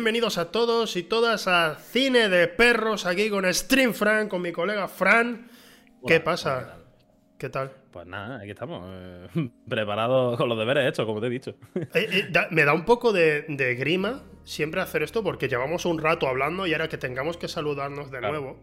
[0.00, 4.50] bienvenidos a todos y todas a Cine de Perros, aquí con Stream Fran, con mi
[4.50, 5.46] colega Fran.
[6.06, 6.76] ¿Qué Hola, pasa?
[7.36, 7.72] ¿Qué tal?
[7.90, 8.82] Pues nada, aquí estamos.
[8.88, 11.54] eh, preparados con los deberes hechos, como te he dicho.
[11.74, 15.84] Eh, eh, da- me da un poco de, de grima siempre hacer esto porque llevamos
[15.84, 18.40] un rato hablando y ahora que tengamos que saludarnos de Claro.
[18.40, 18.58] nuevo,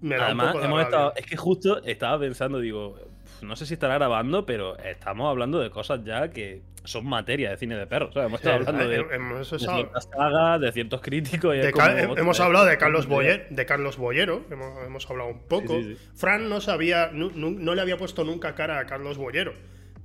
[0.00, 1.12] me da Además, un poco de hemos estado.
[1.14, 2.98] Es que justo estaba pensando, digo,
[3.42, 7.56] no sé si estará grabando, pero estamos hablando de cosas ya que son materia de
[7.56, 8.10] cine de perros.
[8.10, 11.54] O sea, hemos estado hablando de, eh, hemos de ciertas sagas, de ciertos críticos.
[11.54, 15.30] y de como, eh, hemos hablado de Carlos, Boyer, de Carlos Boyero, hemos, hemos hablado
[15.30, 15.74] un poco.
[15.74, 16.08] Sí, sí, sí.
[16.14, 19.54] Fran no sabía, nu- no, le había puesto nunca cara a Carlos Boyero.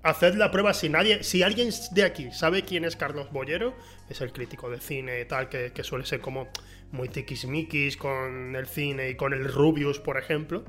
[0.04, 3.74] Haced la prueba si nadie, si alguien de aquí sabe quién es Carlos Boyero,
[4.10, 6.48] es el crítico de cine y tal, que, que suele ser como
[6.92, 10.64] muy tiquismiquis con el cine y con el Rubius, por ejemplo.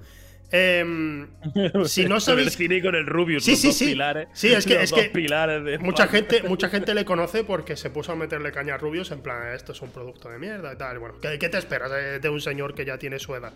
[0.53, 1.27] Em,
[1.87, 3.85] si no sabéis- el cine con el Rubius, Sí, los sí, dos sí.
[3.87, 4.29] pilares.
[4.33, 7.77] Sí, es que- los es que pilares de Mucha gente, mucha gente le conoce porque
[7.77, 10.73] se puso a meterle caña a Rubius en plan, esto es un producto de mierda
[10.73, 10.99] y tal.
[11.01, 13.55] Bueno, ¿qué, qué te esperas de, de un señor que ya tiene su edad?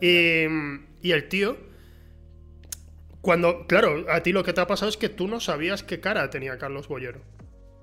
[0.00, 0.44] Y,
[1.02, 1.56] y el tío,
[3.20, 6.00] cuando, claro, a ti lo que te ha pasado es que tú no sabías qué
[6.00, 7.20] cara tenía Carlos Boyero.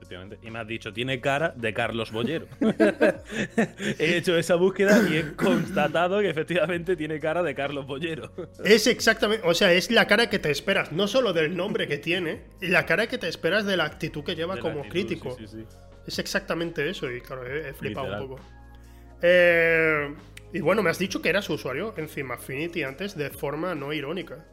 [0.05, 0.37] Efectivamente.
[0.43, 2.47] Y me has dicho, tiene cara de Carlos Boyero.
[3.99, 8.31] he hecho esa búsqueda y he constatado que efectivamente tiene cara de Carlos Boyero.
[8.63, 11.97] Es exactamente, o sea, es la cara que te esperas, no solo del nombre que
[11.97, 15.35] tiene, la cara que te esperas de la actitud que lleva De como actitud, crítico.
[15.37, 15.77] sí, sí, sí.
[16.05, 18.21] Es exactamente eso, y claro, he, he flipado Literal.
[18.23, 18.41] un poco.
[19.23, 20.13] Eh,
[20.53, 23.91] y bueno, me has dicho que eras usuario en Film Affinity antes de forma no
[23.91, 24.45] irónica.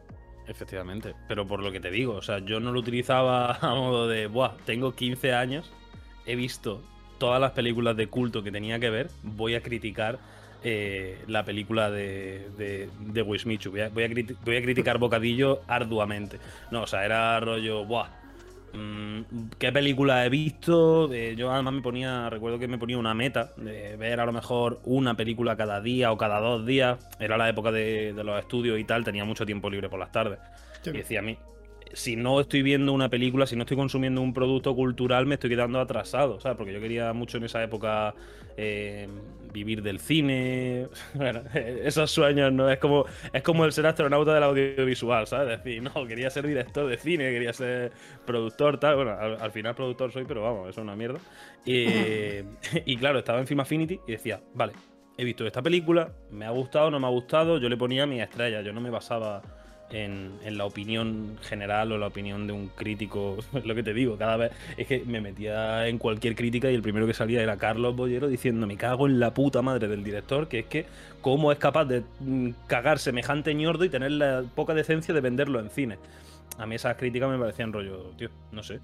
[0.46, 1.14] Efectivamente.
[1.28, 4.26] Pero por lo que te digo, o sea, yo no lo utilizaba a modo de,
[4.26, 5.72] buah, tengo 15 años,
[6.26, 6.82] he visto
[7.18, 10.18] todas las películas de culto que tenía que ver, voy a criticar
[10.64, 13.70] eh, la película de, de, de Wismichu.
[13.70, 14.08] Voy a, voy, a
[14.44, 16.38] voy a criticar Bocadillo arduamente.
[16.70, 18.21] No, o sea, era rollo, buah.
[18.72, 21.12] Mm, ¿Qué película he visto?
[21.12, 24.32] Eh, yo además me ponía, recuerdo que me ponía una meta de ver a lo
[24.32, 26.98] mejor una película cada día o cada dos días.
[27.18, 30.12] Era la época de, de los estudios y tal, tenía mucho tiempo libre por las
[30.12, 30.38] tardes.
[30.82, 30.90] Sí.
[30.90, 31.36] Y decía a mí,
[31.92, 35.50] si no estoy viendo una película, si no estoy consumiendo un producto cultural, me estoy
[35.50, 36.56] quedando atrasado, ¿sabes?
[36.56, 38.14] Porque yo quería mucho en esa época
[38.56, 39.08] eh,
[39.52, 42.70] vivir del cine, bueno, esos sueños, ¿no?
[42.70, 45.58] Es como, es como el ser astronauta del audiovisual, ¿sabes?
[45.58, 47.92] Es decir, no, quería ser director de cine, quería ser
[48.24, 48.96] productor, tal.
[48.96, 51.18] Bueno, al, al final productor soy, pero vamos, eso es una mierda.
[51.64, 51.86] Y,
[52.84, 54.72] y claro, estaba en Film Affinity y decía, vale,
[55.16, 58.20] he visto esta película, me ha gustado, no me ha gustado, yo le ponía mi
[58.20, 59.42] estrella, yo no me basaba
[59.92, 64.36] en, la opinión general o la opinión de un crítico, lo que te digo, cada
[64.36, 67.94] vez es que me metía en cualquier crítica y el primero que salía era Carlos
[67.94, 70.86] Bollero diciendo me cago en la puta madre del director, que es que
[71.20, 75.60] cómo es capaz de mm, cagar semejante ñordo y tener la poca decencia de venderlo
[75.60, 75.98] en cine.
[76.58, 78.80] A mí esas críticas me parecían rollo, tío, no sé.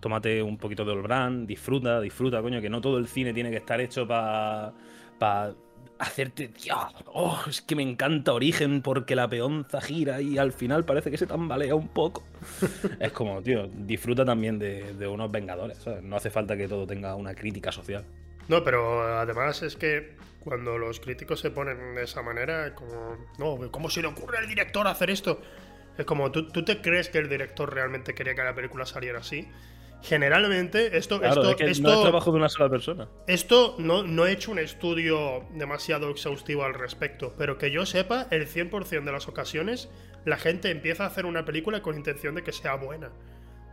[0.00, 3.58] Tómate un poquito de Olbran, disfruta, disfruta, coño, que no todo el cine tiene que
[3.58, 4.72] estar hecho para
[5.18, 5.52] pa
[6.00, 10.84] hacerte, Dios, oh, es que me encanta Origen porque la peonza gira y al final
[10.84, 12.24] parece que se tambalea un poco.
[13.00, 16.02] es como, tío, disfruta también de, de unos Vengadores, ¿sabes?
[16.02, 18.04] No hace falta que todo tenga una crítica social.
[18.48, 23.70] No, pero además es que cuando los críticos se ponen de esa manera, como, no,
[23.70, 25.40] ¿cómo se le ocurre al director hacer esto?
[25.98, 29.18] Es como, ¿tú, tú te crees que el director realmente quería que la película saliera
[29.18, 29.46] así?
[30.02, 33.08] Generalmente, esto, Claro, esto, es que esto, no es trabajo de una sola persona.
[33.26, 38.26] Esto no, no he hecho un estudio demasiado exhaustivo al respecto, pero que yo sepa,
[38.30, 39.90] el 100% de las ocasiones
[40.24, 43.10] la gente empieza a hacer una película con intención de que sea buena.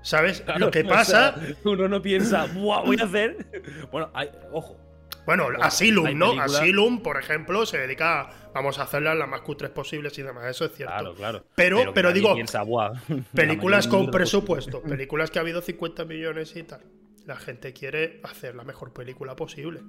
[0.01, 0.43] ¿Sabes?
[0.57, 2.83] Lo que O pasa, sea, uno no piensa, ¡buah!
[2.83, 3.45] Voy a hacer.
[3.91, 4.77] Bueno, hay, ojo,
[5.27, 6.39] bueno, Asylum, ¿no?
[6.41, 10.45] Asylum, por ejemplo, se dedica a vamos a hacerlas las más cutres posibles y demás,
[10.47, 10.94] eso es cierto.
[10.94, 11.44] Claro, claro.
[11.56, 16.56] Pero- pero digo, piensa, "Buah, la Películas con presupuesto, películas que ha habido 50 millones
[16.56, 16.81] y tal.
[17.25, 19.81] La gente quiere hacer la mejor película posible.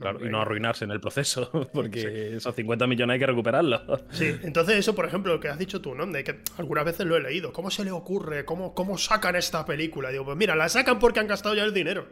[0.00, 3.82] Claro, y no arruinarse en el proceso, porque esos 50 millones hay que recuperarlos.
[4.10, 6.04] Sí, entonces eso, por ejemplo, lo que has dicho tú, ¿no?
[6.06, 7.52] De que algunas veces lo he leído.
[7.52, 8.44] ¿Cómo se le ocurre?
[8.44, 10.10] ¿Cómo, cómo sacan esta película?
[10.10, 12.08] Digo, pues mira, la sacan porque han gastado ya el dinero.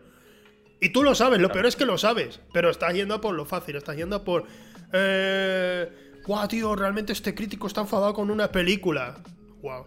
[0.80, 2.40] Y tú lo sabes, lo peor es que lo sabes.
[2.52, 4.44] Pero estás yendo a por lo fácil, estás yendo a por...
[4.92, 6.02] Eh...
[6.24, 9.18] Guau, tío, realmente este crítico está enfadado con una película.
[9.60, 9.86] Guau.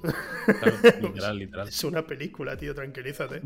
[0.00, 1.68] Claro, literal, literal.
[1.68, 3.42] Es una película, tío, tranquilízate.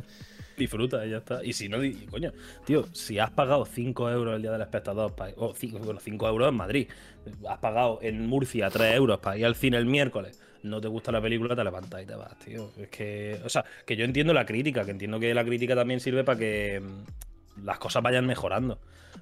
[0.56, 1.44] Disfruta ya está.
[1.44, 1.78] Y si no,
[2.10, 2.32] coño,
[2.64, 6.48] tío, si has pagado 5 euros el día del espectador, o 5, bueno, 5 euros
[6.48, 6.88] en Madrid,
[7.48, 11.10] has pagado en Murcia 3 euros para ir al cine el miércoles, no te gusta
[11.10, 12.70] la película, te levantas y te vas, tío.
[12.76, 15.98] Es que, o sea, que yo entiendo la crítica, que entiendo que la crítica también
[15.98, 18.78] sirve para que mm, las cosas vayan mejorando.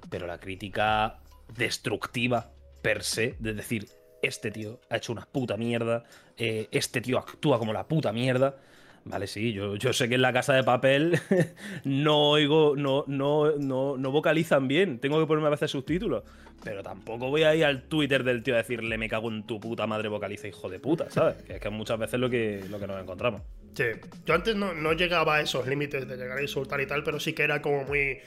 [0.09, 1.19] Pero la crítica
[1.55, 2.51] destructiva,
[2.81, 3.87] per se, de decir,
[4.21, 6.03] este tío ha hecho una puta mierda,
[6.37, 8.57] eh, este tío actúa como la puta mierda.
[9.05, 11.19] Vale, sí, yo, yo sé que en la casa de papel
[11.85, 14.99] no oigo, no, no, no, no vocalizan bien.
[14.99, 16.23] Tengo que ponerme a veces subtítulos.
[16.63, 19.59] Pero tampoco voy a ir al Twitter del tío a decirle me cago en tu
[19.59, 21.41] puta madre vocaliza, hijo de puta, ¿sabes?
[21.43, 23.41] Que es que muchas veces lo que, lo que nos encontramos.
[23.73, 23.85] Sí,
[24.25, 27.19] yo antes no, no llegaba a esos límites de llegar a insultar y tal, pero
[27.19, 28.19] sí que era como muy,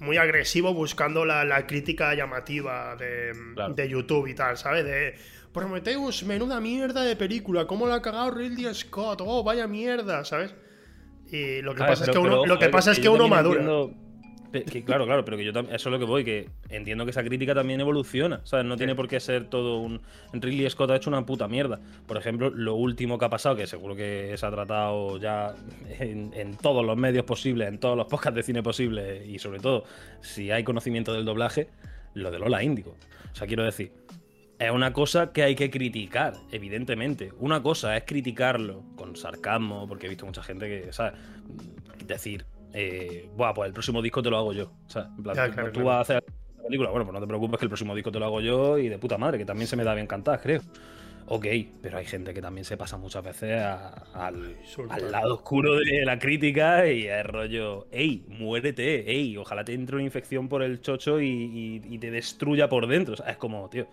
[0.00, 3.74] muy agresivo buscando la, la crítica llamativa de, Claro.
[3.74, 4.84] de YouTube y tal, ¿sabes?
[4.84, 5.14] De
[5.52, 9.22] Prometheus, menuda mierda de película, ¿cómo la ha cagado Ridley Scott?
[9.24, 10.54] Oh, vaya mierda, ¿sabes?
[11.30, 13.60] Y lo que pasa es que uno, pero, lo que pasa es que uno madura.
[13.60, 13.94] entiendo-
[14.52, 15.74] que claro, claro, pero que yo también.
[15.74, 18.40] Eso es lo que voy, que entiendo que esa crítica también evoluciona.
[18.44, 18.64] ¿Sabes?
[18.66, 20.00] No tiene por qué ser todo un.
[20.32, 21.80] Ridley Scott ha hecho una puta mierda.
[22.06, 25.54] Por ejemplo, lo último que ha pasado, que seguro que se ha tratado ya
[25.98, 29.60] en, en todos los medios posibles, en todos los podcasts de cine posibles, y sobre
[29.60, 29.84] todo,
[30.20, 31.68] si hay conocimiento del doblaje,
[32.14, 32.96] lo de Lola Índigo.
[33.32, 33.92] O sea, quiero decir.
[34.58, 37.30] Es una cosa que hay que criticar, evidentemente.
[37.40, 41.12] Una cosa es criticarlo con sarcasmo, porque he visto mucha gente que, ¿sabes?
[42.06, 42.46] Decir,
[42.76, 44.70] eh, Buah, pues el próximo disco te lo hago yo.
[44.86, 45.86] O sea, en plan, Ya, tú- claro, tú claro.
[45.86, 46.24] vas a hacer
[46.58, 48.78] la película, bueno, pues no te preocupes que el próximo disco te lo hago yo
[48.78, 50.60] y de puta madre, que también se me da bien cantar, creo.
[51.28, 51.44] Ok,
[51.82, 54.54] pero hay gente que también se pasa muchas veces a- al,
[55.10, 60.04] lado oscuro de la crítica y es rollo, ey, muérete, ey, ojalá te entre una
[60.04, 63.14] infección por el chocho y, y- y te destruya por dentro.
[63.14, 63.88] O sea, es como, tío,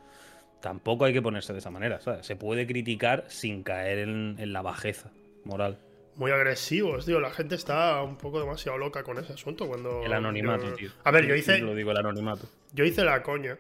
[0.62, 2.24] tampoco hay que ponerse de esa manera, ¿sabes?
[2.26, 5.10] Se puede criticar sin caer en, en la bajeza
[5.44, 5.80] moral.
[6.16, 7.20] Muy agresivos, tío.
[7.20, 10.04] La gente está un poco demasiado loca con ese asunto cuando.
[10.04, 10.92] El anonimato, yo- tío.
[11.04, 12.48] A ver, yo hice, Lo digo, el anonimato.
[12.74, 13.58] Yo hice la coña.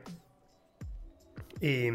[1.61, 1.89] Y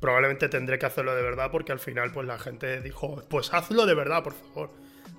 [0.00, 3.84] probablemente tendré que hacerlo de verdad porque al final pues la gente dijo, pues hazlo
[3.84, 4.70] de verdad, por favor.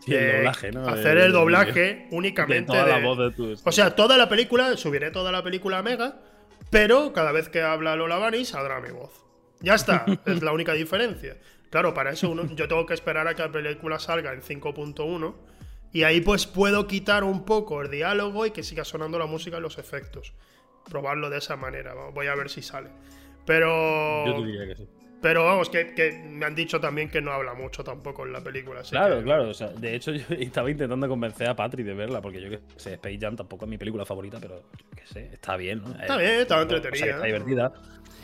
[0.03, 0.87] Sí, el Eh, doblaje, ¿no?
[0.87, 4.27] Hacer el doblaje únicamente De toda la de- voz de tu O sea, toda la
[4.29, 6.19] película, subiré toda la película a Mega,
[6.71, 9.11] pero cada vez que habla Lola Bunny saldrá mi voz.
[9.61, 11.37] Ya está, es la única diferencia.
[11.73, 15.33] Claro, para eso uno- yo tengo que esperar a que la película salga en 5.1
[15.91, 19.57] y ahí pues puedo quitar un poco el diálogo y que siga sonando la música
[19.57, 20.33] y los efectos.
[20.87, 22.91] Probarlo de esa manera, voy a ver si sale.
[23.47, 24.23] Pero...
[24.23, 24.87] Yo diría que sí.
[25.23, 28.43] Pero vamos, que, que me han dicho también que no habla mucho tampoco en la
[28.43, 28.81] película.
[28.81, 29.49] así Claro, que- claro.
[29.49, 32.59] O sea, de hecho, yo estaba intentando convencer a Patri de verla, porque yo que
[32.75, 35.91] sé, Space Jam tampoco es mi película favorita, pero yo qué sé, está bien, ¿no?
[35.99, 37.05] Está Es- bien, está sea, entretenida.
[37.15, 37.73] está divertida.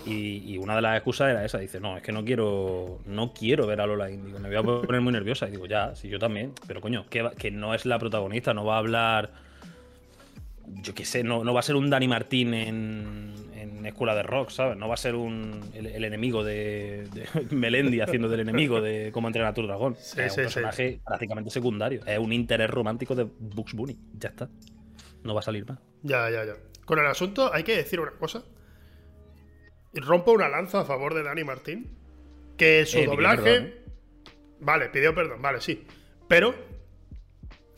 [0.05, 1.57] Y, y una de las excusas era esa.
[1.57, 4.39] Dice, no, es que no quiero no quiero ver a Lola Índigo.
[4.39, 5.47] Me voy a poner muy nerviosa.
[5.47, 6.53] Y digo, ya, sí, yo también.
[6.67, 9.31] Pero coño, que, va- que no es la protagonista, no va a hablar.
[10.67, 13.33] Yo qué sé, no, no va a ser un Dani Martín en
[13.89, 14.77] Escuela de Rock, ¿sabes?
[14.77, 19.11] No va a ser un, el, el enemigo de, de Melendi haciendo del enemigo de
[19.13, 19.95] cómo entrenar a tu dragón.
[19.99, 20.53] Sí, es sí, un sí.
[20.55, 22.01] personaje prácticamente secundario.
[22.05, 23.97] Es un interés romántico de Bugs Bunny.
[24.13, 24.49] Ya está.
[25.23, 25.79] No va a salir más.
[26.03, 26.53] Ya, ya, ya.
[26.85, 28.43] Con el asunto hay que decir una cosa.
[29.93, 31.97] Rompo una lanza a favor de Dani Martín.
[32.57, 33.43] Que su Eh, pidió doblaje.
[33.43, 33.73] perdón, ¿eh?
[34.59, 35.85] Vale, pidió perdón, vale, sí.
[36.27, 36.53] Pero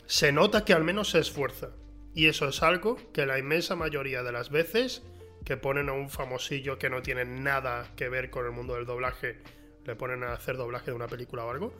[0.06, 1.70] se nota que al menos se esfuerza.
[2.14, 5.04] Y eso es algo que la inmensa mayoría de las veces
[5.46, 8.86] que ponen a un famosillo que no tiene nada que ver con el mundo del
[8.86, 9.40] doblaje,
[9.86, 11.74] le ponen a hacer doblaje de una película o algo.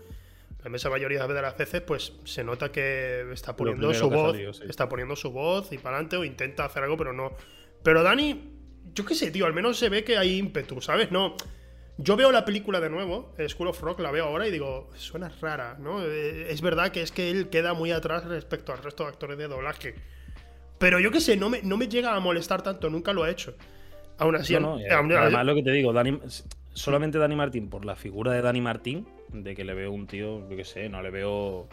[0.60, 4.54] La inmensa mayoría de las veces, pues se nota que está poniendo su voz, salido,
[4.54, 4.64] sí.
[4.70, 7.36] está poniendo su voz y para adelante o intenta hacer algo, pero no.
[7.84, 8.52] Pero Dani,
[8.94, 11.12] yo qué sé, tío, al menos se ve que hay ímpetu, ¿sabes?
[11.12, 11.36] No.
[11.98, 15.30] Yo veo la película de nuevo, School of Rock, la veo ahora y digo, suena
[15.42, 16.04] rara, ¿no?
[16.04, 19.38] Eh, Es verdad que es que él queda muy atrás respecto al resto de actores
[19.38, 19.96] de doblaje.
[20.82, 23.30] Pero yo qué sé, no me, no me llega a molestar tanto, nunca lo he
[23.30, 23.54] hecho.
[24.18, 26.20] Aún así, No, aún- además lo que te digo, Dani,
[26.74, 30.50] solamente Dani Martín, por la figura de Dani Martín, de que le veo un tío,
[30.50, 31.70] yo qué sé, no le veo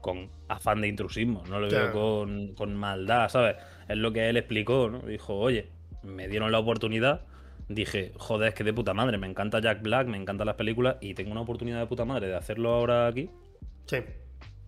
[0.00, 3.56] con afán de intrusismo, no le veo con, con maldad, ¿sabes?
[3.88, 4.98] Es lo que él explicó, ¿no?
[5.00, 5.68] Dijo, oye,
[6.02, 7.22] me dieron la oportunidad,
[7.68, 10.96] dije, joder, es que de puta madre, me encanta Jack Black, me encantan las películas
[11.00, 13.30] y tengo una oportunidad de puta madre de hacerlo ahora aquí,
[13.86, 13.98] sí.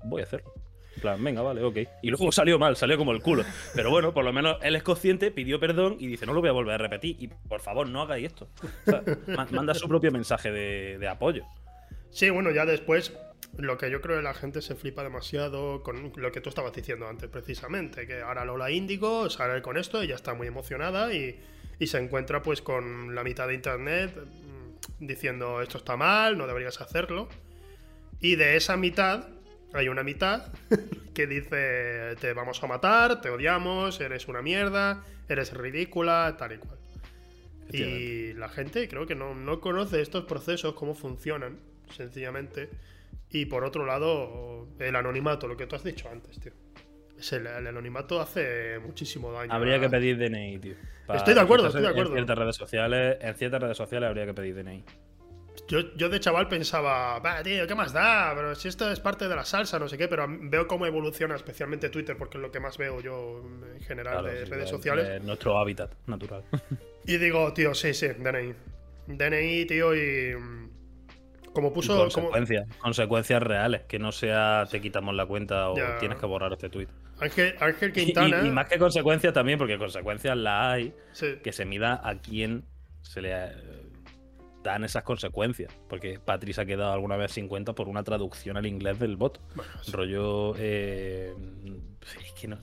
[0.05, 0.53] voy a hacerlo.
[0.97, 1.79] En plan, venga, vale, ok.
[2.03, 3.45] Y luego salió mal, salió como el culo.
[3.75, 6.51] Pero bueno, por lo menos él es consciente, pidió perdón y dice, no lo voy
[6.51, 7.17] a volver a repetir.
[7.19, 8.49] Y por favor, no hagáis esto.
[8.87, 11.45] O sea, ma- manda su propio mensaje de, de apoyo.
[12.11, 13.15] Sí, bueno, ya después,
[13.57, 16.73] lo que yo creo que la gente se flipa demasiado con lo que tú estabas
[16.75, 21.41] diciendo antes, precisamente, que ahora Lola Índigo sale con esto, ella está muy emocionada y,
[21.79, 26.47] y se encuentra pues con la mitad de internet mm, diciendo esto está mal, no
[26.47, 27.29] deberías hacerlo.
[28.21, 29.29] Y de esa mitad
[29.75, 30.53] hay una mitad
[31.15, 36.59] que dice te vamos a matar, te odiamos, eres una mierda, eres ridícula, tal y
[36.59, 36.79] cual.
[37.73, 41.59] Y la gente creo que no, no conoce estos procesos, cómo funcionan,
[41.91, 42.69] sencillamente.
[43.31, 46.53] Y por otro lado, el anonimato, lo que tú has dicho antes, tío.
[47.33, 49.53] El, el anonimato hace muchísimo daño.
[49.55, 50.75] Habría a- que pedir DNI, tío.
[51.07, 52.11] Para Estoy de acuerdo, estoy de acuerdo.
[52.11, 54.85] En ciertas redes sociales, en ciertas redes sociales habría que pedir DNI.
[55.69, 58.33] Yo, yo de chaval pensaba, va, tío, ¿qué más da?
[58.35, 61.35] Pero si esto es parte de la salsa, no sé qué, pero veo cómo evoluciona
[61.37, 63.43] especialmente Twitter, porque es lo que más veo yo
[63.75, 65.09] en general Claro, de sí, redes es- sociales.
[65.09, 66.43] es nuestro hábitat natural.
[67.07, 68.55] Y digo, tío, sí, sí, DNI.
[69.09, 70.37] DNI, tío, y.
[70.37, 70.71] mm,
[71.53, 71.93] Como Y puso.
[71.95, 75.99] como- consecuencias, consecuencias reales, que no sea te quitamos la cuenta o Ya.
[75.99, 76.89] tienes que borrar este tweet.
[77.21, 78.43] Ángel, Ángel Y, Quintana.
[78.47, 81.39] y más que consecuencias también, porque consecuencias las hay, sí.
[81.43, 82.65] que se mida a quién
[83.03, 83.53] se le eh,
[84.63, 85.73] dan esas consecuencias.
[85.89, 89.17] Porque Patri se ha quedado alguna vez sin cuenta por una traducción al inglés del
[89.17, 89.41] bot.
[89.55, 89.93] Bueno, sí.
[89.93, 90.55] Rollo.
[90.59, 91.33] eh,
[92.25, 92.59] es que no,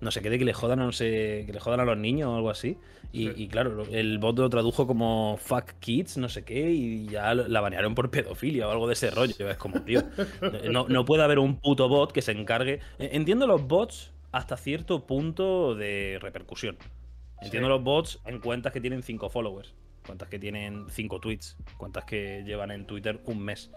[0.00, 1.96] no sé qué de que le jodan, a no sé, que le jodan a los
[1.96, 2.76] niños o algo así.
[3.12, 3.32] Y, Sí.
[3.36, 7.60] y claro, el bot lo tradujo como fuck kids, no sé qué, y ya la
[7.60, 9.48] banearon por pedofilia o algo de ese rollo.
[9.50, 10.02] Es como, tío,
[10.70, 12.80] no, no puede haber un puto bot que se encargue.
[12.98, 16.76] E- Entiendo los bots hasta cierto punto de repercusión.
[17.42, 17.72] Entiendo Sí.
[17.74, 19.74] los bots en cuentas que tienen 5 followers,
[20.06, 23.70] cuentas que tienen 5 tweets, cuentas que llevan en Twitter un mes.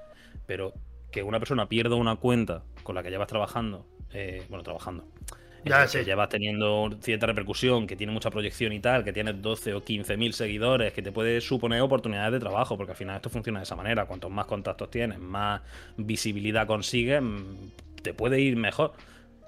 [0.45, 0.73] Pero
[1.11, 5.07] que una persona pierda una cuenta con la que llevas trabajando, eh, bueno, trabajando,
[5.65, 6.03] eh, Ya, que sí.
[6.03, 10.17] llevas teniendo cierta repercusión, que tiene mucha proyección y tal, que tienes 12 o 15
[10.17, 13.63] mil seguidores, que te puede suponer oportunidades de trabajo, porque al final esto funciona de
[13.63, 14.05] esa manera.
[14.05, 15.61] Cuantos más contactos tienes, más
[15.97, 17.69] visibilidad consigues, mm,
[18.03, 18.93] te puede ir mejor.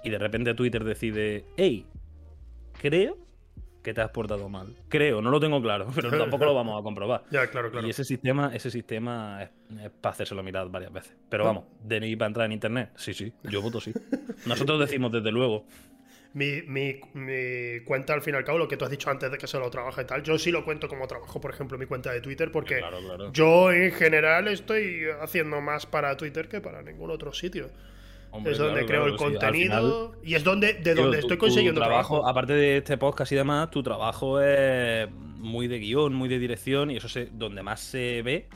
[0.03, 1.85] Y de repente Twitter decide, hey,
[2.79, 3.17] creo
[3.87, 4.75] que te has portado mal.
[4.89, 7.23] Creo, no lo tengo claro, pero tampoco lo vamos a comprobar.
[7.31, 7.87] Ya, claro, claro.
[7.87, 9.49] Y ese sistema, ese sistema es,
[9.81, 11.15] es para hacérselo mirar varias veces.
[11.29, 13.93] Pero vamos, DNI para entrar en internet, sí, sí, yo voto sí.
[14.45, 15.63] Nosotros decimos desde luego.
[16.33, 19.31] Mi, mi, mi cuenta, al fin y al cabo, lo que tú has dicho antes
[19.31, 21.77] de que se lo trabaja y tal, yo sí lo cuento como trabajo, por ejemplo,
[21.77, 23.31] mi cuenta de Twitter, porque Claro, claro.
[23.31, 27.69] yo en general estoy haciendo más para Twitter que para ningún otro sitio.
[28.37, 31.41] Hombre, es donde claro, creo claro, el contenido y es donde de donde estoy tu
[31.45, 32.25] consiguiendo trabajo.
[32.27, 36.91] Aparte de este podcast y demás, tu trabajo es muy de guion, muy de dirección,
[36.91, 38.47] y eso es donde más se ve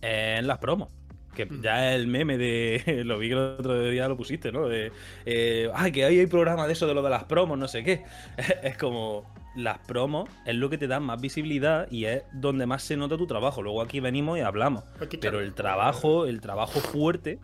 [0.00, 0.88] en las promos.
[1.34, 1.62] Que Mm.
[1.62, 3.02] ya el meme de.
[3.04, 4.66] Lo vi que el otro día lo pusiste, ¿no?
[4.68, 4.90] De.
[5.24, 7.84] eh, Ay, que ahí hay programa de eso de lo de las promos, no sé
[7.84, 8.02] qué.
[8.62, 9.32] Es como.
[9.56, 13.16] Las promos es lo que te da más visibilidad y es donde más se nota
[13.16, 13.60] tu trabajo.
[13.60, 14.84] Luego aquí venimos y hablamos.
[15.20, 17.40] Pero el trabajo, el trabajo fuerte,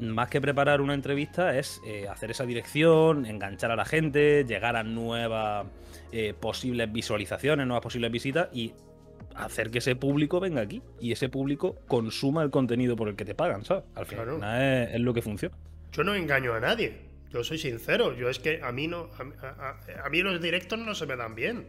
[0.00, 4.76] más que preparar una entrevista, es eh, hacer esa dirección, enganchar a la gente, llegar
[4.76, 5.66] a nuevas
[6.12, 8.72] eh, posibles visualizaciones, nuevas posibles visitas y
[9.36, 13.24] hacer que ese público venga aquí y ese público consuma el contenido por el que
[13.24, 13.84] te pagan, ¿sabes?
[13.94, 14.62] Al final Claro.
[14.62, 15.56] es, es lo que funciona.
[15.92, 17.08] Yo no engaño a nadie.
[17.30, 18.12] Yo soy sincero.
[18.16, 19.08] Yo es que a mí no.
[19.42, 21.66] A, a- a mí los directos no se me dan bien.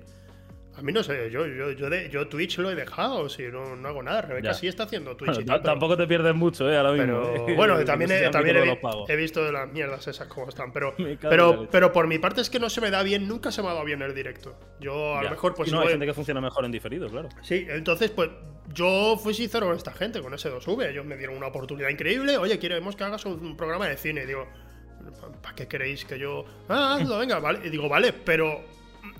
[0.77, 1.29] A mí no sé.
[1.29, 3.27] Yo, yo, yo, de- yo Twitch lo he dejado.
[3.27, 4.21] Si no, no hago nada.
[4.21, 4.53] Rebeca Ya.
[4.53, 5.61] sí está haciendo Twitch Bueno, y tal.
[5.61, 6.77] pero- tampoco te pierdes mucho, ¿eh?
[6.77, 7.21] Ahora mismo.
[7.23, 7.55] Pero ¿eh?
[7.55, 10.71] bueno, No también, he, también visto he, visto las mierdas esas como están.
[10.71, 13.61] Pero, pero, pero por mi parte es que no se me da bien, nunca se
[13.61, 14.57] me ha dado bien el directo.
[14.79, 17.27] Yo a lo mejor pues Y no, hay gente que funciona mejor en diferido, claro.
[17.41, 18.29] Sí, entonces pues
[18.73, 20.89] yo fui sincero con esta gente, con ese 2V.
[20.89, 22.37] Ellos me dieron una oportunidad increíble.
[22.37, 24.23] Oye, queremos que hagas un programa de cine.
[24.23, 24.47] Y digo,
[25.41, 26.45] ¿para qué queréis que yo...?
[26.69, 27.59] Ah, hazlo, venga, vale.
[27.65, 28.61] Y digo, vale, pero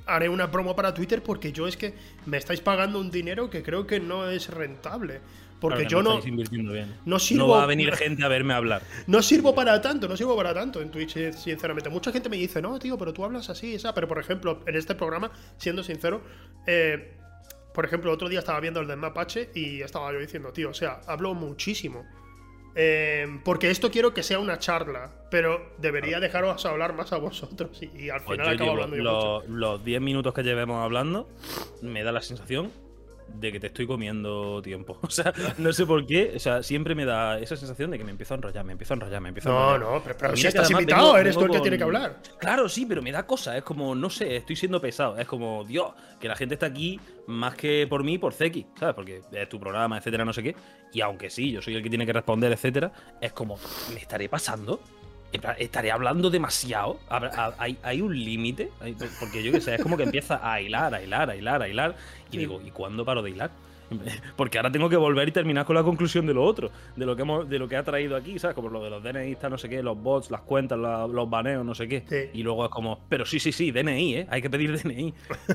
[0.06, 1.94] haré una promo para Twitter porque yo es que
[2.26, 5.20] me estáis pagando un dinero que creo que no es rentable.
[5.60, 6.96] Porque Claro yo no, estáis invirtiendo bien.
[7.06, 8.82] no sirvo- No va a venir gente a verme hablar.
[9.06, 11.88] no sirvo para tanto, no sirvo para tanto en Twitch, sinceramente.
[11.92, 13.94] Mucha gente me dice, no, tío, pero tú hablas así, esa.
[13.94, 16.24] Pero, por ejemplo, en este programa, siendo sincero,
[16.66, 17.14] eh,
[17.76, 20.74] por ejemplo, otro día estaba viendo el de Mapache y estaba yo diciendo, tío, o
[20.74, 22.06] sea, hablo muchísimo.
[22.76, 27.82] Eh, porque esto quiero que sea una charla, pero debería dejaros hablar más a vosotros
[27.82, 29.52] y, y al Pues final yo acabo hablando yo mucho.
[29.54, 31.28] los 10 minutos que llevemos hablando,
[31.82, 32.72] me da la sensación
[33.34, 34.98] de que te estoy comiendo tiempo.
[35.04, 36.34] O sea, no sé por qué.
[36.36, 38.94] O sea, siempre me da esa sensación de que me empiezo a enrollar, me empiezo
[38.94, 39.96] a enrollar, me empiezo a No, enrollar.
[39.98, 42.22] no, pero, pero si estás invitado, vengo- eres tú el que con- tiene que hablar.
[42.40, 43.58] Claro, sí, pero me da cosa.
[43.58, 45.18] Es como, no sé, estoy siendo pesado.
[45.18, 48.96] Es como, Dios, que la gente está aquí más que por mí, por Zeki, ¿sabes?
[48.96, 50.56] Porque es tu programa, etcétera, no sé qué.
[50.94, 53.58] Y aunque sí, yo soy el que tiene que responder, etcétera, es como,
[53.94, 54.82] ¿me estaré pasando?
[55.60, 57.00] ¿Estaré hablando demasiado?
[57.10, 58.70] ¿Habrá- ha- ¿Hay, hay un límite?
[59.20, 61.68] Porque yo qué sé, es como que empieza a hilar, a hilar, a hilar, a
[61.68, 61.96] hilar.
[62.32, 63.52] Y digo, ¿y cuándo paro de hilar?
[64.36, 67.16] Porque ahora tengo que volver y terminar con la conclusión de lo otro, de lo
[67.16, 68.56] que hemos, de lo que ha traído aquí, ¿sabes?
[68.56, 71.66] Como lo de los DNI, no sé qué, los bots, las cuentas, la- los baneos,
[71.66, 72.04] no sé qué.
[72.08, 72.40] Sí.
[72.40, 74.28] Y luego es como, pero sí, sí, sí, DNI, ¿eh?
[74.30, 75.14] Hay que pedir DNI.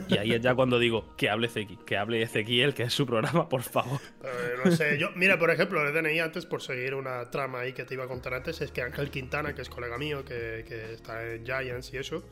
[0.08, 3.06] Y ahí es ya cuando digo, que hable Zeki, que hable Ezequiel, que es su
[3.06, 4.00] programa, por favor.
[4.64, 7.84] No sé, yo, mira, por ejemplo, el DNI antes, por seguir una trama ahí que
[7.84, 10.92] te iba a contar antes, es que Ángel Quintana, que es colega mío, que, que
[10.94, 12.24] está en Giants y eso,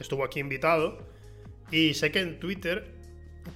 [0.00, 0.98] estuvo aquí invitado.
[1.70, 3.01] Y sé que en Twitter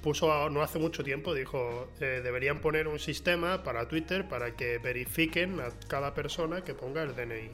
[0.02, 4.78] puso no hace mucho tiempo, dijo, eh, deberían poner un sistema para Twitter para que
[4.78, 7.50] verifiquen a cada persona que ponga el DNI.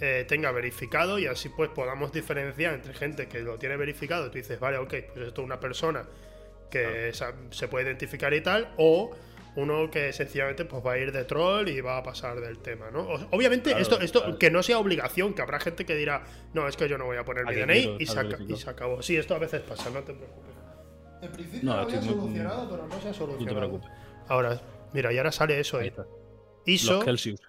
[0.00, 4.38] Eh, tenga verificado y así pues podamos diferenciar entre gente que lo tiene verificado tú
[4.38, 6.04] dices, vale, ok, pues esto es una persona
[6.70, 7.12] que
[7.50, 9.14] se puede identificar y tal, o
[9.54, 12.90] uno que sencillamente pues, va a ir de troll y va a pasar del tema,
[12.90, 13.02] ¿no?
[13.30, 14.38] Obviamente, Claro, esto, esto claro.
[14.38, 17.18] que no sea obligación, que habrá gente que dirá, no, es que yo no voy
[17.18, 19.02] a poner mi DNI y, se y se acabó.
[19.02, 20.61] Sí, esto a veces pasa, no te preocupes.
[21.22, 23.60] En principio No, lo había solucionado, pero no se ha solucionado.
[23.60, 23.90] No te preocupes.
[24.28, 24.60] Ahora,
[24.92, 25.88] mira, y ahora sale eso Ahí ahí.
[25.88, 26.06] está.
[26.66, 27.40] ISO, Los Celsius.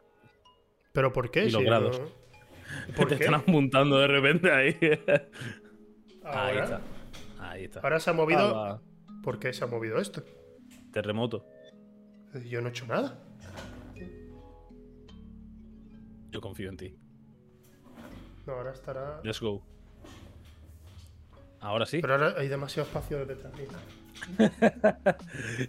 [0.92, 1.46] pero ¿por qué?
[1.46, 2.00] y los Si grados.
[2.00, 2.06] no-
[2.96, 3.26] ¿Por Te qué?
[3.26, 4.78] están apuntando de repente ahí.
[6.24, 6.82] Ahora, Ahí está.
[7.40, 7.80] Ahí está.
[7.82, 8.40] ahora se ha movido.
[8.58, 8.82] Ah.
[9.24, 10.24] ¿Por qué se ha movido esto?
[10.92, 11.46] Terremoto.
[12.46, 13.20] Yo no he hecho nada.
[16.32, 16.96] Yo confío en ti.
[18.48, 19.22] No, ahora estará.
[19.24, 19.64] Let's go.
[21.64, 22.00] Ahora sí.
[22.02, 23.54] Pero ahora hay demasiado espacio detrás.
[23.58, 23.80] mira.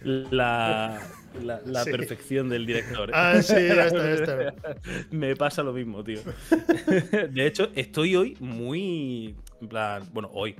[0.03, 0.99] La,
[1.41, 1.91] la, la Sí.
[1.91, 3.09] perfección del director.
[3.09, 3.13] ¿eh?
[3.15, 4.13] Ah, sí, ya está, ya
[4.51, 4.75] está.
[5.11, 6.19] Me pasa lo mismo, tío.
[7.31, 9.35] De hecho, estoy hoy muy.
[9.61, 10.55] En plan, bueno, hoy.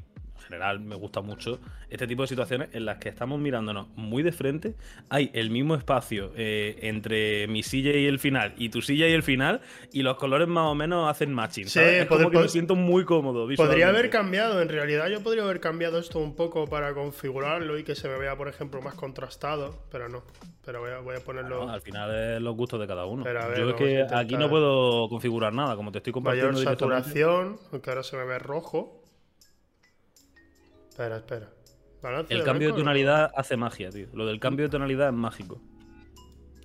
[0.45, 1.59] En general me gusta mucho
[1.89, 4.75] este tipo de situaciones en las que estamos mirándonos muy de frente.
[5.09, 9.13] Hay el mismo espacio eh, entre mi silla y el final y tu silla y
[9.13, 9.61] el final,
[9.91, 11.67] y los colores más o menos hacen matching.
[11.67, 11.79] Sí.
[11.79, 13.47] Es poder- como que me siento muy cómodo.
[13.55, 17.83] Podría haber cambiado, en realidad yo podría haber cambiado esto un poco para configurarlo y
[17.83, 20.23] que se me vea, por ejemplo, más contrastado, pero no.
[20.63, 23.23] Pero voy a, voy a ponerlo al final es los gustos de cada uno.
[23.23, 26.13] Pero a ver, Yo es que intentar- aquí no puedo configurar nada, como te estoy
[26.13, 29.01] compartiendo mayor saturación, aunque ahora se me ve rojo.
[30.95, 31.49] Espera, espera.
[32.01, 34.07] Balance El cambio de tonalidad hace magia, tío.
[34.13, 35.59] Lo del cambio de tonalidad es mágico.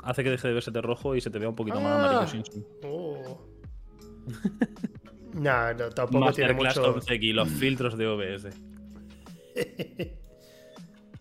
[0.05, 2.11] Hace que deje de verse rojo y se te vea un poquito más Ah.
[2.11, 2.65] amarillo Simpson.
[2.85, 3.41] Oh.
[5.35, 7.01] nah, no, tampoco tiene mucho.
[7.01, 8.47] Zeki, los filtros de OBS.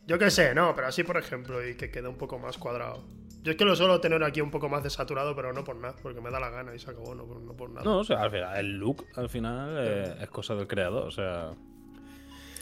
[0.06, 3.04] Yo qué sé, no, pero así por ejemplo, y que quede un poco más cuadrado.
[3.42, 5.96] Yo es que lo suelo tener aquí un poco más desaturado, pero no por nada,
[6.04, 7.84] porque me da la gana y se acabó, no, por- no por nada.
[7.84, 11.12] No, o sea, al final, el look al final eh, es cosa del creador, o
[11.12, 11.52] sea.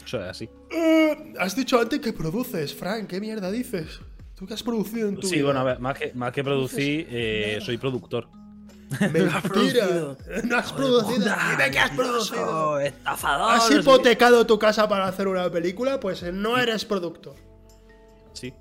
[0.08, 0.48] Eso es así.
[0.70, 4.00] Eh, has dicho antes que produces, Frank, ¿qué mierda dices?
[4.34, 5.44] ¿Tú qué has producido en tu Sí, vida?
[5.44, 8.26] bueno, a ver, más que, más que producir, eh, soy productor.
[9.00, 10.16] Mentira.
[10.44, 11.34] No has producido.
[11.50, 12.80] Dime que has producido.
[12.80, 13.50] estafador.
[13.52, 16.00] ¿Has hipotecado tu casa para hacer una película?
[16.00, 17.34] Pues no eres productor.
[18.32, 18.54] Sí.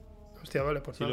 [0.43, 1.05] Hostia, vale, pues Sí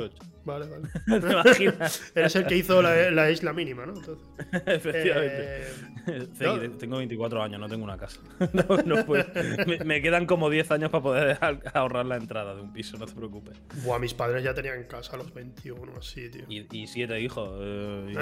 [0.44, 0.88] Vale, vale.
[1.20, 2.02] ¿Te imaginas?
[2.14, 3.94] Eres el que hizo la, la isla mínima, ¿no?
[3.94, 4.26] Entonces,
[4.66, 5.62] Efectivamente.
[6.06, 6.70] eh, no.
[6.78, 8.20] tengo 24 años, no tengo una casa.
[8.52, 9.24] No, no puedo.
[9.66, 11.38] Me, me quedan como 10 años para poder
[11.72, 13.56] ahorrar la entrada de un piso, no te preocupes.
[13.84, 16.44] buah, mis padres ya tenían casa a los 21, así, tío.
[16.48, 17.50] Y, y siete hijos.
[17.62, 18.14] eh,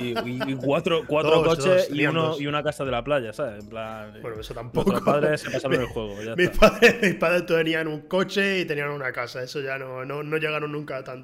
[0.00, 3.62] y, y- cuatro, cuatro Dos, coches dos, y, uno, una casa de la playa, ¿sabes?
[3.64, 4.12] En plan.
[4.22, 4.90] Bueno, eso tampoco.
[4.92, 6.22] Nuestros padres se pasaron el juego.
[6.22, 6.70] Ya Mis está.
[6.70, 9.42] padres, mis padres tenían un coche y tenían una casa.
[9.42, 11.23] Eso ya no, no, no llegaron nunca a tanto.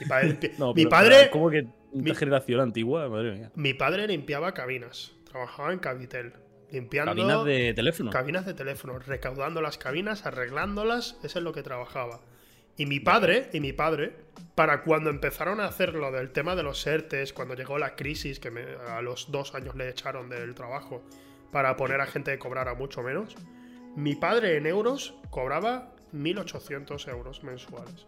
[0.00, 3.08] Mi padre, No, mi pero- padre, pero ¿Cómo que mi- una generación antigua?
[3.08, 3.50] Madre mía.
[3.54, 5.12] mi padre limpiaba cabinas.
[5.24, 6.32] Trabajaba en Cabitel.
[6.72, 8.10] Limpiando Cabinas de teléfono.
[8.10, 12.20] cabinas de teléfono, recaudando las cabinas, arreglándolas, eso es lo que trabajaba.
[12.76, 14.14] Y mi padre, y mi padre,
[14.54, 18.38] para cuando empezaron a hacer lo del tema de los ERTES, cuando llegó la crisis,
[18.38, 21.02] que me- a los dos años le echaron del trabajo,
[21.50, 23.34] para poner a gente que cobrara mucho menos,
[23.96, 28.06] mi padre en euros cobraba 1.800 euros mensuales.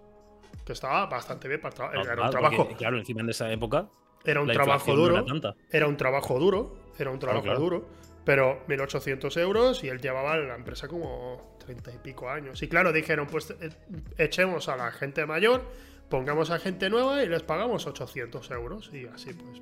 [0.64, 3.88] Que estaba bastante bien para tra- era un trabajo, porque, claro, encima en esa época.
[4.24, 5.24] era un trabajo no duro.
[5.70, 7.58] era un trabajo duro, era un trabajo claro.
[7.60, 7.88] duro,
[8.24, 12.62] pero 1.800 euros y él llevaba en la empresa como 30 y pico años.
[12.62, 13.70] Y claro, dijeron, pues eh,
[14.18, 15.62] echemos a la gente mayor,
[16.08, 18.90] pongamos a gente nueva y les pagamos 800 euros.
[18.92, 19.60] Y así pues,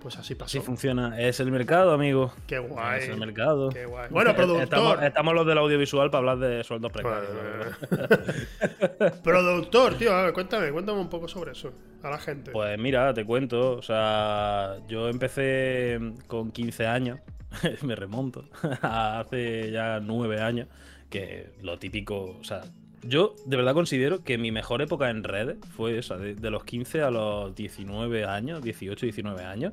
[0.00, 0.58] pues así pasó.
[0.58, 1.18] Así funciona.
[1.20, 2.32] Es el mercado, amigo.
[2.46, 3.02] Qué guay.
[3.02, 3.70] Es el mercado.
[3.70, 4.08] Qué guay.
[4.10, 4.62] Bueno, Eh, productor.
[4.64, 7.28] Estamos, estamos los del audiovisual para hablar de sueldos precarios.
[7.34, 9.22] la verdad.
[9.22, 12.50] productor, tío, a ver, cuéntame, cuéntame un poco sobre eso a la gente.
[12.52, 13.72] Pues mira, te cuento.
[13.76, 17.18] O sea, yo empecé con 15 años.
[17.82, 18.44] me remonto.
[18.82, 20.68] hace ya 9 años.
[21.10, 22.36] Que lo típico.
[22.40, 22.62] O sea,
[23.08, 26.16] yo de verdad considero que mi mejor época en redes fue esa.
[26.16, 29.72] De, de los 15 a los 19 años, 18, 19 años.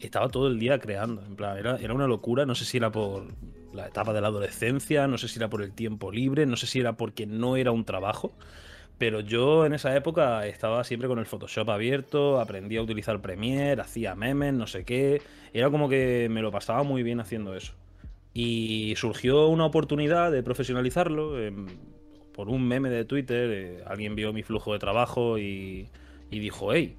[0.00, 1.22] Estaba todo el día creando.
[1.22, 2.46] En plan, era, era una locura.
[2.46, 3.24] No sé si era por
[3.72, 6.66] la etapa de la adolescencia, no sé si era por el tiempo libre, no sé
[6.66, 8.32] si era porque no era un trabajo.
[8.98, 13.80] Pero yo en esa época estaba siempre con el Photoshop abierto, aprendí a utilizar Premiere,
[13.80, 15.22] hacía memes, no sé qué.
[15.52, 17.74] Era como que me lo pasaba muy bien haciendo eso.
[18.34, 21.36] Y surgió una oportunidad de profesionalizarlo.
[22.38, 25.88] Por un meme de Twitter, eh, alguien vio mi flujo de trabajo y,
[26.30, 26.96] y dijo, hey,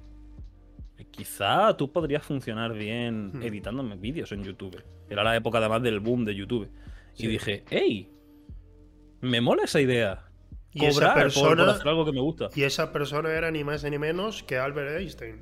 [1.10, 3.42] quizá tú podrías funcionar bien Hmm.
[3.42, 4.82] editándome vídeos en YouTube.
[5.08, 6.68] Era la época además del boom de YouTube.
[7.14, 7.24] Sí.
[7.24, 8.10] Y dije, hey,
[9.22, 10.24] me mola esa idea.
[10.72, 12.50] Y esa Cobrar por- persona- por hacer algo que me gusta.
[12.54, 15.40] Y esa persona era ni más ni menos que Albert Einstein.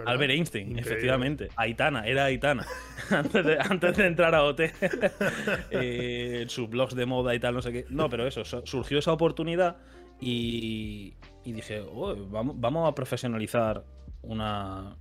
[0.00, 0.12] ¿Verdad?
[0.12, 0.90] Albert Einstein, Increíble.
[0.90, 1.48] efectivamente.
[1.56, 2.66] Aitana, era Aitana.
[3.10, 4.60] antes, de, antes de entrar a OT.
[5.70, 7.86] eh, sus blogs de moda y tal, no sé qué.
[7.90, 9.76] No, pero eso, su- surgió esa oportunidad
[10.20, 13.84] y, y dije, "Oh, vamos, vamos a profesionalizar
[14.22, 14.96] una,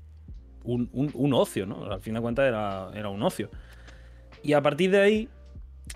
[0.63, 1.85] un, un- un ocio, ¿no?
[1.91, 3.49] Al fin de cuentas era, era un ocio.
[4.43, 5.29] Y a partir de ahí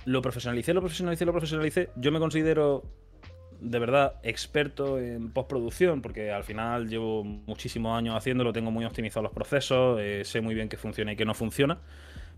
[0.06, 1.90] lo profesionalicé, lo profesionalicé, lo profesionalicé.
[1.96, 2.84] Yo me considero
[3.64, 9.24] de verdad experto en postproducción, porque al final llevo muchísimos años haciéndolo, tengo muy optimizados
[9.24, 11.80] los procesos, eh, sé muy bien qué funciona y qué no funciona,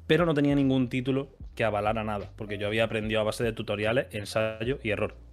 [0.08, 3.54] pero no tenía ningún título que avalara nada, porque yo había aprendido a base de
[3.54, 5.25] tutoriales, ensayo y error.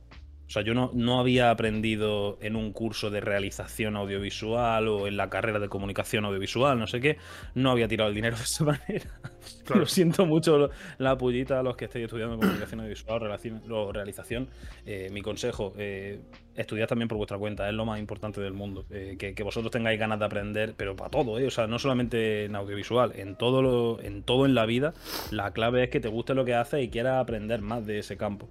[0.52, 5.16] O sea, yo no, no había aprendido en un curso de realización audiovisual o en
[5.16, 7.16] la carrera de comunicación audiovisual, no sé qué,
[7.54, 9.18] no había tirado el dinero de esa manera.
[9.64, 9.80] Claro.
[9.80, 13.38] Lo siento mucho la pullita a los que estéis estudiando comunicación audiovisual
[13.70, 14.50] o realización.
[14.84, 16.20] Eh, mi consejo, eh,
[16.54, 18.84] estudiad también por vuestra cuenta, es lo más importante del mundo.
[18.90, 21.46] Eh, que, que vosotros tengáis ganas de aprender, pero para todo, ¿eh?
[21.46, 24.92] O sea, no solamente en audiovisual, en todo, lo, en todo en la vida,
[25.30, 28.18] la clave es que te guste lo que haces y quieras aprender más de ese
[28.18, 28.50] campo.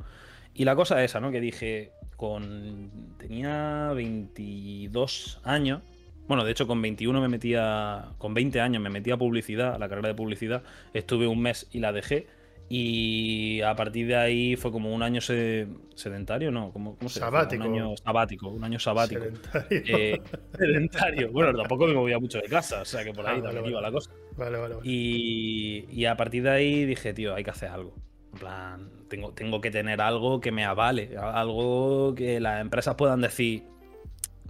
[0.54, 1.32] Y la cosa es esa, ¿no?
[1.32, 3.16] Que dije, con.
[3.18, 5.82] Tenía 22 años.
[6.28, 8.06] Bueno, de hecho, con 21 me metía.
[8.18, 10.64] Con 20 años me metí a publicidad, a la carrera de publicidad.
[10.94, 12.28] Estuve un mes y la dejé.
[12.74, 16.72] Y a partir de ahí fue como un año se- sedentario, ¿no?
[16.72, 17.30] ¿Cómo, cómo se dice?
[17.30, 17.66] Sabático.
[17.68, 19.24] Un año sabático, un año sabático.
[19.24, 19.82] Sedentario.
[19.88, 20.22] Eh,
[20.58, 21.32] sedentario.
[21.34, 23.66] Bueno, tampoco me movía mucho de casa, o sea que por ahí Ah, vale, también
[23.72, 23.88] iba vale.
[23.88, 24.12] la cosa.
[24.38, 24.90] Vale, vale, vale.
[24.90, 27.94] Y, y a partir de ahí dije, tío, hay que hacer algo.
[28.34, 33.22] En plan, tengo, tengo que tener algo que me avale, algo que las empresas puedan
[33.22, 33.64] decir,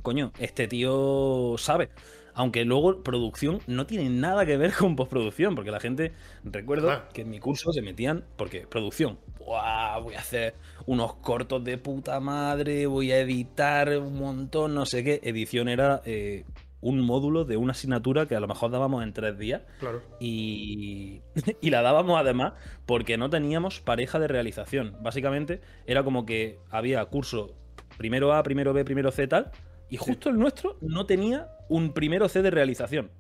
[0.01, 1.89] coño, este tío sabe.
[2.33, 6.13] Aunque luego producción no tiene nada que ver con postproducción, porque la gente,
[6.45, 7.09] recuerdo Ah.
[7.13, 9.97] que en mi curso se metían, porque producción, ¡buah!
[9.99, 10.53] voy a hacer
[10.85, 15.19] unos cortos de puta madre, voy a editar un montón, no sé qué.
[15.23, 16.45] Edición era eh,
[16.81, 20.01] un módulo de una asignatura que a lo mejor dábamos en tres días Claro.
[20.19, 21.21] y,
[21.61, 22.53] y la dábamos además
[22.85, 24.97] porque no teníamos pareja de realización.
[25.01, 27.55] Básicamente era como que había curso
[27.97, 29.51] primero A, primero B, primero C, tal,
[29.89, 33.11] y justo el nuestro no tenía un primero C de realización.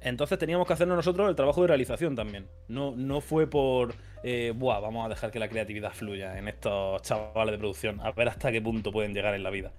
[0.00, 2.48] Entonces teníamos que hacernos nosotros el trabajo de realización también.
[2.68, 7.02] No, no fue por, eh, Buah, vamos a dejar que la creatividad fluya en estos
[7.02, 9.72] chavales de producción, a ver hasta qué punto pueden llegar en la vida.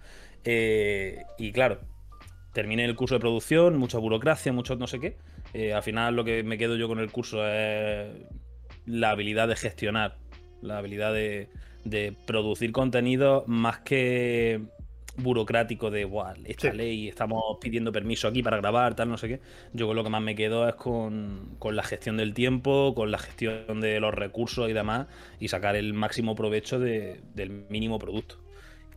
[0.43, 1.79] Eh, y claro,
[2.57, 5.15] terminé el curso de producción, mucha burocracia, mucho no sé qué.
[5.53, 8.07] Eh, al final lo que me quedo yo con el curso es
[8.87, 10.17] la habilidad de gestionar,
[10.63, 11.49] la habilidad de,
[11.85, 14.61] de producir contenido más que
[15.17, 16.77] burocrático de, Buah, esta Sí.
[16.77, 19.39] ley, estamos pidiendo permiso aquí para grabar, tal, no sé qué.
[19.73, 23.11] Yo con lo que más me quedo es con, con la gestión del tiempo, con
[23.11, 25.05] la gestión de los recursos y demás,
[25.39, 28.37] y sacar el máximo provecho de- del mínimo producto.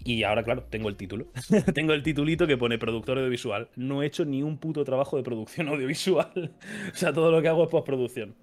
[0.02, 1.26] Y ahora, claro, tengo el título.
[1.74, 3.68] tengo el titulito que pone productor audiovisual.
[3.76, 6.56] No he hecho ni un puto trabajo de producción audiovisual.
[6.92, 8.34] o sea, todo lo que hago es postproducción.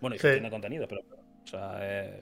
[0.00, 0.22] Bueno, y Sí.
[0.28, 1.02] gestión de contenidos, pero.
[1.02, 2.20] O sea, eh,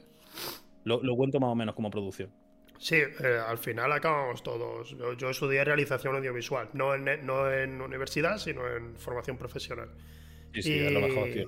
[0.84, 2.30] lo, lo cuento más o menos como producción.
[2.78, 4.90] Sí, eh, al final acabamos todos.
[4.96, 9.90] Yo, yo estudié realización audiovisual, no en, no en universidad, sino en formación profesional.
[10.52, 11.46] Sí, sí, es lo mejor, tío.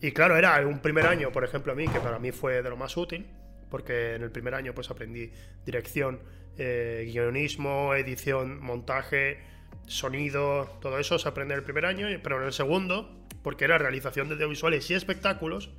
[0.00, 2.68] Y claro, era un primer año, por ejemplo, a mí, que para mí fue de
[2.70, 3.26] lo más útil,
[3.70, 5.30] porque en el primer año pues aprendí
[5.64, 6.20] dirección,
[6.58, 9.40] eh, guionismo, edición, montaje,
[9.86, 13.10] sonido, todo eso se aprende en el primer año, y- pero en el segundo,
[13.42, 15.70] porque era realización de audiovisuales y espectáculos,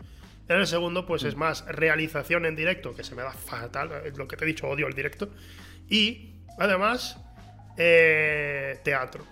[0.50, 4.18] en el segundo pues es más realización en directo, que se me da fatal, es
[4.18, 5.30] lo que te he dicho, odio el directo,
[5.90, 7.18] y además
[7.78, 9.26] eh, teatro.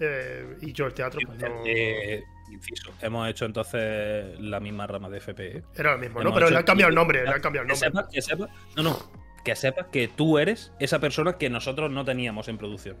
[0.00, 1.62] Eh, y yo el teatro pues, no...
[1.64, 2.22] Eh,
[2.52, 5.56] inciso, hemos hecho entonces la misma rama de FP.
[5.58, 5.62] ¿eh?
[5.74, 6.32] Era lo mismo, ¿no?
[6.34, 7.88] Pero hecho- le han cambiado el nombre, le han cambiado el Que nombre.
[8.02, 12.04] sepas, que sepas, no, no, que sepas que tú eres esa persona que nosotros no
[12.04, 12.96] teníamos en producción.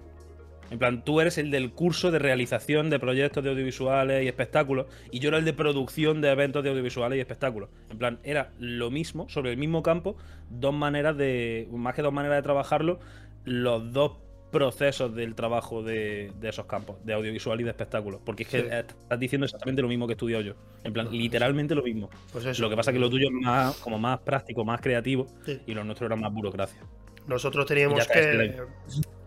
[0.70, 4.86] En plan, tú eres el del curso de realización de proyectos de audiovisuales y espectáculos,
[5.10, 7.68] y yo era el de producción de eventos de audiovisuales y espectáculos.
[7.90, 10.16] En plan, era lo mismo, sobre el mismo campo,
[10.48, 13.00] dos maneras de, más que dos maneras de trabajarlo,
[13.44, 14.12] los dos
[14.58, 18.20] procesos del trabajo de, de esos campos, de audiovisual y de espectáculos.
[18.24, 18.66] Porque es que Sí.
[18.70, 20.54] estás diciendo exactamente lo mismo que he estudiado yo.
[20.84, 22.08] En plan, literalmente lo mismo.
[22.32, 22.62] Pues eso.
[22.62, 25.60] Lo que pasa es que lo tuyo es más, como más práctico, más creativo, Sí.
[25.66, 26.80] y lo nuestro era más burocracia.
[27.26, 28.56] Nosotros teníamos que.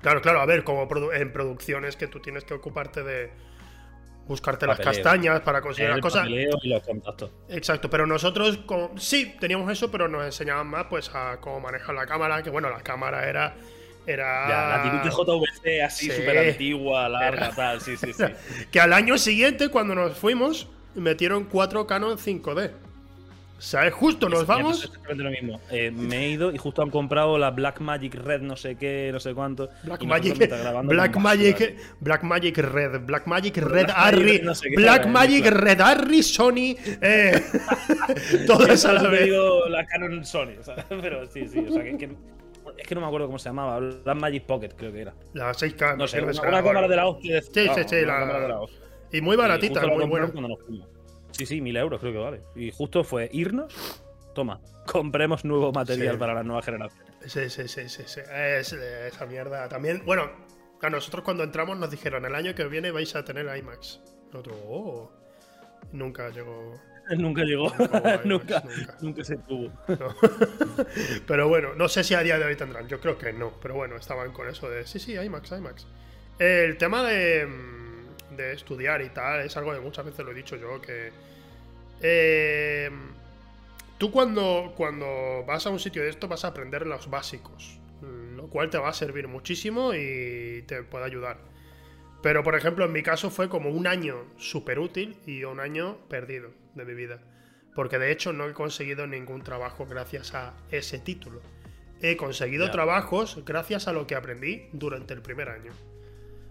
[0.02, 3.30] Claro, claro, a ver, como produ- en producciones que tú tienes que ocuparte de
[4.28, 6.28] buscarte las castañas para conseguir las cosas.
[6.30, 7.32] y los contactos.
[7.50, 8.60] Exacto, pero nosotros
[8.98, 12.70] sí teníamos eso, pero nos enseñaban más pues a cómo manejar la cámara, que bueno,
[12.70, 13.56] la cámara era.
[14.10, 14.48] Era.
[14.50, 16.12] Ya, la típica JVC así Sí.
[16.18, 18.24] súper antigua, larga, Era- tal, sí, sí, sí.
[18.72, 22.72] Que al año siguiente, cuando nos fuimos, metieron cuatro Canon 5D.
[23.58, 24.86] O sea, es justo, nos vamos.
[24.86, 25.60] exactamente lo mismo.
[25.70, 29.10] Eh, me he ido y justo han comprado la Black Magic Red, no sé qué,
[29.12, 29.68] no sé cuánto.
[29.84, 30.38] Black Magic,
[30.84, 35.12] Black Magic, Black Magic Red, Black Magic Red Arri, no sé Black ¿sabes?
[35.12, 35.46] Magic.
[35.48, 37.44] Red Arri, Sony, eh,
[38.70, 39.30] eso a la vez.
[39.70, 42.10] la Canon Sony, o sea, pero sí, sí, o sea, que, que
[42.78, 45.14] es que no me acuerdo cómo se llamaba, la Magic Pocket creo que era.
[45.34, 46.64] La 6K, No sé, una, una ahora.
[46.64, 47.42] cámara de la hostia.
[47.42, 48.80] Sí, sí, sí, la- cámara de la hostia.
[49.12, 50.28] Y muy Y baratita, la muy buena.
[50.32, 50.88] cuando nos fuimos.
[51.32, 52.42] Sí, sí, mil euros creo que vale.
[52.56, 53.74] Y justo fue irnos,
[54.36, 56.20] toma, compremos nuevo material Sí.
[56.20, 57.08] para las nuevas generaciones.
[57.26, 58.22] Sí, sí, sí, sí, sí.
[58.34, 59.68] Es, eh, esa mierda.
[59.70, 60.30] También, bueno,
[60.82, 64.02] a nosotros cuando entramos nos dijeron el año que viene vais a tener IMAX.
[64.32, 65.12] Nosotros, oh.
[65.92, 66.76] Nunca llegó.
[67.18, 67.72] Nunca llegó,
[68.26, 68.64] Nunca
[69.02, 69.72] nunca, se tuvo.
[69.88, 70.16] No.
[71.28, 72.88] pero bueno, no sé si a día de hoy tendrán.
[72.88, 73.54] Yo creo que no.
[73.62, 75.88] Pero bueno, estaban con eso de sí, sí, IMAX, IMAX.
[76.38, 80.36] El tema de, mm, de estudiar y tal es algo que muchas veces lo he
[80.36, 81.12] dicho yo que.
[82.02, 82.90] eh,
[83.98, 87.80] tú cuando, cuando vas a un sitio de esto vas a aprender los básicos.
[88.36, 91.38] Lo cual te va a servir muchísimo y te puede ayudar.
[92.22, 95.98] Pero por ejemplo, en mi caso fue como un año súper útil y un año
[96.10, 97.20] perdido de mi vida.
[97.76, 101.42] Porque de hecho no he conseguido ningún trabajo gracias a ese título.
[102.02, 102.72] He conseguido Ya.
[102.72, 105.72] trabajos gracias a lo que aprendí durante el primer año.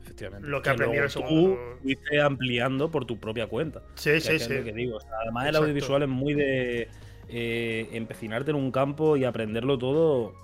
[0.02, 0.48] Efectivamente.
[0.48, 1.59] Lo que aprendí en el tú segundo.
[1.83, 3.83] fuiste ampliando por tu propia cuenta.
[3.94, 4.54] Sí, Que sí, es sí.
[4.54, 4.96] lo que digo.
[4.96, 6.88] O sea, además, el audiovisual es muy de
[7.28, 10.35] eh, empecinarte en un campo y aprenderlo todo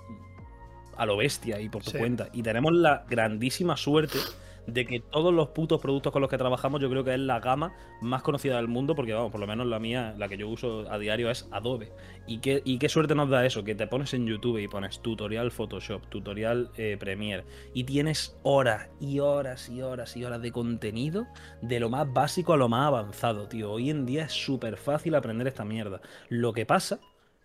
[0.97, 1.97] a lo bestia y por tu Sí.
[1.97, 2.29] cuenta.
[2.31, 4.19] Y tenemos la grandísima suerte
[4.67, 7.39] de que todos los putos productos con los que trabajamos, yo creo que es la
[7.39, 10.47] gama más conocida del mundo, porque vamos, por lo menos la mía, la que yo
[10.49, 11.91] uso a diario es Adobe.
[12.27, 13.63] ¿Y qué, y qué suerte nos da eso?
[13.63, 18.89] Que te pones en YouTube y pones tutorial Photoshop, tutorial eh, Premiere, y tienes horas
[18.99, 21.27] y horas y horas y horas de contenido
[21.61, 23.71] de lo más básico a lo más avanzado, tío.
[23.71, 26.01] Hoy en día es súper fácil aprender esta mierda.
[26.29, 26.99] Lo que pasa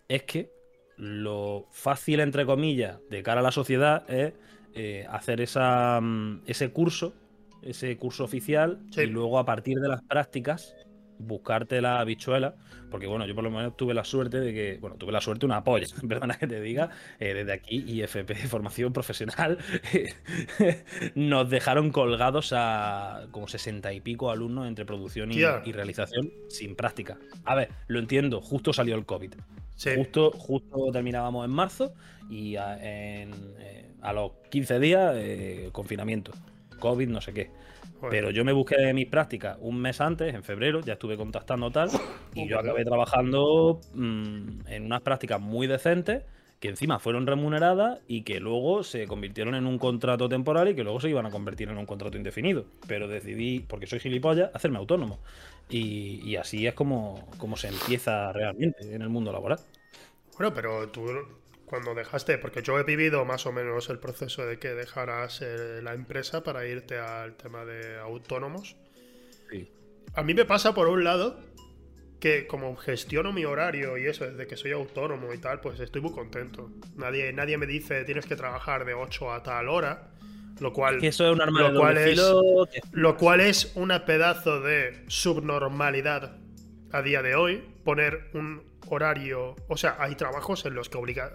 [0.07, 0.51] es que
[0.97, 4.33] lo fácil, entre comillas, de cara a la sociedad es
[4.73, 7.13] eh, hacer esa, mm, ese curso,
[7.61, 9.01] ese curso oficial, Sí.
[9.01, 10.75] y luego a partir de las prácticas
[11.21, 12.55] buscarte la habichuela,
[12.89, 15.45] porque bueno, yo por lo menos tuve la suerte de que, bueno, tuve la suerte,
[15.45, 19.57] una polla, perdona que te diga, eh, desde aquí, IFP, formación profesional,
[21.15, 27.17] nos dejaron colgados a como sesenta y pico alumnos entre producción y, realización sin práctica.
[27.45, 29.33] A ver, lo entiendo, justo salió el COVID.
[29.75, 29.91] Sí.
[29.95, 31.93] Justo, justo terminábamos en marzo
[32.29, 36.31] y a, en, eh, a los 15 días eh, confinamiento.
[36.79, 37.49] COVID, no sé qué.
[38.01, 38.19] Joder.
[38.19, 41.89] Pero yo me busqué mis prácticas un mes antes, en febrero, ya estuve contactando tal,
[42.33, 42.69] y yo Vale.
[42.69, 46.23] acabé trabajando mm, en unas prácticas muy decentes,
[46.59, 50.83] que encima fueron remuneradas y que luego se convirtieron en un contrato temporal y que
[50.83, 52.65] luego se iban a convertir en un contrato indefinido.
[52.87, 55.19] Pero decidí, porque soy gilipollas, hacerme autónomo.
[55.69, 59.59] Y, y así es como, como se empieza realmente en el mundo laboral.
[60.37, 61.05] Bueno, pero tú
[61.71, 65.79] cuando dejaste, porque yo he vivido más o menos el proceso de que dejaras eh,
[65.81, 68.75] la empresa para irte al tema de autónomos.
[69.49, 69.71] Sí.
[70.13, 71.39] A mí me pasa por un lado
[72.19, 76.01] que como gestiono mi horario y eso desde que soy autónomo y tal, pues estoy
[76.01, 76.69] muy contento.
[76.97, 80.11] Nadie, nadie me dice tienes que trabajar de 8 a tal hora,
[80.59, 83.71] lo cual, Que eso es un arma lo de cual es- filo lo cual es
[83.75, 86.37] una pedazo de subnormalidad
[86.91, 87.63] a día de hoy.
[87.83, 89.55] Poner un horario.
[89.67, 91.31] O sea, hay trabajos en los que obliga.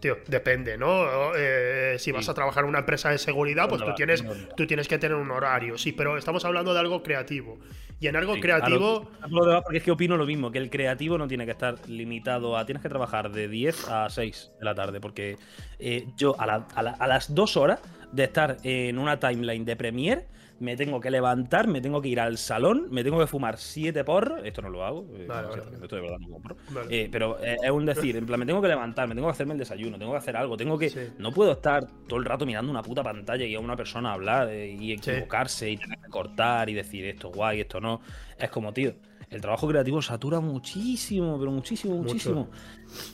[0.00, 1.32] Tío, depende, ¿no?
[1.36, 2.30] Eh, si vas Sí.
[2.32, 4.24] a trabajar en una empresa de seguridad, pues ¿Dónde tú tienes,
[4.56, 5.78] tú tienes que tener un horario.
[5.78, 7.60] Sí, pero estamos hablando de algo creativo.
[8.00, 9.08] Y en algo Sí, creativo.
[9.28, 12.56] lo- porque es que opino lo mismo, que el creativo no tiene que estar limitado
[12.56, 12.66] a.
[12.66, 15.36] Tienes que trabajar de 10 a 6 de la tarde, porque
[15.78, 17.78] eh, yo a, la- a la- a las 2 horas
[18.10, 20.26] de estar en una timeline de Premiere,
[20.62, 24.04] me tengo que levantar, me tengo que ir al salón, me tengo que fumar 7
[24.04, 24.40] porros.
[24.44, 25.84] Esto no lo hago, eh, vale, sinceramente, vale.
[25.84, 26.56] esto de verdad no compro.
[26.70, 27.02] Vale.
[27.02, 29.32] Eh, pero eh, es un decir, en plan, me tengo que levantar, me tengo que
[29.32, 30.88] hacerme el desayuno, tengo que hacer algo, tengo que.
[30.88, 31.00] Sí.
[31.18, 34.54] No puedo estar todo el rato mirando una puta pantalla y a una persona hablar
[34.54, 38.00] y equivocarse y tener que cortar y decir esto es guay, esto no.
[38.38, 38.94] Es como, tío,
[39.32, 42.08] el trabajo creativo satura muchísimo, pero muchísimo, Mucho.
[42.14, 42.48] muchísimo.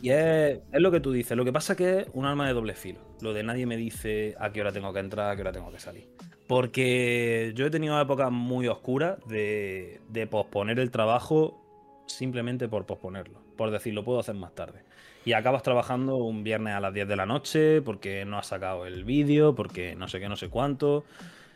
[0.03, 1.37] Y es, es lo que tú dices.
[1.37, 3.01] Lo que pasa que es un arma de doble filo.
[3.21, 5.71] Lo de nadie me dice a qué hora tengo que entrar, a qué hora tengo
[5.71, 6.09] que salir.
[6.49, 11.63] Porque yo he tenido épocas muy oscuras de, de posponer el trabajo
[12.07, 13.39] simplemente por posponerlo.
[13.57, 14.83] Por decir, lo puedo hacer más tarde.
[15.25, 18.87] Y acabas trabajando un viernes a las 10 de la noche porque no has sacado
[18.87, 21.05] el vídeo, porque no sé qué, no sé cuánto.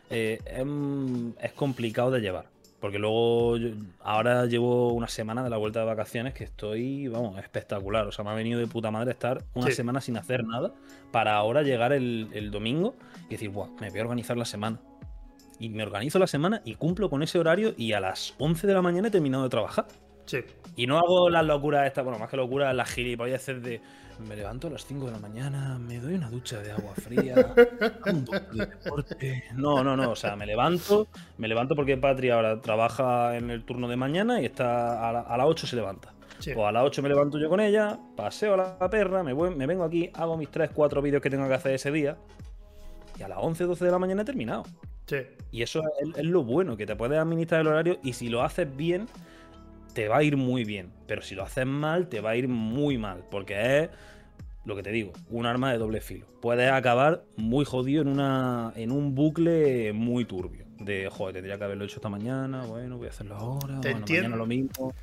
[0.09, 2.52] Eh, es, es complicado de llevar.
[2.83, 3.69] Porque luego, yo-
[4.01, 8.05] ahora llevo una semana de la vuelta de vacaciones que estoy, vamos, espectacular.
[8.05, 9.71] O sea, me ha venido de puta madre estar una Sí.
[9.75, 10.73] semana sin hacer nada
[11.13, 12.95] para ahora llegar el, el domingo
[13.29, 14.81] y decir, Buah, me voy a organizar la semana.
[15.59, 18.73] Y me organizo la semana y cumplo con ese horario y a las 11 de
[18.73, 19.85] la mañana he terminado de trabajar.
[20.25, 20.39] Sí.
[20.75, 23.79] Y no hago las locuras estas, bueno, más que locuras, las gilipolleces de
[24.23, 27.35] me levanto a las 5 de la mañana, me doy una ducha de agua fría,
[28.11, 29.43] un poco de deporte.
[29.55, 31.07] No, no, no, o sea, me levanto,
[31.37, 35.19] me levanto porque Patria ahora trabaja en el turno de mañana y está a, la-
[35.21, 36.13] a las 8 se levanta.
[36.39, 36.51] Sí.
[36.53, 39.55] Pues a las 8 me levanto yo con ella, paseo a la perra, me, voy-
[39.55, 42.17] me vengo aquí, hago mis 3, 4 vídeos que tengo que hacer ese día.
[43.19, 44.63] Y a las 11, 12 de la mañana he terminado.
[45.05, 45.17] Sí.
[45.51, 48.41] Y eso es, es lo bueno, que te puedes administrar el horario y si lo
[48.41, 49.07] haces bien,
[49.93, 50.91] te va a ir muy bien.
[51.05, 53.23] Pero si lo haces mal, te va a ir muy mal.
[53.29, 53.89] Porque es,
[54.65, 56.25] lo que te digo, un arma de doble filo.
[56.41, 60.65] Puedes acabar muy jodido en, una, en un bucle muy turbio.
[60.79, 63.97] De, joder, tendría que haberlo hecho esta mañana, bueno, voy a hacerlo ahora, Te bueno,
[63.99, 64.23] entiendo.
[64.29, 64.93] mañana lo mismo.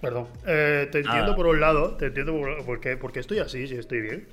[0.00, 0.26] Perdón.
[0.46, 4.00] Eh, te entiendo por un lado, te entiendo por, porque, porque estoy así, si estoy
[4.02, 4.28] bien.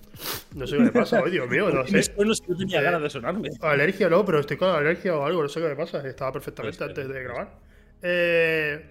[0.55, 2.01] No sé qué me pasa hoy, Dios mío, no sé.
[2.17, 3.49] no tenía Eh, ganas de sonarme.
[3.61, 6.05] Alergia no, pero estoy con alergia o algo, no sé qué me pasa.
[6.07, 7.59] Estaba perfectamente Puede ser, antes de puede grabar.
[8.01, 8.85] Eh,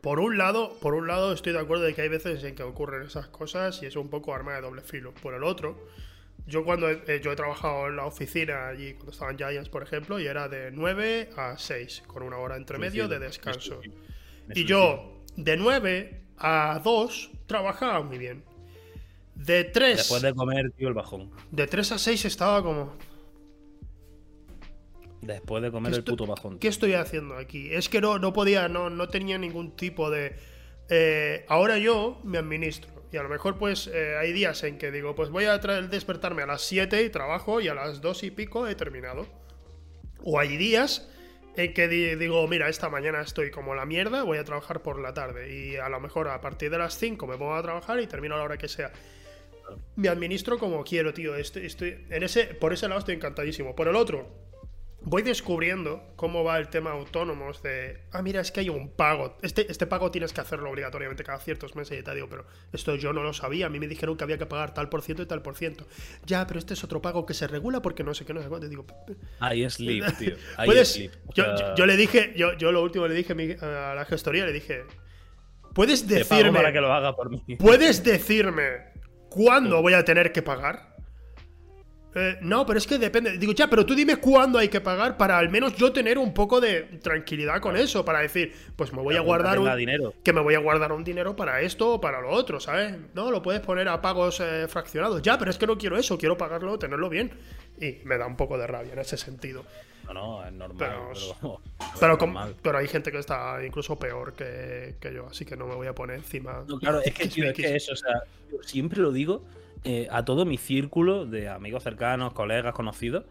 [0.00, 2.62] por un lado, por un lado estoy de acuerdo de que hay veces en que
[2.62, 5.12] ocurren esas cosas y es un poco arma de doble filo.
[5.14, 5.88] Por el otro,
[6.46, 9.82] yo cuando he, eh, yo he trabajado en la oficina allí cuando estaban Giants, por
[9.82, 13.80] ejemplo, y era de 9 a 6, con una hora entre medio de descanso.
[14.54, 18.44] Y yo, de 9 a 2, trabajaba muy bien.
[19.34, 21.30] De 3, Después de comer, tío, el bajón.
[21.50, 22.96] de 3 a 6 estaba como,
[25.20, 26.58] Después de comer ¿Qué el puto bajón.
[26.58, 27.70] ¿Qué estoy haciendo aquí?
[27.72, 30.36] Es que no, no podía, no, no tenía ningún tipo de.
[30.88, 32.90] eh, ahora yo me administro.
[33.10, 36.42] Y a lo mejor, pues, eh, hay días en que digo, pues voy a despertarme
[36.42, 39.26] a las 7 y trabajo y a las 2 y pico he terminado.
[40.22, 41.08] O hay días
[41.56, 45.00] en que di- digo, mira, esta mañana estoy como la mierda, voy a trabajar por
[45.00, 45.52] la tarde.
[45.56, 48.34] Y a lo mejor a partir de las 5 me pongo a trabajar y termino
[48.34, 48.92] a la hora que sea.
[49.96, 51.34] Me administro como quiero, tío.
[51.34, 53.74] Estoy, estoy, en ese, por ese lado estoy encantadísimo.
[53.74, 54.28] Por el otro,
[55.00, 59.38] voy descubriendo cómo va el tema autónomos de, ah, mira, es que hay un pago.
[59.42, 62.94] Este, este pago tienes que hacerlo obligatoriamente cada ciertos meses y te digo, pero esto
[62.96, 63.66] yo no lo sabía.
[63.66, 65.86] A mí me dijeron que había que pagar tal por ciento y tal por ciento.
[66.26, 68.48] Ya, pero este es otro pago que se regula porque no sé qué, no sé
[68.48, 68.68] cuánto.
[68.68, 68.86] Digo,
[69.40, 70.34] Ahí es sleep, tío.
[70.56, 70.88] Ahí puedes.
[70.88, 71.12] es sleep.
[71.34, 73.32] Yo, yo- yo le dije, yo, yo lo último le dije
[73.62, 74.82] a, la gestoría, le dije,
[75.74, 77.42] puedes te pago decirme, para que lo haga por mí.
[77.56, 78.92] puedes decirme
[79.30, 80.96] cuándo voy a tener que pagar.
[82.14, 83.36] Eh, no, pero es que depende.
[83.38, 86.32] Digo, ya, pero tú dime cuándo hay que pagar para al menos yo tener un
[86.32, 88.04] poco de tranquilidad con eso.
[88.04, 89.76] Para decir, pues me voy a guardar un.
[89.76, 90.14] dinero.
[90.24, 92.96] Que me voy a guardar un dinero para esto o para lo otro, ¿sabes?
[93.14, 95.20] No, lo puedes poner a pagos eh, fraccionados.
[95.22, 97.30] Ya, pero es que no quiero eso, quiero pagarlo, tenerlo bien.
[97.80, 99.64] Y me da un poco de rabia en ese sentido.
[100.06, 100.76] No, no, es normal.
[100.78, 101.60] Pero-
[102.00, 102.18] Pero,
[102.62, 105.74] Pero, es hay gente que está incluso peor que, que yo, así que no me
[105.74, 106.64] voy a poner encima.
[106.66, 109.44] No, claro, es que, tío, es que eso, o sea, yo siempre lo digo
[109.84, 113.24] eh, a todo mi círculo de amigos cercanos, colegas, conocidos.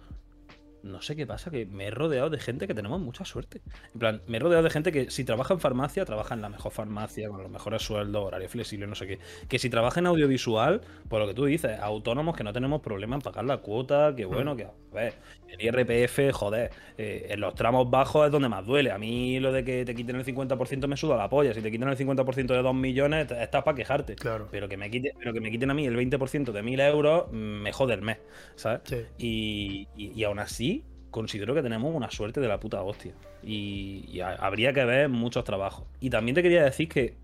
[0.84, 3.62] No sé qué pasa, que me he rodeado de gente que tenemos mucha suerte.
[3.94, 6.50] En plan, me he rodeado de gente que si trabaja en farmacia, trabaja en la
[6.50, 9.20] mejor farmacia, con los mejores sueldos, horario flexible, no sé qué.
[9.50, 13.16] Que si trabaja en audiovisual, por lo que tú dices, autónomos que no tenemos problema
[13.16, 15.16] en pagar la cuota, que bueno, que a ver,
[15.50, 18.92] el IRPF, joder, eh, en los tramos bajos es donde más duele.
[18.92, 21.54] A mí lo de que te quiten el 50% me suda la polla.
[21.54, 24.16] Si te quitan el 50% de 2 millones, estás para quejarte.
[24.16, 24.48] Claro.
[24.52, 27.26] Pero que, me quite, pero que me quiten a mí el 20% de 1000 euros,
[27.32, 28.18] mm, me jode el mes,
[28.56, 28.82] ¿sabes?
[28.86, 28.98] Sí.
[29.18, 33.14] Y, y- y aún así, considero que tenemos una suerte de la puta hostia.
[33.44, 35.86] Y, y ha- habría que ver muchos trabajos.
[36.00, 37.16] Y también te quería decir que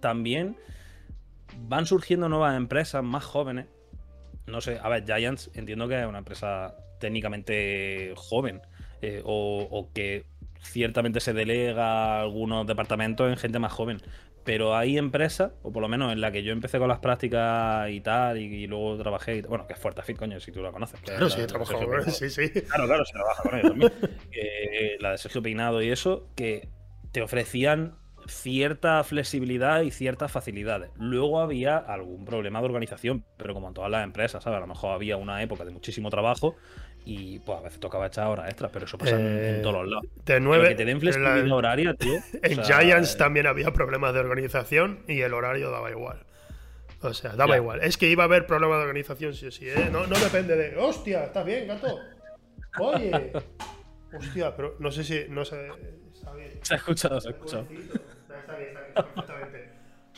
[0.00, 0.56] también
[1.68, 3.66] van surgiendo nuevas empresas más jóvenes.
[4.46, 8.60] No sé, a ver, Giants entiendo que es una empresa técnicamente joven.
[9.02, 10.24] eh, o, o que
[10.62, 14.00] ciertamente se delega algunos departamentos en gente más joven.
[14.44, 17.88] Pero hay empresas, o por lo menos en la que yo empecé con las prácticas
[17.90, 20.70] y tal, y, y luego trabajé, y bueno, que es Fuertefit, coño, si tú la
[20.70, 21.00] conoces.
[21.00, 22.48] Claro, la- sí, he trabajado con sí, sí.
[22.50, 23.92] Claro, claro, se trabaja con ellos también.
[25.00, 26.68] La de Sergio Peinado y eso, que
[27.12, 27.94] te ofrecían
[28.26, 30.90] cierta flexibilidad y ciertas facilidades.
[30.96, 34.56] Luego había algún problema de organización, pero como en todas las empresas, ¿sabes?
[34.56, 36.56] A lo mejor había una época de muchísimo trabajo
[37.06, 39.74] y pues a veces tocaba echar horas extras, pero eso pasa en- en, Eh, todos
[39.82, 40.04] los lados.
[40.14, 40.68] De Pero nueve.
[40.70, 42.14] que te den en flexibilidad la- horaria, tío.
[42.42, 46.24] En o sea, Giants eh, también había problemas de organización y el horario daba igual.
[47.02, 47.56] O sea, daba Ya.
[47.58, 47.80] igual.
[47.82, 49.88] Es que iba a haber problemas de organización, sí o sí, ¿eh?
[49.92, 50.76] No, no depende de.
[50.78, 51.24] ¡Hostia!
[51.24, 51.98] ¿Estás bien, gato?
[52.78, 53.32] Oye.
[54.16, 55.26] Hostia, pero no sé si.
[55.28, 55.68] No sé.
[56.14, 56.52] Está bien.
[56.62, 57.62] Se ha escuchado, se ha escuchado.
[57.64, 57.88] Está bien,
[58.38, 59.63] está bien, perfectamente.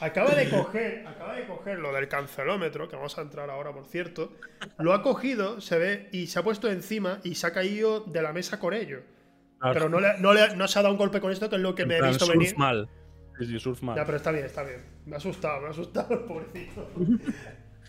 [0.00, 3.86] Acaba de coger, acaba de coger lo del cancelómetro, que vamos a entrar ahora, por
[3.86, 4.32] cierto.
[4.78, 8.20] Lo ha cogido, se ve, y se ha puesto encima y se ha caído de
[8.22, 9.00] la mesa con ello.
[9.58, 9.72] Claro.
[9.74, 11.62] Pero no, le- no, le- no se ha dado un golpe con esto, que es
[11.62, 12.58] lo que En me he plan, visto surf venir.
[12.58, 12.88] mal.
[13.38, 13.96] Sí, sí, surf mal.
[13.96, 14.84] Ya, pero está bien, está bien.
[15.06, 16.88] Me ha asustado, me ha asustado el pobrecito.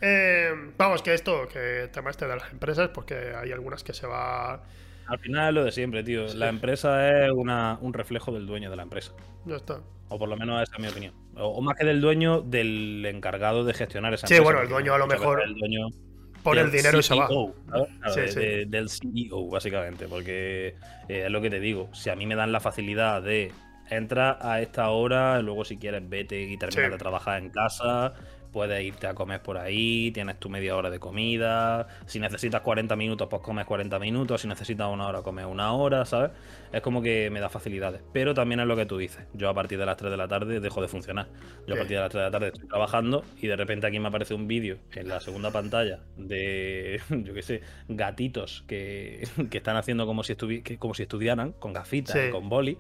[0.02, 3.94] Eh, vamos, que esto, que el tema este de las empresas, porque hay algunas que
[3.94, 4.64] se va.
[5.08, 6.26] Al final es lo de siempre, tío.
[6.36, 9.14] La empresa es una- un reflejo del dueño de la empresa.
[9.46, 9.80] Ya está.
[10.10, 11.14] O por lo menos esa es mi opinión.
[11.36, 14.44] O, o más que del dueño, del encargado de gestionar esa Sí, empresa.
[14.44, 15.88] bueno, el dueño a lo mejor El dueño
[16.44, 17.28] Pone el dinero y se va.
[17.28, 18.40] Claro, Sí, de- sí.
[18.40, 20.08] de- del CEO, básicamente.
[20.08, 20.76] Porque
[21.10, 21.90] eh, es lo que te digo.
[21.94, 23.52] Si a mí me dan la facilidad de
[23.90, 28.14] entra a esta hora, luego si quieres vete y termina de trabajar en casa,
[28.58, 32.96] puedes irte a comer por ahí, tienes tu media hora de comida, si necesitas 40
[32.96, 36.32] minutos, pues comes 40 minutos, si necesitas una hora, comes una hora, ¿sabes?
[36.74, 38.02] Es como que me da facilidades.
[38.14, 40.28] Pero también es lo que tú dices, yo a partir de las 3 de la
[40.28, 41.28] tarde dejo de funcionar.
[41.68, 44.00] Yo a partir de las 3 de la tarde estoy trabajando y de repente aquí
[44.00, 49.78] me aparece un vídeo en la segunda pantalla de, yo qué sé, gatitos que, están
[49.78, 50.36] haciendo como si,
[50.80, 52.80] como si estudiaran, con gafitas, con boli,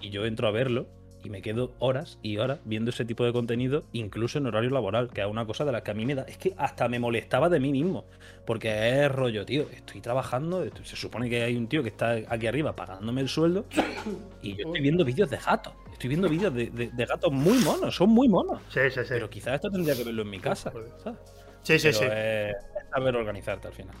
[0.00, 0.86] y yo entro a verlo
[1.26, 5.10] y me quedo horas y horas viendo ese tipo de contenido, incluso en horario laboral,
[5.10, 6.22] que es una cosa de la que a mí me da.
[6.22, 8.04] Es que hasta me molestaba de mí mismo,
[8.46, 9.66] porque es rollo, tío.
[9.72, 13.66] Estoy trabajando, se supone que hay un tío que está aquí arriba pagándome el sueldo,
[14.42, 15.72] y yo estoy viendo vídeos de gatos.
[15.92, 18.62] Estoy viendo vídeos de, gatos muy monos, son muy monos.
[18.68, 19.08] Sí, sí, sí.
[19.08, 20.72] Pero quizás esto tendría que verlo en mi casa,
[21.02, 21.18] ¿sabes?
[21.62, 22.04] Sí, sí, sí.
[22.04, 22.54] Es
[22.92, 23.96] saber organizarte al final.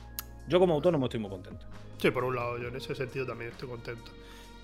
[0.46, 1.66] Yo como autónomo estoy muy contento.
[1.98, 4.12] Sí, por un lado, yo en ese sentido también estoy contento.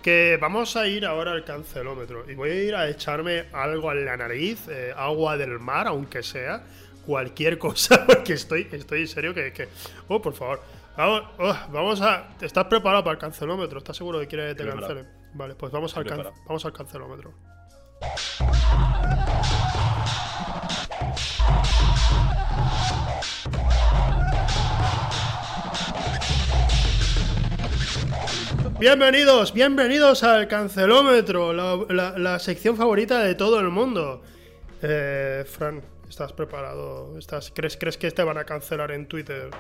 [0.03, 4.05] Que vamos a ir ahora al cancelómetro y voy a ir a echarme algo en
[4.05, 6.65] la nariz, eh, agua del mar, aunque sea,
[7.07, 9.69] cualquier cosa, porque estoy, estoy en serio que, que...
[10.09, 10.61] Oh, por favor.
[10.97, 12.29] Vamos, oh, vamos a...
[12.41, 13.79] ¿Estás preparado para el cancelómetro?
[13.79, 15.09] ¿Estás seguro de que quieres que te cancelen?
[15.35, 16.05] Vale, pues vamos al,
[16.47, 17.33] vamos al cancelómetro.
[28.83, 34.23] Bienvenidos, bienvenidos al Cancelómetro, la, sección favorita de todo el mundo.
[34.83, 37.17] Eh, Fran, ¿estás preparado?
[37.17, 39.51] ¿Estás, crees, ¿Crees que te van a cancelar en Twitter?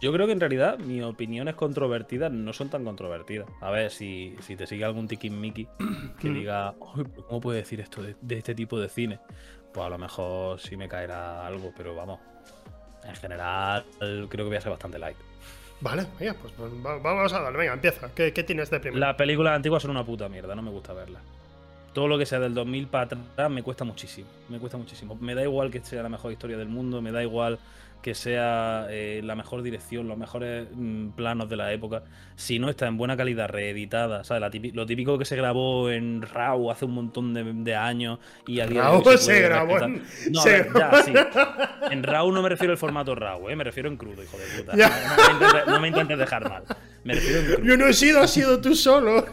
[0.00, 3.46] Yo creo que en realidad mis opiniones controvertidas no son tan controvertidas.
[3.60, 5.68] A ver, si, te sigue algún Mickey
[6.18, 9.20] que diga, ¿cómo puede decir esto de, de, este tipo de cine?
[9.74, 12.20] Pues a lo mejor sí me caerá algo, pero vamos.
[13.04, 15.18] En general, creo que voy a ser bastante light.
[15.80, 17.58] Vale, venga, pues, pues vamos a darle.
[17.58, 18.10] Venga, empieza.
[18.14, 19.00] ¿Qué, tienes de primero?
[19.00, 21.22] Las películas antiguas son una puta mierda, no me gusta verlas.
[21.92, 24.28] Todo lo que sea del 2000 para atrás me cuesta muchísimo.
[24.48, 25.16] Me cuesta muchísimo.
[25.20, 27.58] Me da igual que sea la mejor historia del mundo, me da igual
[28.02, 32.04] que sea eh, la mejor dirección, los mejores mm, planos de la época,
[32.36, 34.74] si no está en buena calidad, reeditada, ¿sabes?
[34.74, 37.34] lo típico que se grabó en RAW hace un montón
[37.64, 40.02] de, años y a día se, grabó en...
[40.30, 41.12] No, ya, sí.
[41.90, 43.56] En RAW no me refiero al formato RAW, ¿eh?
[43.56, 44.76] me refiero en crudo, hijo de puta.
[45.66, 46.62] No, me intentes, dejar mal.
[47.04, 47.64] Me refiero en crudo.
[47.64, 49.26] Yo no he sido, has sido tú solo.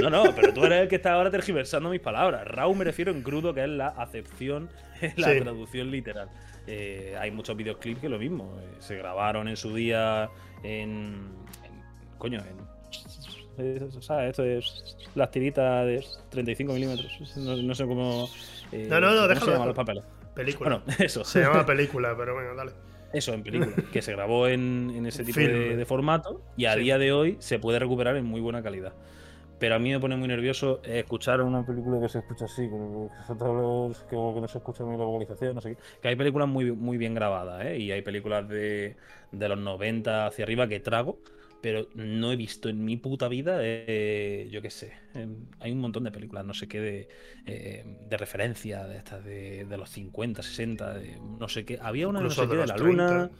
[0.00, 2.46] No, no, pero tú eres el que está ahora tergiversando mis palabras.
[2.46, 4.68] RAW me refiero en crudo, que es la acepción,
[5.16, 6.28] la traducción literal.
[6.66, 8.58] Eh, hay muchos videoclips que lo mismo.
[8.60, 10.30] Eh, se grabaron en su día
[10.62, 11.32] en.
[12.18, 14.02] coño, en.
[14.02, 14.30] ¿Sabes?
[14.30, 17.36] Esto es las tiritas de 35 milímetros.
[17.36, 18.28] No, sé cómo.
[18.72, 19.46] Eh, no, no, no, déjalo.
[19.46, 20.04] Se llaman los papeles.
[20.34, 20.70] Película.
[20.70, 21.24] Bueno, eso.
[21.24, 22.72] Se llama película, pero bueno, dale.
[23.12, 23.76] Eso, en película.
[23.92, 27.78] que se grabó en, ese tipo de, formato y a día de hoy se puede
[27.78, 28.92] recuperar en muy buena calidad.
[29.64, 32.76] Pero a mí me pone muy nervioso escuchar una película que se escucha así, que,
[32.76, 35.82] no se escucha muy la vocalización, no sé qué.
[36.02, 37.78] Que hay películas muy, muy bien grabadas, ¿eh?
[37.78, 38.94] Y hay películas de,
[39.32, 41.18] los 90 hacia arriba que trago,
[41.62, 44.92] pero no he visto en mi puta vida, eh, yo qué sé.
[45.60, 47.08] hay un montón de películas, no sé qué, de,
[47.46, 50.96] eh, de referencia, de estas de, los 50, 60,
[51.40, 51.78] no sé qué.
[51.80, 53.30] Había una, no sé qué, de, la luna.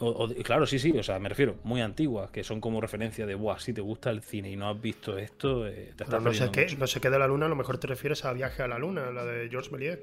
[0.00, 3.34] O, claro, sí, sí, o sea, me refiero, muy antiguas, que son como referencia de,
[3.34, 6.32] buah, si te gusta el cine y no has visto esto, eh, te estás no
[6.32, 8.62] sé, qué, no sé qué de la luna, a lo mejor te refieres a Viaje
[8.62, 9.98] a la Luna, la de Georges Méliès.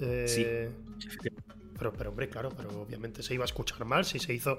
[0.00, 0.44] Eh, sí.
[1.78, 4.58] Pero, pero, hombre, claro, pero obviamente se iba a escuchar mal si se hizo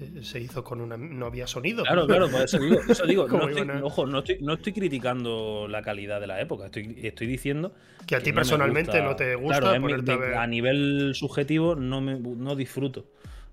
[0.00, 1.82] eh, se hizo con una no había sonido.
[1.82, 5.66] Claro, claro, por eso digo, eso digo no estoy, ojo, no estoy, no estoy criticando
[5.68, 7.72] la calidad de la época, estoy, estoy diciendo
[8.06, 13.06] que a ti personalmente no te gusta claro, a, nivel subjetivo no me no disfruto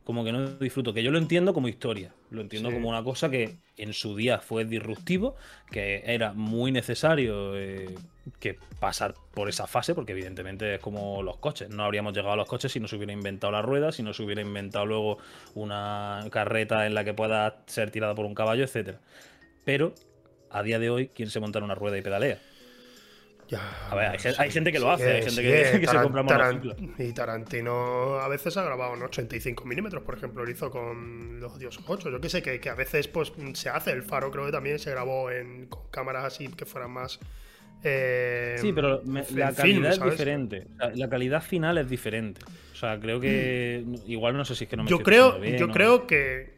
[0.06, 0.94] como que no disfruto.
[0.94, 4.40] Que yo lo entiendo como historia, lo entiendo como una cosa que en su día
[4.40, 5.36] fue disruptivo,
[5.72, 7.94] que era muy necesario eh,
[8.40, 11.70] que pasar por esa fase, porque evidentemente es como los coches.
[11.70, 14.14] No habríamos llegado a los coches si no se hubiera inventado la rueda, si no
[14.14, 15.18] se hubiera inventado luego
[15.56, 19.00] una carreta en la que pueda ser tirada por un caballo, etcétera.
[19.66, 19.96] Pero
[20.52, 22.40] a día de hoy, ¿quién se monta en una rueda y pedalea?
[23.54, 26.60] A ver, hay, gente que lo hace, hay gente que, se compra
[26.98, 31.60] Y Tarantino a veces ha grabado en 85 milímetros, por ejemplo, lo hizo con Los
[31.60, 32.10] Dios 8.
[32.10, 33.92] Yo que sé, que, a veces pues se hace.
[33.92, 37.20] El Faro creo que también se grabó en, con cámaras así que fueran más.
[37.84, 40.68] Eh, sí, pero la calidad es diferente.
[40.96, 42.42] La, calidad final es diferente.
[42.74, 43.84] O sea, creo que.
[43.86, 43.96] Mm.
[44.08, 46.55] Igual no sé si es que no me Yo creo, yo creo que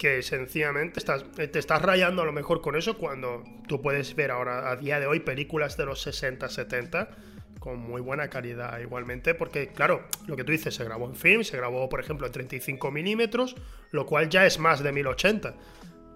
[0.00, 4.30] que sencillamente estás, te estás rayando a lo mejor con eso cuando tú puedes ver
[4.30, 7.10] ahora a día de hoy películas de los 60, 70
[7.58, 11.44] con muy buena calidad igualmente, porque claro, lo que tú dices, se grabó en film,
[11.44, 13.56] se grabó por ejemplo en 35 milímetros,
[13.90, 15.54] lo cual ya es más de 1080.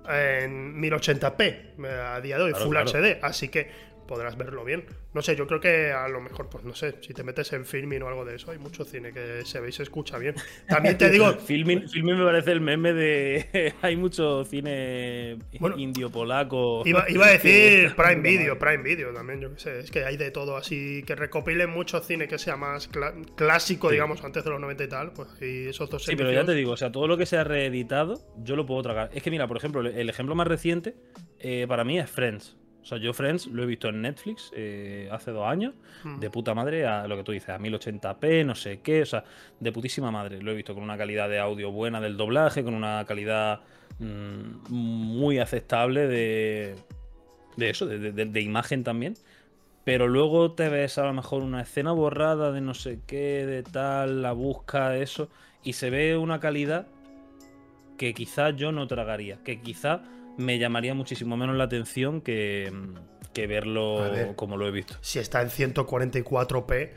[0.08, 2.90] en 1080p eh, a día de hoy, Claro, Full claro.
[2.90, 3.70] HD, así que
[4.06, 4.84] podrás verlo bien.
[5.12, 7.64] No sé, yo creo que a lo mejor, pues no sé, si te metes en
[7.64, 10.34] filming o algo de eso, hay mucho cine que se ve y se escucha bien.
[10.68, 13.74] También te digo, Filming, filming me parece el meme de.
[13.82, 16.82] Hay mucho cine Bueno, indio polaco.
[16.84, 19.78] Iba, iba a decir Prime Video, Prime Video también, yo qué sé.
[19.80, 22.88] Es que hay de todo, así que recopilen mucho cine que sea más
[23.36, 23.94] clásico, Sí.
[23.94, 25.12] digamos, antes de los 90 y tal.
[25.12, 27.44] Pues y esos dos Sí, pero ya te digo, o sea, todo lo que sea
[27.44, 29.10] reeditado, yo lo puedo tragar.
[29.14, 30.94] Es que mira, por ejemplo, el- el ejemplo más reciente
[31.38, 32.56] eh, para mí es Friends.
[32.84, 35.72] O sea, yo Friends lo he visto en Netflix eh, hace dos años,
[36.04, 36.20] Mm.
[36.20, 39.24] de puta madre a lo que tú dices, a 1080p, no sé qué, o sea,
[39.58, 40.42] de putísima madre.
[40.42, 43.60] Lo he visto con una calidad de audio buena del doblaje, con una calidad
[43.98, 46.74] mm, muy aceptable de,
[47.56, 49.14] de eso, de, de- de imagen también.
[49.84, 53.62] Pero luego te ves a lo mejor una escena borrada de no sé qué, de
[53.62, 55.28] tal, la busca, eso,
[55.62, 56.86] y se ve una calidad
[57.98, 60.02] que quizá yo no tragaría, que quizá
[60.38, 62.72] me llamaría muchísimo menos la atención que,
[63.32, 64.34] que verlo ver.
[64.36, 64.96] como lo he visto.
[65.00, 66.90] Si está en 144p,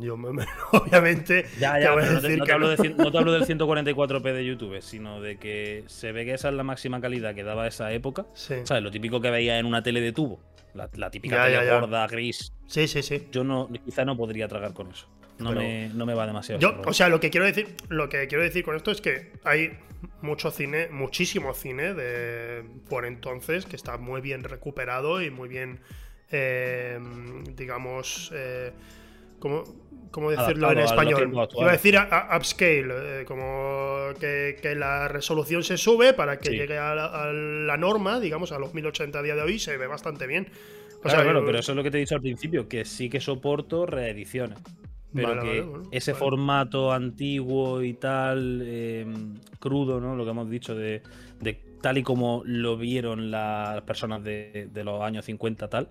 [0.00, 2.52] yo me- me- obviamente Ya, te ya, voy a pero no te, no te que
[2.52, 2.70] hablo no.
[2.70, 6.34] de cien- no te hablo del 144p de YouTube, sino de que se ve que
[6.34, 8.26] esa es la máxima calidad que daba esa época.
[8.34, 8.54] Sí.
[8.64, 8.82] ¿Sabes?
[8.82, 10.40] Lo típico que veía en una tele de tubo.
[10.74, 12.52] La, la típica Ya, tele gorda, gris.
[12.66, 13.28] sí, sí, sí.
[13.30, 15.06] Yo no, quizá no podría tragar con eso.
[15.38, 16.60] No, Pero- me, no me va demasiado.
[16.60, 19.32] Yo, o sea, lo que quiero decir, lo que quiero decir con esto es que
[19.44, 19.72] hay
[20.22, 25.80] mucho cine, muchísimo cine de por entonces que está muy bien recuperado y muy bien,
[26.30, 26.98] eh,
[27.56, 28.72] digamos, eh,
[29.38, 29.64] ¿cómo,
[30.10, 30.78] cómo decirlo Adaptado en
[31.18, 31.48] español?
[31.58, 31.98] Iba a decir
[32.36, 36.56] upscale, eh, como que, que la resolución se sube para que Sí.
[36.56, 39.76] llegue a la, a la norma, digamos, a los 1080 a día de hoy, se
[39.76, 40.48] ve bastante bien.
[40.98, 42.84] O Claro, sea, claro, pero eso es lo que te he dicho al principio, que
[42.84, 44.58] sí que soporto reediciones.
[45.14, 46.24] Pero Vale, que vale, bueno, ese vale.
[46.24, 49.06] formato antiguo y tal, eh,
[49.60, 50.16] crudo, ¿no?
[50.16, 51.02] Lo que hemos dicho de,
[51.40, 55.88] de tal y como lo vieron las personas de, de los años 50 tal,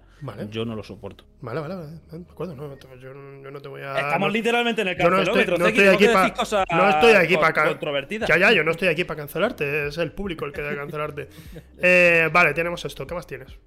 [0.49, 1.23] yo no lo soporto.
[1.39, 3.93] Vale, vale, vale, de acuerdo, no, yo, yo no te voy a...
[3.97, 5.57] Estamos no- literalmente en el Yo no estoy, cancelómetro.
[5.59, 8.27] no estoy aquí para no estoy aquí para controvertidas.
[8.27, 11.29] Ya, ya, yo no estoy aquí para cancelarte, es el público el que debe cancelarte.
[11.77, 13.05] Eh, vale, tenemos esto.
[13.07, 13.57] ¿Qué más tienes?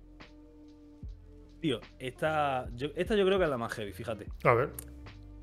[1.60, 4.26] Tío, esta yo, esta yo creo que es la más heavy, fíjate.
[4.44, 4.70] A ver.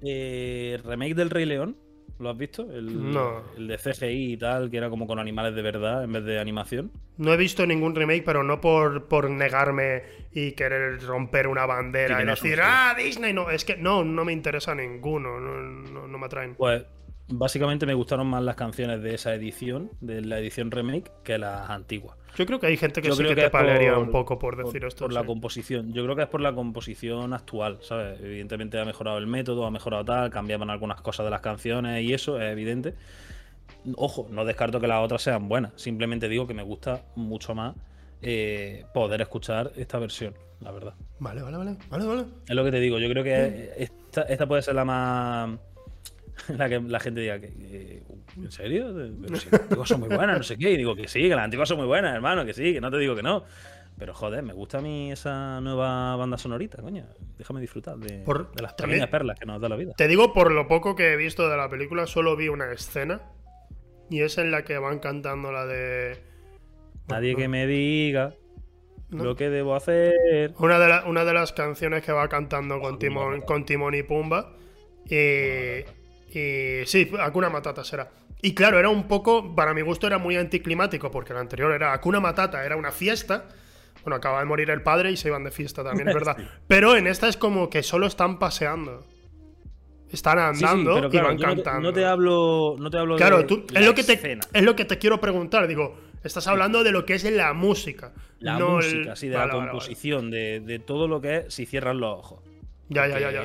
[0.05, 1.77] Eh, remake del Rey León,
[2.19, 2.63] ¿lo has visto?
[2.71, 3.41] El, No.
[3.57, 6.39] el de CGI y tal, que era como con animales de verdad en vez de
[6.39, 6.91] animación.
[7.17, 12.21] No he visto ningún remake, pero no por, por negarme y querer romper una bandera
[12.21, 16.07] y no decir, ah, Disney, no, es que no, no me interesa ninguno, no, no,
[16.07, 16.55] no me atraen.
[16.55, 16.83] Pues
[17.27, 21.69] básicamente me gustaron más las canciones de esa edición, de la edición remake, que las
[21.69, 22.17] antiguas.
[22.35, 24.09] Yo creo que hay gente que Yo sí creo que que te por- palearía un
[24.09, 25.05] poco por decir por, esto.
[25.05, 25.93] por la composición.
[25.93, 28.19] Yo creo que es por la composición actual, ¿sabes?
[28.21, 32.11] Evidentemente ha mejorado el método, ha mejorado tal, cambiaban algunas cosas de las canciones y
[32.13, 32.95] eso es evidente.
[33.95, 35.73] Ojo, no descarto que las otras sean buenas.
[35.75, 37.75] Simplemente digo que me gusta mucho más
[38.21, 40.93] eh, poder escuchar esta versión, la verdad.
[41.19, 42.23] Vale, vale, vale, vale, vale.
[42.47, 42.97] Es lo que te digo.
[42.97, 45.59] Yo creo que esta, esta puede ser la más.
[46.57, 48.01] La que la gente diga que.
[48.37, 48.93] ¿En serio?
[49.21, 50.71] Pero si las antiguas son muy buenas, no sé qué.
[50.71, 52.89] Y digo que sí, que las antiguas son muy buenas, hermano, que sí, que no
[52.91, 53.43] te digo que no.
[53.97, 57.05] Pero joder, me gusta a mí esa nueva banda sonorita, coño.
[57.37, 59.93] Déjame disfrutar de, Por- de las también- pequeñas perlas que nos da la vida.
[59.95, 63.21] Te digo, por lo poco que he visto de la película, solo vi una escena.
[64.09, 66.17] Y es en la que van cantando la de.
[67.07, 67.37] Nadie no.
[67.37, 68.33] que me diga
[69.11, 69.23] ¿No?
[69.23, 70.53] lo que debo hacer.
[70.57, 74.01] Una de, la- una de las canciones que va cantando con Timón, con Timón y
[74.01, 74.53] Pumba.
[75.05, 75.81] Y,
[76.39, 78.09] y sí, Hakuna Matata será.
[78.41, 81.93] Y claro, era un poco, para mi gusto era muy anticlimático, porque el anterior era
[81.93, 83.45] Hakuna Matata, era una fiesta.
[84.03, 86.35] Bueno, acaba de morir el padre y se iban de fiesta también, es verdad.
[86.67, 89.05] Pero en esta es como que solo están paseando.
[90.11, 91.87] Están Sí, sí, andando pero y van yo no te- cantando.
[91.89, 94.41] No te hablo, no te hablo Claro, de tú, la es, lo que te, escena.
[94.53, 95.65] es lo que te quiero preguntar.
[95.67, 98.11] Digo, estás hablando de lo que es la música.
[98.39, 99.71] La no el- música, sí, de Vale, la vale, vale.
[99.71, 102.43] composición, De, de todo lo que es si cierran los ojos.
[102.89, 103.41] Ya, ya, ya, ya.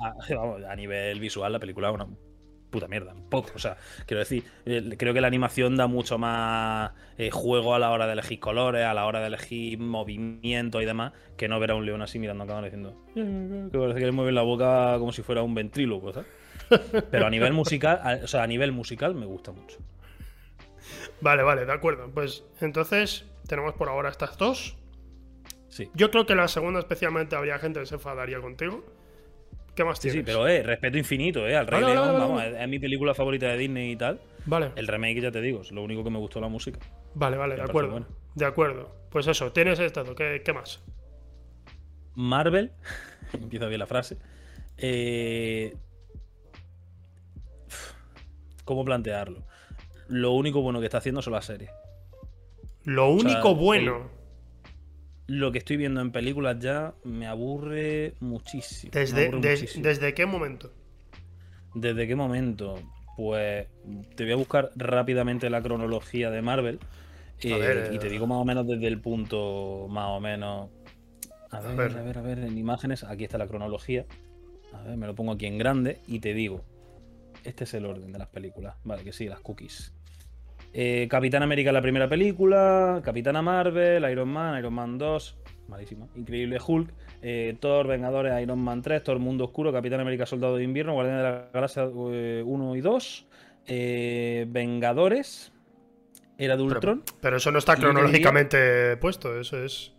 [0.00, 2.06] A, vamos, a nivel visual, la película una
[2.72, 3.50] puta mierda, un poco.
[3.54, 4.42] O sea, quiero decir,
[4.98, 8.84] creo que la animación da mucho más eh, juego a la hora de elegir colores,
[8.84, 12.18] a la hora de elegir movimiento y demás, que no ver a un león así
[12.18, 15.42] mirando a cámara diciendo "Eh, que parece que le mueve la boca como si fuera
[15.42, 16.28] un ventríloco, ¿sabes?
[17.10, 19.78] Pero a nivel musical, a- o sea, a nivel musical me gusta mucho.
[21.20, 22.10] Vale, vale, de acuerdo.
[22.12, 24.76] Pues entonces tenemos por ahora estas dos.
[25.68, 25.88] Sí.
[25.94, 28.84] Yo creo que la segunda especialmente habría gente que se enfadaría contigo.
[29.74, 30.18] ¿Qué más tienes?
[30.20, 32.78] sí, pero eh, respeto infinito, eh, al Rey Vale, León, vale, vamos, es, es mi
[32.78, 34.20] película favorita de Disney y tal.
[34.44, 36.78] Vale, El remake, ya te digo, es lo único que me gustó la música.
[37.14, 38.06] vale, vale, de acuerdo.
[38.34, 38.94] De acuerdo.
[39.10, 40.14] Pues eso, tienes esto.
[40.14, 40.82] ¿Qué, qué más?
[42.14, 42.72] Marvel,
[43.32, 44.18] empieza bien la frase.
[44.78, 45.74] eh,
[48.64, 49.42] ¿Cómo plantearlo?
[50.08, 51.70] Lo único bueno que está haciendo son las series.
[52.84, 54.10] Lo único bueno.
[55.32, 58.92] Lo que estoy viendo en películas ya me aburre muchísimo.
[58.92, 59.84] ¿Desde, aburre des- muchísimo.
[59.84, 60.70] ¿Desde qué momento?
[61.74, 62.78] ¿Desde qué momento?
[63.16, 63.66] Pues
[64.14, 66.78] te voy a buscar rápidamente la cronología de Marvel.
[67.42, 68.10] eh, ver, y te eh.
[68.10, 70.68] digo más o menos desde el punto más o menos.
[71.50, 71.96] A ver, ver.
[71.98, 73.02] a ver, a ver, en imágenes.
[73.04, 74.04] Aquí está la cronología.
[74.74, 76.62] A ver, me lo pongo aquí en grande y te digo.
[77.44, 78.76] Este es el orden de las películas.
[78.84, 79.92] Vale, que sí, las cookies.
[80.74, 86.58] Eh, Capitán América la primera película, Capitana Marvel, Iron Man, Iron Man 2, malísima, Increíble
[86.64, 86.92] Hulk,
[87.22, 91.22] eh, Thor, Vengadores, Iron Man 3, Thor Mundo Oscuro, Capitán América Soldado de Invierno, Guardianes
[91.22, 93.26] de la Galaxia eh, 1 y 2,
[93.66, 95.52] eh, Vengadores,
[96.38, 97.02] Era de Ultron.
[97.20, 99.92] Pero eso no está cronológicamente puesto, eso es.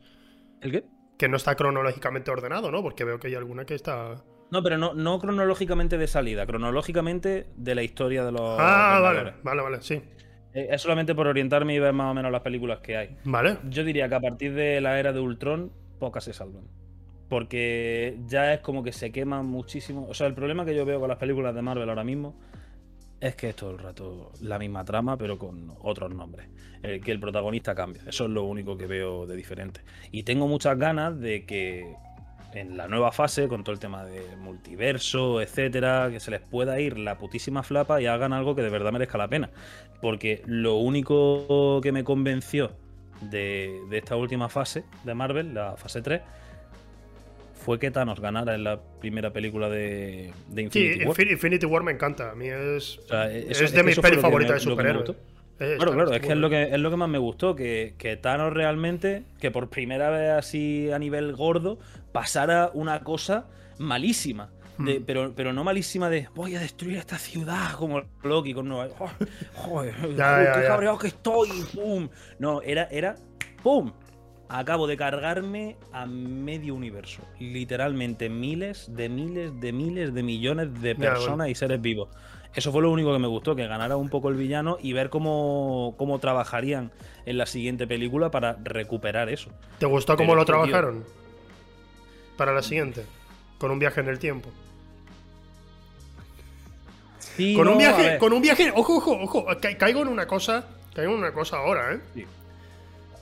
[0.61, 0.83] ¿El qué?
[1.17, 2.81] Que no está cronológicamente ordenado, ¿no?
[2.81, 4.15] Porque veo que hay alguna que está.
[4.51, 9.33] No, pero no, no cronológicamente de salida, cronológicamente de la historia de los Ah, vale,
[9.43, 10.01] vale, vale, sí.
[10.53, 13.17] Eh, Es solamente por orientarme y ver más o menos las películas que hay.
[13.23, 13.57] Vale.
[13.69, 16.63] Yo diría que a partir de la era de Ultron, pocas se salvan.
[17.29, 20.07] Porque ya es como que se queman muchísimo.
[20.07, 22.35] O sea, el problema que yo veo con las películas de Marvel ahora mismo
[23.19, 26.47] es que es todo el rato la misma trama, pero con otros nombres.
[26.83, 28.03] El que el protagonista cambia.
[28.05, 29.81] Eso es lo único que veo de diferente.
[30.11, 31.95] Y tengo muchas ganas de que
[32.53, 36.79] en la nueva fase, con todo el tema de multiverso, etcétera, que se les pueda
[36.79, 39.49] ir la putísima flapa y hagan algo que de verdad merezca la pena.
[40.01, 42.71] Porque lo único que me convenció
[43.21, 46.21] de, de esta última fase de Marvel, la fase 3,
[47.65, 51.17] fue que Thanos ganara en la primera película de, de Sí, Infinity War.
[51.17, 52.31] Infin- Infinity War me encanta.
[52.31, 52.97] A mí es.
[52.99, 55.11] O sea, eso- es de mis pelis favoritas de superhéroes.
[55.59, 57.95] Eh, Claro, claro, es que es lo que, es lo que más me gustó, que,
[57.97, 61.77] que Thanos realmente, que por primera vez así a nivel gordo,
[62.11, 63.47] pasara una cosa
[63.79, 64.49] malísima.
[64.79, 65.03] de- Hmm.
[65.05, 69.29] pero, pero no malísima de voy a destruir esta ciudad como Loki con Nueva York.
[69.53, 70.67] Joder, Ya, ya, qué ya.
[70.67, 71.49] cabreado que estoy.
[71.75, 72.09] ¡Pum!
[72.39, 73.15] No, era, era
[73.61, 73.91] ¡Pum!
[74.49, 77.21] Acabo de cargarme a medio universo.
[77.39, 81.11] Literalmente miles de miles de miles de millones de bueno.
[81.13, 82.09] personas y seres vivos.
[82.55, 85.09] Eso fue lo único que me gustó, que ganara un poco el villano y ver
[85.09, 86.91] cómo, cómo trabajarían
[87.25, 89.49] en la siguiente película para recuperar eso.
[89.79, 91.03] ¿Te gustó Pero cómo lo tío- trabajaron?
[92.37, 93.05] Para la siguiente.
[93.57, 94.49] Con un viaje en el tiempo.
[97.19, 98.71] Sí, Con un no, viaje, con un viaje.
[98.75, 99.45] Ojo, ojo, ojo.
[99.59, 100.65] ca- Caigo en una cosa.
[100.93, 101.99] Caigo en una cosa ahora, ¿eh?
[102.13, 102.25] Sí.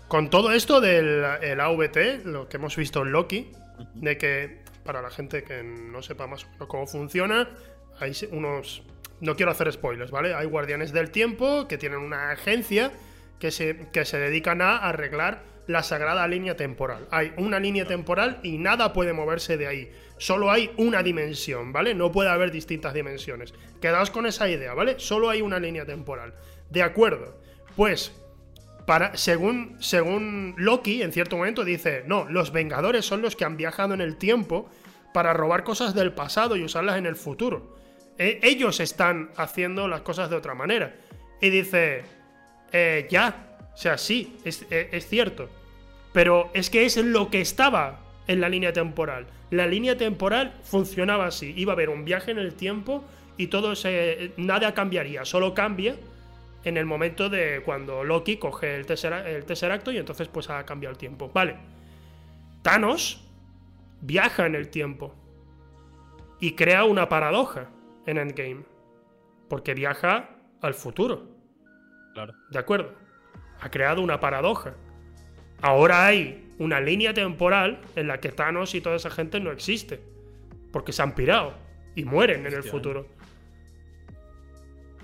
[0.09, 3.51] Con todo esto del el AVT, lo que hemos visto en Loki,
[3.93, 7.47] de que, para la gente que no sepa más o menos cómo funciona,
[7.99, 8.83] hay unos.
[9.21, 10.33] No quiero hacer spoilers, ¿vale?
[10.33, 12.91] Hay guardianes del tiempo que tienen una agencia
[13.39, 17.07] que se, que se dedican a arreglar la sagrada línea temporal.
[17.11, 19.91] Hay una línea temporal y nada puede moverse de ahí.
[20.17, 21.93] Solo hay una dimensión, ¿vale?
[21.93, 23.53] No puede haber distintas dimensiones.
[23.79, 24.95] Quedaos con esa idea, ¿vale?
[24.97, 26.33] Solo hay una línea temporal.
[26.69, 27.39] De acuerdo.
[27.75, 28.13] Pues
[28.85, 33.57] para, según, según Loki, en cierto momento dice, no, los Vengadores son los que han
[33.57, 34.69] viajado en el tiempo
[35.13, 37.75] para robar cosas del pasado y usarlas en el futuro.
[38.17, 40.95] E- ellos están haciendo las cosas de otra manera.
[41.41, 42.03] Y dice,
[42.71, 45.49] eh, ya, o sea, sí, es, eh, es cierto.
[46.13, 49.27] Pero es que es lo que estaba en la línea temporal.
[49.49, 51.53] La línea temporal funcionaba así.
[51.57, 53.03] Iba a haber un viaje en el tiempo
[53.37, 54.33] y todo se.
[54.37, 55.25] nada cambiaría.
[55.25, 55.95] Solo cambia
[56.63, 60.63] en el momento de cuando Loki coge el, tesera- el Tesseracto y entonces pues ha
[60.65, 61.31] cambiado el tiempo.
[61.33, 61.55] Vale.
[62.61, 63.23] Thanos
[64.01, 65.15] viaja en el tiempo
[66.39, 67.69] y crea una paradoja
[68.05, 68.63] en Endgame.
[69.49, 70.29] Porque viaja
[70.61, 71.27] al futuro.
[72.13, 72.33] Claro.
[72.51, 72.93] ¿De acuerdo?
[73.59, 74.73] Ha creado una paradoja.
[75.61, 80.01] Ahora hay una línea temporal en la que Thanos y toda esa gente no existe.
[80.71, 81.53] Porque se han pirado
[81.95, 83.07] y mueren en el futuro.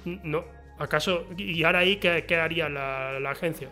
[0.06, 0.46] N- No.
[0.80, 1.26] ¿Acaso?
[1.38, 3.70] ¿Y ahora ahí qué, qué haría la, la agencia?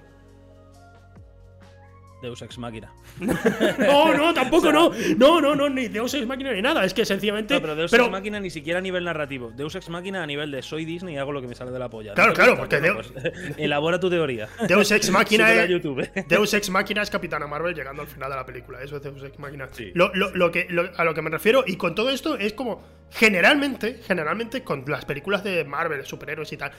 [2.22, 2.91] Deus Ex Máquina.
[3.78, 4.91] No, no, tampoco, no.
[5.18, 6.84] No, no, no, ni Deus Ex Máquina ni nada.
[6.84, 7.53] Es que sencillamente.
[7.53, 9.51] No, pero Deus pero- Ex Máquina ni siquiera a nivel narrativo.
[9.51, 11.80] Deus Ex Máquina a nivel de soy Disney y hago lo que me sale de
[11.80, 12.13] la polla.
[12.13, 14.47] Claro, ¿No te claro, porque Bueno, pues, elabora tu teoría.
[14.68, 16.09] Deus Ex Máquina es, YouTube.
[16.28, 18.82] Deus Ex Máquina es Capitana Marvel llegando al final de la película.
[18.82, 19.68] Eso es Deus Ex Máquina.
[19.72, 19.91] Sí.
[19.93, 22.53] Lo, lo- lo que, lo- a lo que me refiero, y con todo esto, es
[22.53, 22.84] como.
[23.11, 26.72] Generalmente, generalmente, con las películas de Marvel, superhéroes y tal.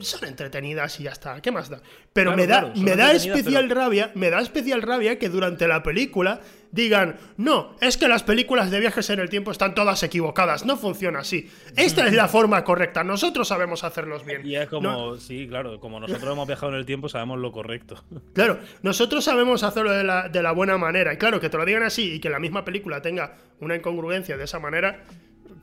[0.00, 1.40] Son entretenidas y ya está.
[1.40, 1.80] ¿Qué más da?
[2.12, 4.10] Pero Claro, me da, claro, me da especial rabia.
[4.14, 6.40] Me da especial rabia que durante la película
[6.70, 7.16] digan.
[7.36, 10.64] No, es que las películas de viajes en el tiempo están todas equivocadas.
[10.66, 11.50] No funciona así.
[11.76, 13.04] Esta es la forma correcta.
[13.04, 14.46] Nosotros sabemos hacerlos bien.
[14.46, 17.52] Y es como, No- sí, claro, como nosotros hemos viajado en el tiempo, sabemos lo
[17.52, 18.04] correcto.
[18.34, 21.12] Claro, nosotros sabemos hacerlo de la, de la buena manera.
[21.14, 24.36] Y claro, que te lo digan así y que la misma película tenga una incongruencia
[24.36, 25.04] de esa manera,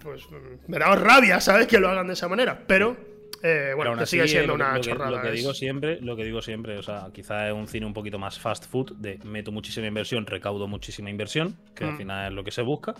[0.01, 1.67] pues mm, me da rabia, ¿sabes?
[1.67, 2.63] Que lo hagan de esa manera.
[2.65, 2.97] Pero
[3.43, 5.11] eh, bueno, que sigue siendo una chorrada.
[5.11, 7.93] Lo que, digo siempre, lo que digo siempre, o sea, quizá es un cine un
[7.93, 11.97] poquito más fast food, de meto muchísima inversión, recaudo muchísima inversión, que al mm.
[11.97, 12.95] final es lo que se busca.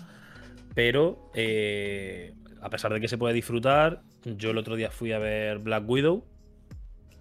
[0.76, 5.20] Pero eh, a pesar de que se puede disfrutar, yo el otro día fui a
[5.20, 6.26] ver Black Widow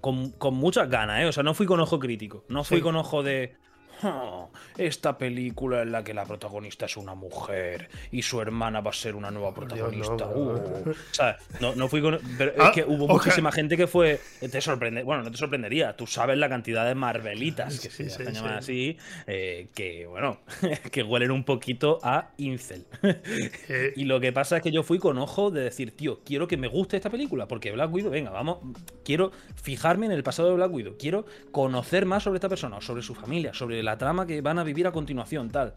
[0.01, 1.27] con, muchas ganas, ¿eh?
[1.27, 3.55] O sea, no fui con ojo crítico, no fui con ojo de
[4.78, 8.94] esta película en la que la protagonista es una mujer y su hermana va a
[8.94, 10.26] ser una nueva protagonista.
[10.28, 10.90] Uh.
[10.90, 12.18] O sea, no, fui con.
[12.38, 14.20] Pero es ah, que hubo muchísima gente que fue.
[14.40, 15.03] Te sorprende.
[15.03, 15.96] Bueno, no te sorprendería.
[15.96, 18.96] Tú sabes la cantidad de Marvelitas que se llaman así.
[19.26, 20.40] Eh, que, bueno,
[20.90, 22.86] que huelen un poquito a Incel.
[23.96, 26.57] y lo que pasa es que yo fui con ojo de decir, tío, quiero que
[26.57, 27.46] me guste esta película.
[27.46, 28.59] Porque Black Widow, venga, vamos.
[29.05, 29.32] Quiero
[29.62, 30.96] fijarme en el pasado de Black Widow.
[30.98, 34.64] Quiero conocer más sobre esta persona, sobre su familia, sobre la trama que van a
[34.64, 35.74] vivir a continuación, tal.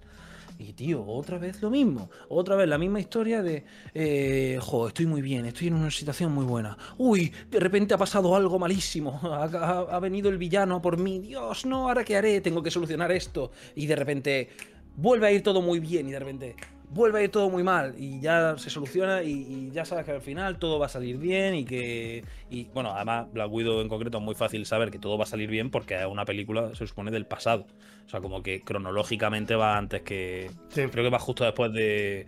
[0.57, 2.09] Y tío, otra vez lo mismo.
[2.29, 6.31] Otra vez la misma historia de, eh, jo, estoy muy bien, estoy en una situación
[6.31, 6.77] muy buena.
[6.97, 9.19] Uy, de repente ha pasado algo malísimo.
[9.55, 11.19] Ha, venido el villano por mí.
[11.19, 13.51] Dios, no, ahora qué haré, tengo que solucionar esto.
[13.75, 14.49] Y de repente
[14.95, 16.55] vuelve a ir todo muy bien y de repente
[16.95, 20.21] vuelve a ir todo muy mal y ya se soluciona y, ya sabes que al
[20.21, 24.19] final todo va a salir bien y que y bueno además Black Widow en concreto
[24.19, 26.87] es muy fácil saber que todo va a salir bien porque es una película se
[26.87, 27.67] supone del pasado.
[28.05, 32.27] O sea como que cronológicamente va antes que creo que va justo después de,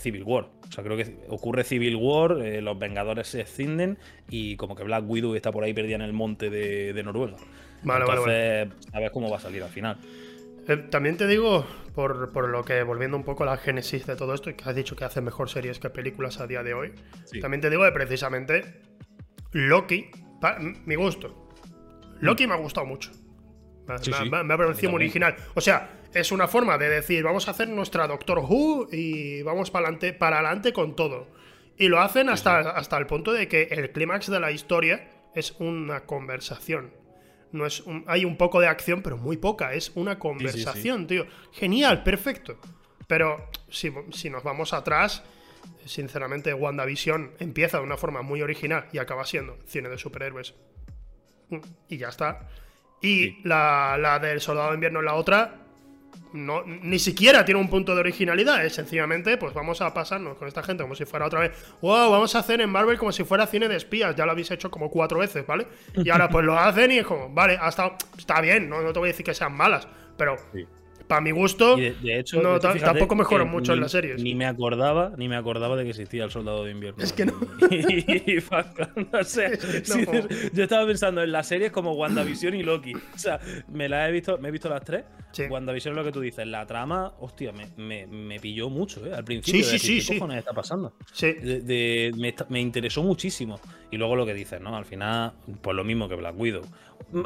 [0.00, 0.46] Civil War.
[0.68, 3.96] O sea creo que ocurre Civil War eh, los Vengadores se escinden
[4.28, 7.36] y como que Black Widow está por ahí perdida en el monte de, Noruega.
[7.82, 9.98] Vale, entonces vale, sabes cómo va a salir al final
[10.68, 14.34] eh, también te digo, por, lo que, volviendo un poco a la génesis de todo
[14.34, 16.92] esto, y que has dicho que hace mejor series que películas a día de hoy,
[17.40, 18.82] también te digo que precisamente
[19.52, 20.10] Loki,
[20.86, 21.48] mi gusto,
[22.20, 23.10] Loki me ha gustado mucho.
[23.86, 25.34] Me, ha parecido muy original.
[25.54, 29.70] O sea, es una forma de decir, vamos a hacer nuestra Doctor Who y vamos
[29.70, 31.28] para adelante, para adelante con todo.
[31.76, 35.56] Y lo hacen hasta, hasta el punto de que el clímax de la historia es
[35.58, 36.99] una conversación
[37.52, 39.74] no es hay un poco de acción, pero muy poca.
[39.74, 41.26] Es una conversación, tío.
[41.52, 42.58] Genial, perfecto.
[43.06, 43.90] Pero si,
[44.30, 45.22] nos vamos atrás,
[45.84, 50.54] sinceramente, WandaVision empieza de una forma muy original y acaba siendo cine de superhéroes.
[51.88, 52.48] Y ya está.
[53.02, 55.66] Y la, la del Soldado de Invierno en la otra,
[56.32, 60.48] no, ni siquiera tiene un punto de originalidad, es sencillamente, pues vamos a pasarnos con
[60.48, 63.24] esta gente como si fuera otra vez, wow, vamos a hacer en Marvel como si
[63.24, 65.66] fuera cine de espías, ya lo habéis hecho como cuatro veces, ¿vale?
[65.94, 68.98] Y ahora pues lo hacen y es como, vale, hasta, está bien, no, no te
[68.98, 70.36] voy a decir que sean malas, pero
[71.10, 74.22] para mi gusto, de, hecho, tampoco mejoran mucho en las series.
[74.22, 77.02] Ni me acordaba, ni me acordaba de que existía el Soldado de Invierno.
[77.02, 77.32] Es que no.
[80.52, 82.94] yo estaba pensando en las series como WandaVision y Loki.
[82.94, 83.40] O sea,
[83.72, 85.02] me las he visto, me he visto las tres.
[85.50, 86.46] WandaVision es lo que tú dices.
[86.46, 89.12] La trama, hostia, me, me, pilló mucho, ¿eh?
[89.12, 89.64] Al principio.
[89.64, 90.12] Sí, sí, sí.
[90.12, 90.94] ¿Qué cojones está pasando?
[91.12, 91.34] Sí.
[92.14, 93.58] me, me interesó muchísimo.
[93.90, 94.76] Y luego lo que dices, ¿no?
[94.76, 96.62] Al final, pues lo mismo que Black Widow.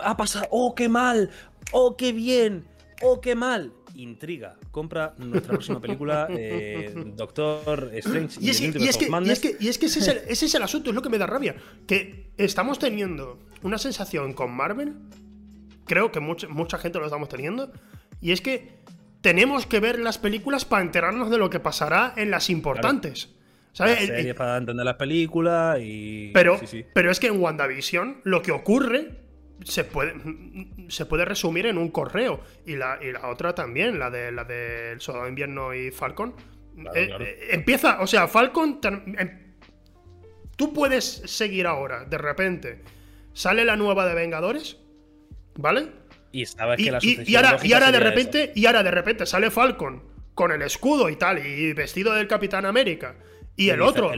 [0.03, 1.29] Ha pasado, oh, qué mal,
[1.73, 2.65] oh, qué bien
[3.03, 3.73] ¡Oh, qué mal!
[3.97, 4.57] Intriga.
[4.71, 8.39] Compra nuestra próxima película, eh, Doctor Strange.
[8.41, 10.19] Y, es, que, y, es que, y, es que, y es que, ese es, el,
[10.29, 11.55] ese es el asunto, es lo que me da rabia.
[11.87, 14.95] Que estamos teniendo una sensación con Marvel,
[15.85, 17.73] creo que mucha, mucha gente lo estamos teniendo,
[18.21, 18.81] y es que
[19.21, 23.31] tenemos que ver las películas para enterarnos de lo que pasará en las importantes.
[23.73, 24.07] ¿Sabes?
[24.07, 26.31] Series para entender las películas y.
[26.33, 26.61] Pero,
[26.93, 29.24] pero es que en WandaVision lo que ocurre
[29.63, 30.15] se puede,
[30.89, 32.41] se puede resumir en un correo.
[32.67, 36.35] Y la, y la otra también, la de la del Soldado de Invierno y Falcon.
[36.95, 38.81] Eh, eh, empieza, o sea, Falcon.
[38.83, 39.55] Em,
[40.57, 42.83] tú puedes seguir ahora, de repente.
[43.33, 44.79] Sale la nueva de Vengadores,
[45.57, 45.89] ¿vale?
[46.33, 49.51] Y sabes que la y, ahora, y ahora de repente, y ahora de repente sale
[49.51, 50.03] Falcon
[50.35, 53.17] con el escudo y tal, y vestido del Capitán América.
[53.57, 54.11] Y el otro.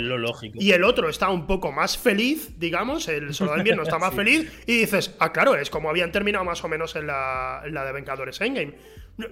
[0.54, 3.08] Y el otro está un poco más feliz, digamos.
[3.08, 4.62] El Soldado de Invierno está más feliz.
[4.66, 8.40] Y dices, ah, claro, es como habían terminado más o menos en la, de Vengadores
[8.40, 8.74] Endgame.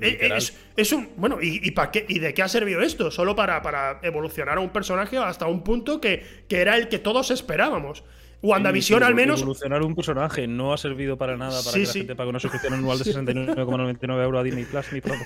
[0.01, 1.11] Eh, es, es, un.
[1.17, 3.11] Bueno, ¿y, para qué, ¿y de qué ha servido esto?
[3.11, 6.99] Solo para, para evolucionar a un personaje hasta un punto que, que era el que
[6.99, 8.05] todos esperábamos.
[8.45, 9.41] WandaVision al menos.
[9.41, 12.75] Evolucionar un personaje no ha servido para nada para que la gente pague una suscripción
[12.75, 15.25] anual de 69,99 euros a Disney Plus ni promo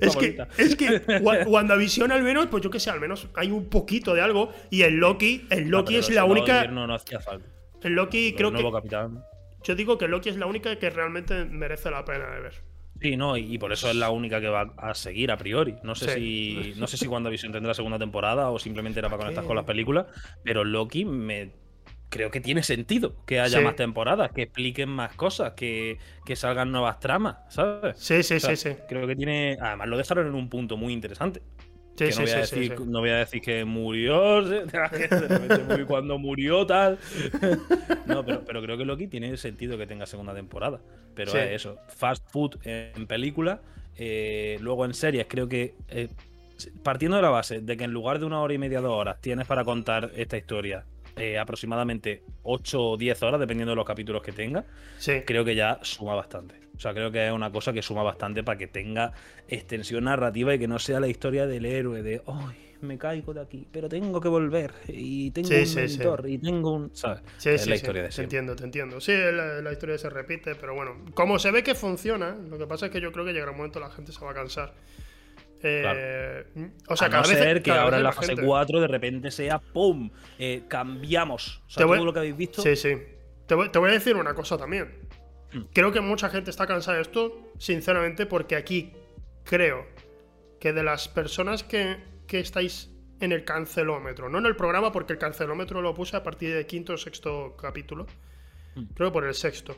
[0.00, 1.02] es que, es que
[1.46, 4.50] WandaVision al menos, pues yo que sé, al menos hay un poquito de algo.
[4.70, 6.66] Y el Loki, el Loki es la única.
[6.66, 7.46] No, no hacía falta.
[7.82, 8.64] El Loki creo que.
[9.62, 12.54] Yo digo que Loki es la única que realmente merece la pena de ver.
[13.00, 15.74] Sí, no, y por eso es la única que va a seguir a priori.
[15.82, 19.44] No sé si no sé si WandaVision tendrá segunda temporada o simplemente era para conectar
[19.44, 20.06] con las películas,
[20.42, 21.65] pero Loki me
[22.08, 25.98] creo que tiene sentido que haya más temporadas, que expliquen más cosas, que,
[26.34, 27.96] salgan nuevas tramas, ¿sabes?
[27.98, 28.70] Sí, sí, sí, sí.
[28.88, 29.56] Creo que tiene.
[29.60, 31.42] Además, lo dejaron en un punto muy interesante.
[31.96, 36.66] que no, voy a decir, no voy a decir que murió, de repente cuando murió
[36.66, 36.98] tal.
[38.06, 40.80] no, pero, pero, creo que Loki tiene sentido que tenga segunda temporada.
[41.14, 43.62] Pero es eso, fast food en película,
[43.96, 46.08] eh, luego en series creo que eh,
[46.82, 49.20] partiendo de la base de que en lugar de una hora y media, dos horas,
[49.22, 50.84] tienes para contar esta historia
[51.16, 54.64] eh, aproximadamente 8 o 10 horas, dependiendo de los capítulos que tenga,
[55.24, 56.56] creo que ya suma bastante.
[56.76, 59.12] O sea, creo que es una cosa que suma bastante para que tenga
[59.48, 62.66] extensión narrativa y que no sea la historia del héroe de, ¡ay!
[62.80, 66.90] me caigo de aquí, pero tengo que volver y tengo un mentor y tengo un.
[66.94, 67.22] ¿Sabes?
[67.38, 69.00] Sí, es la historia de Te entiendo, te entiendo.
[69.00, 72.86] Sí, la, historia se repite, pero bueno, como se ve que funciona, lo que pasa
[72.86, 74.74] es que yo creo que llegará un momento la gente se va a cansar.
[75.62, 76.44] Eh,
[76.88, 79.30] O sea, a cada no vez, ser que ahora en la fase 4 de repente
[79.30, 80.10] sea ¡pum!
[80.38, 81.62] Eh, cambiamos.
[81.66, 82.62] O sea, todo lo que habéis visto.
[82.62, 82.96] Sí, sí.
[83.46, 85.08] Te voy, te voy a decir una cosa también.
[85.52, 85.62] Hmm.
[85.72, 88.92] Creo que mucha gente está cansada de esto, sinceramente, porque aquí
[89.44, 89.86] creo
[90.60, 91.96] que de las personas que,
[92.26, 92.90] que estáis
[93.20, 96.66] en el cancelómetro, no en el programa, porque el cancelómetro lo puse a partir del
[96.66, 98.06] quinto o sexto capítulo.
[98.74, 98.84] Hmm.
[98.94, 99.76] Creo que por el sexto.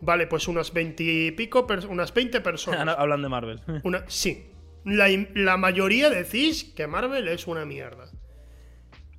[0.00, 2.96] Vale, pues unas veintipico, unas 20 personas.
[2.98, 3.60] Hablan de Marvel.
[3.84, 4.50] Una, sí,
[4.86, 8.06] la, mayoría decís que Marvel es una mierda.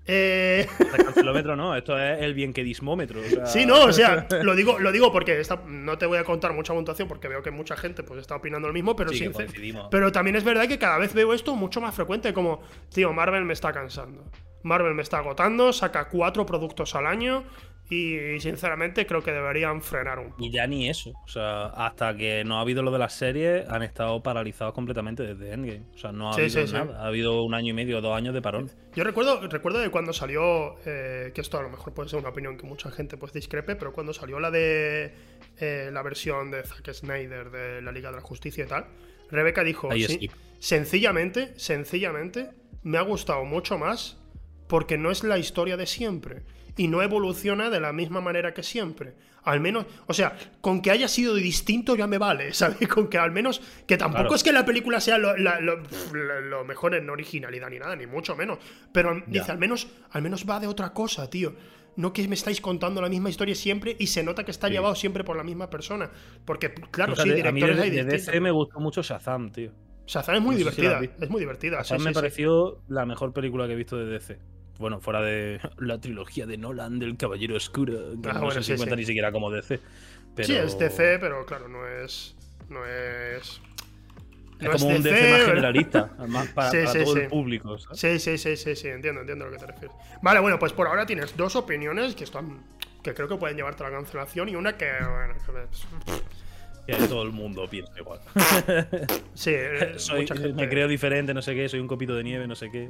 [0.05, 0.65] Eh...
[0.79, 3.19] El cancelómetro no, esto es el bien que dismómetro.
[3.45, 6.73] Sí, no, o sea, lo digo, lo digo porque no te voy a contar mucha
[6.73, 9.29] puntuación porque veo que mucha gente pues está opinando lo mismo, pero sí,
[9.91, 12.61] pero también es verdad que cada vez veo esto mucho más frecuente, como,
[12.93, 14.31] tío, Marvel me está cansando.
[14.63, 17.43] Marvel me está agotando, saca cuatro productos al año,
[17.89, 20.43] y sinceramente creo que deberían frenar un poco.
[20.43, 21.13] Y ya ni eso.
[21.23, 25.23] O sea, hasta que no ha habido lo de las series, han estado paralizados completamente
[25.23, 25.85] desde Endgame.
[25.95, 27.01] O sea, no ha habido nada.
[27.01, 28.69] Ha habido un año y medio, dos años de parón.
[28.93, 32.29] Yo recuerdo, recuerdo de cuando salió, eh, que esto a lo mejor puede ser una
[32.29, 35.13] opinión que mucha gente pues discrepe, pero cuando salió la de
[35.59, 38.87] eh, la versión de Zack Snyder de la Liga de la Justicia y tal,
[39.31, 40.29] Rebeca dijo, sí,
[40.59, 42.49] sencillamente, sencillamente,
[42.83, 44.17] me ha gustado mucho más
[44.67, 46.43] porque no es la historia de siempre
[46.77, 49.15] y no evoluciona de la misma manera que siempre.
[49.43, 52.87] Al menos, o sea, con que haya sido distinto ya me vale, ¿sabes?
[52.87, 57.69] Con que al menos, que tampoco es que la película sea lo, mejor en originalidad
[57.69, 58.59] ni nada, ni mucho menos.
[58.91, 61.55] Pero dice, al menos, al menos va de otra cosa, tío.
[61.95, 64.93] No que me estáis contando la misma historia siempre y se nota que está llevado
[64.93, 66.11] siempre por la misma persona.
[66.45, 69.71] Porque, claro, sí, directores a mí de, de DC me gustó mucho Shazam, tío.
[70.05, 71.01] Shazam es muy divertida.
[71.01, 71.77] es muy divertida.
[71.77, 75.99] Shazam me pareció la mejor película que he visto de DC bueno, fuera de la
[75.99, 79.79] trilogía de Nolan del Caballero Oscuro, que ah, no se cuenta ni siquiera como DC.
[80.43, 82.35] Sí, es DC, pero claro, no es.
[82.69, 83.61] No es.
[84.59, 87.77] es como un DC, más generalista, más para, todo el público.
[87.93, 89.95] Sí, sí, sí, sí, sí, entiendo, entiendo a lo que te refieres.
[90.21, 92.63] Vale, bueno, pues por ahora tienes dos opiniones que están.
[93.01, 94.91] que creo que pueden llevarte a la cancelación y una que.
[94.99, 95.41] Bueno, que
[97.09, 98.19] todo el mundo piensa igual.
[99.33, 99.95] Sí, eh,
[100.55, 102.89] me creo diferente, no sé qué, soy un copito de nieve, no sé qué.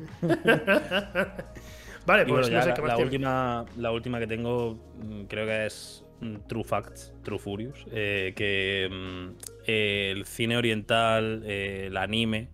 [2.06, 5.66] vale, pues no sé qué más la, última, la última que tengo mm, creo que
[5.66, 9.28] es mm, True Facts, True Furious, eh, que mm,
[9.66, 12.48] el cine oriental, eh, el anime,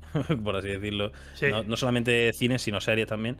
[0.44, 1.12] por así decirlo,
[1.68, 3.38] no, solamente cine, sino series también,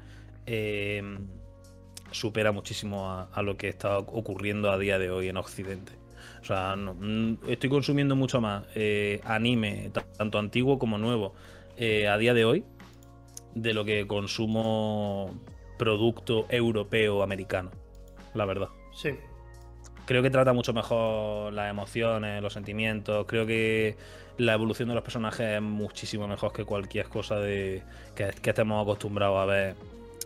[2.12, 6.03] supera muchísimo a, lo que está ocurriendo a día de hoy en Occidente.
[6.44, 11.34] O sea, mm, estoy consumiendo mucho más eh, anime, tanto antiguo como nuevo,
[11.78, 12.66] eh, a día de hoy,
[13.56, 15.34] de lo que consumo
[15.80, 17.72] producto europeo americano,
[18.34, 18.68] la verdad.
[18.94, 19.12] Sí.
[20.06, 23.26] Creo que trata mucho mejor las emociones, los sentimientos.
[23.26, 23.96] Creo que
[24.38, 27.84] la evolución de los personajes es muchísimo mejor que cualquier cosa de
[28.16, 29.76] que, que estemos acostumbrados a ver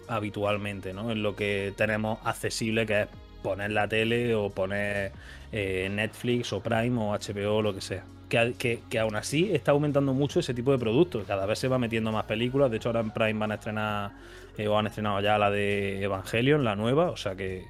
[0.08, 1.12] habitualmente, ¿no?
[1.12, 3.08] En lo que tenemos accesible, que es
[3.42, 5.12] poner la tele o poner
[5.52, 8.04] eh, Netflix o Prime o HBO o lo que sea.
[8.30, 11.26] Que, que, aún así está aumentando mucho ese tipo de productos.
[11.26, 12.70] Cada vez se va metiendo más películas.
[12.70, 14.12] De hecho, ahora en Prime van a estrenar
[14.58, 17.10] eh, o han estrenado ya la de Evangelion, la nueva.
[17.10, 17.66] O sea que.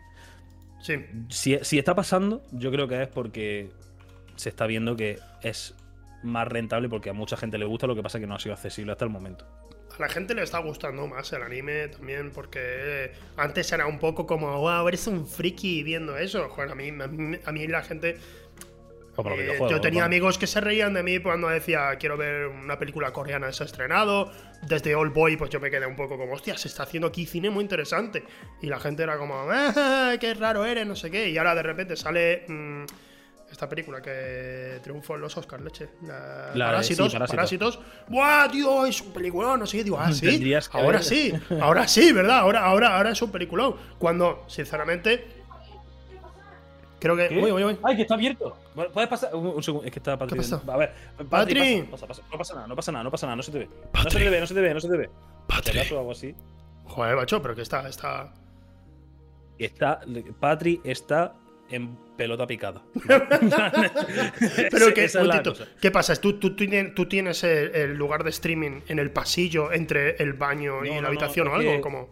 [0.82, 0.95] Sí.
[1.30, 3.70] Si, si está pasando, yo creo que es porque
[4.36, 5.76] se está viendo que es
[6.24, 8.39] más rentable porque a mucha gente le gusta, lo que pasa es que no ha
[8.39, 9.45] sido accesible hasta el momento
[9.95, 14.25] a la gente le está gustando más el anime también, porque antes era un poco
[14.25, 16.47] como, wow, eres un friki viendo eso.
[16.49, 18.17] Joder, a mí, a mí, la gente.
[19.17, 23.11] Eh, yo tenía amigos que se reían de mí cuando decía quiero ver una película
[23.11, 24.31] coreana se ha estrenado.
[24.61, 27.25] Desde Old Boy, pues yo me quedé un poco como, hostia, se está haciendo aquí
[27.25, 28.23] cine muy interesante.
[28.61, 31.29] Y la gente era como, ah, qué raro eres, no sé qué.
[31.29, 32.45] Y ahora de repente sale.
[32.47, 32.85] Mm,
[33.52, 35.89] esta película que triunfó en los Oscars, leche.
[36.04, 38.86] La, parásitos, parásitos, ¡Buah, tío!
[38.86, 39.84] Es un peliculón, no sé qué.
[39.84, 40.54] Digo, ah, sí.
[40.72, 42.39] Ahora sí, ahora sí, ¿verdad?
[42.39, 43.76] Ahora, ahora, ahora es un peliculón.
[43.98, 45.38] Cuando, sinceramente,
[47.00, 47.28] Creo que.
[47.28, 47.39] ¿Qué?
[47.39, 47.78] Uy, uy, uy.
[47.84, 48.58] ¡Ay, que está abierto!
[48.93, 49.36] Puedes pasar.
[49.36, 50.39] Un, un segundo, es que está Patri.
[50.68, 50.93] A ver,
[51.30, 51.84] Patri.
[51.84, 52.24] pasa, pasa, pasa.
[52.32, 53.70] No pasa nada, no pasa nada, no pasa nada, no se te ve.
[53.93, 55.10] No se te ve, no se te ve, no se te ve.
[55.48, 55.80] Patri.
[55.80, 56.36] algo así.
[56.86, 57.88] Joder, macho, pero que está.
[57.88, 58.34] está...
[59.60, 60.02] Está,
[60.39, 61.34] Patri está
[61.70, 62.82] en pelota picada.
[64.72, 65.18] Pero que, es.
[65.82, 66.15] ¿qué pasa?
[66.15, 70.34] ¿Tú, tú, tienes- tú tienes el, el lugar de streaming en el pasillo entre el
[70.34, 71.82] baño y No, la no, habitación o algo?
[71.82, 72.09] Como...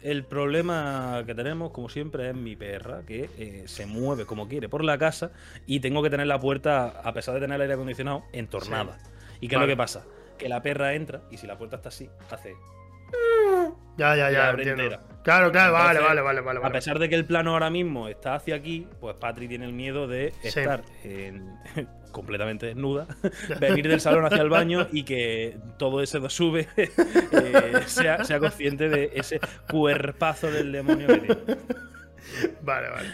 [0.00, 4.68] El problema que tenemos, como siempre, es mi perra, que eh, se mueve como quiere
[4.68, 5.30] por la casa
[5.64, 8.98] y tengo que tener la puerta, a pesar de tener el aire acondicionado, entornada.
[9.40, 9.66] ¿Y qué Vale.
[9.66, 10.04] es lo que pasa?
[10.38, 12.54] Que la perra entra y si la puerta está así, hace.
[13.98, 14.48] Ya, ya, ya.
[14.48, 14.82] abre entiendo.
[14.84, 15.02] entera.
[15.22, 16.60] Claro, claro, vale, Entonces, vale, vale, vale.
[16.66, 19.72] A pesar de que el plano ahora mismo está hacia aquí, pues Patri tiene el
[19.72, 20.48] miedo de Sí.
[20.48, 21.54] estar en-
[22.10, 23.06] completamente desnuda,
[23.60, 26.92] venir del salón hacia el baño y que todo ese sube eh,
[27.86, 29.40] sea, sea consciente de ese
[29.70, 31.40] cuerpazo del demonio que tiene.
[32.62, 33.08] Vale, vale.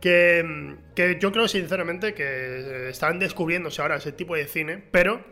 [0.00, 5.22] Que, que yo creo sinceramente que eh, están descubriéndose ahora ese tipo de cine, pero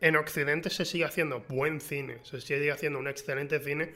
[0.00, 3.92] en Occidente se sigue haciendo buen cine, se sigue haciendo un excelente cine,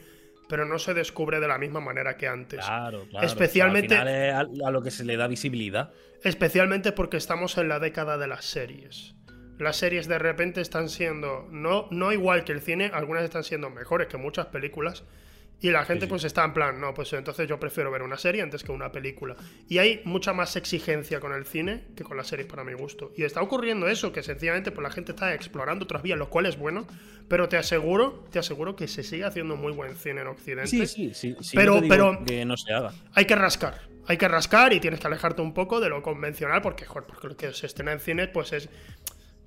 [0.49, 2.61] pero no se descubre de la misma manera que antes.
[2.65, 3.27] Claro, claro.
[3.27, 5.93] Especialmente- Al final es a, a lo que se le da visibilidad.
[6.23, 9.15] Especialmente porque estamos en la década de las series.
[9.59, 13.71] Las series de repente están siendo, no, no igual que el cine, algunas están siendo
[13.71, 15.05] mejores que muchas películas.
[15.65, 16.11] Y la gente sí.
[16.11, 18.93] pues está en plan, no, pues entonces yo prefiero ver una serie antes que una
[18.93, 19.35] película.
[19.67, 23.13] Y hay mucha más exigencia con el cine que con las series para mi gusto.
[23.17, 26.45] Y está ocurriendo eso, que sencillamente pues la gente está explorando otras vías, lo cual
[26.45, 26.87] es bueno.
[27.29, 30.69] Pero te aseguro, te aseguro que se sigue haciendo muy buen cine en Occidente.
[30.69, 31.35] Sí, sí, sí.
[31.41, 32.93] sí, Pero- no te digo pero- que no se haga.
[33.15, 33.81] Hay que rascar.
[34.07, 37.27] Hay que rascar y tienes que alejarte un poco de lo convencional porque, joder, porque
[37.29, 38.69] lo que se estrena en cine, pues es.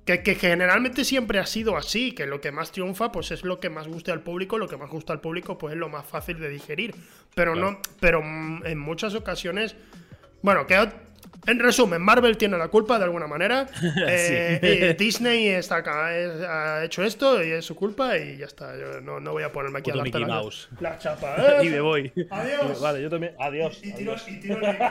[0.08, 3.60] Que, que generalmente siempre ha sido así, que lo que más triunfa, pues es lo
[3.60, 6.06] que más gusta al público, lo que más gusta al público, pues es lo más
[6.06, 6.94] fácil de digerir.
[7.34, 7.72] Pero Claro.
[7.72, 9.76] no, pero mm, en muchas ocasiones.
[10.40, 10.76] Bueno, que
[11.46, 13.66] en resumen, Marvel tiene la culpa de alguna manera.
[14.06, 18.76] eh, eh, Disney está acá, ha hecho esto y es su culpa y ya está.
[18.78, 20.68] Yo no, no voy a ponerme aquí Puto a darte Mickey la, Mouse.
[20.80, 21.36] la chapa.
[21.62, 21.66] ¿eh?
[21.66, 22.12] Y me voy.
[22.30, 22.80] Adiós.
[22.80, 23.34] Vale, yo también.
[23.38, 23.78] Adiós.
[23.82, 24.28] Y tiro, adiós.
[24.28, 24.82] y tiro el-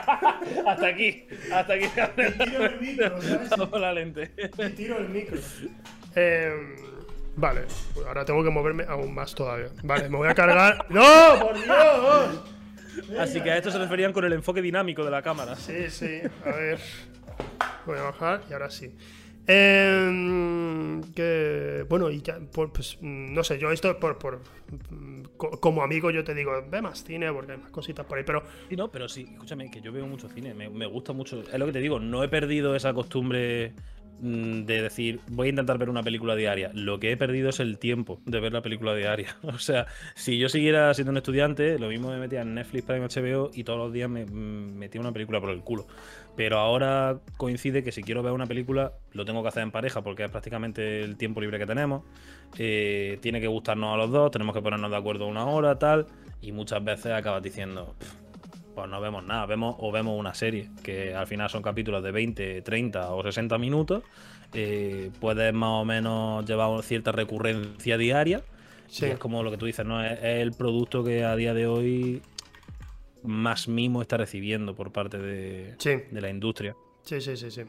[0.66, 1.26] Hasta aquí.
[1.52, 1.86] Hasta aquí.
[2.44, 3.70] tiro el micro, ¿sabes?
[3.72, 4.30] La lente.
[4.36, 5.38] y tiro el micro.
[6.16, 6.52] Eh,
[7.36, 7.62] vale,
[7.94, 9.68] pues ahora tengo que moverme aún más todavía.
[9.82, 10.86] Vale, me voy a cargar.
[10.88, 11.02] ¡No!
[11.40, 12.57] ¡Por Dios!
[13.18, 15.56] Así que a esto se referían con el enfoque dinámico de la cámara.
[15.56, 16.78] Sí, sí, a ver.
[17.86, 18.94] Voy a bajar y ahora sí.
[19.50, 24.42] Eh, que, bueno, y ya, por- pues no sé, yo esto por, por
[25.36, 28.24] co- como amigo yo te digo, ve más cine porque hay más cositas por ahí,
[28.24, 31.40] pero Sí, no, pero sí, escúchame, que yo veo mucho cine, me, me gusta mucho.
[31.40, 33.72] Es lo que te digo, no he perdido esa costumbre
[34.20, 36.70] de decir, voy a intentar ver una película diaria.
[36.74, 39.36] Lo que he perdido es el tiempo de ver la película diaria.
[39.42, 43.06] O sea, si yo siguiera siendo un estudiante, lo mismo me metía en Netflix, Prime,
[43.06, 45.86] HBO y todos los días me mm, metía una película por el culo.
[46.36, 50.02] Pero ahora coincide que si quiero ver una película, lo tengo que hacer en pareja
[50.02, 52.04] porque es prácticamente el tiempo libre que tenemos.
[52.58, 56.06] Eh, tiene que gustarnos a los dos, tenemos que ponernos de acuerdo una hora, tal.
[56.40, 58.27] Y muchas veces acabas diciendo, "Pff,
[58.78, 62.12] pues no vemos nada, vemos o vemos una serie, que al final son capítulos de
[62.12, 64.04] 20, 30 o 60 minutos.
[64.54, 68.42] eh, puedes más o menos llevar cierta recurrencia diaria.
[68.86, 69.06] Sí.
[69.06, 70.02] Es como lo que tú dices, ¿no?
[70.04, 72.22] Es, es el producto que a día de hoy
[73.22, 75.90] más mimo está recibiendo por parte de, sí.
[76.10, 76.74] de la industria.
[77.02, 77.62] Sí, sí, sí, sí.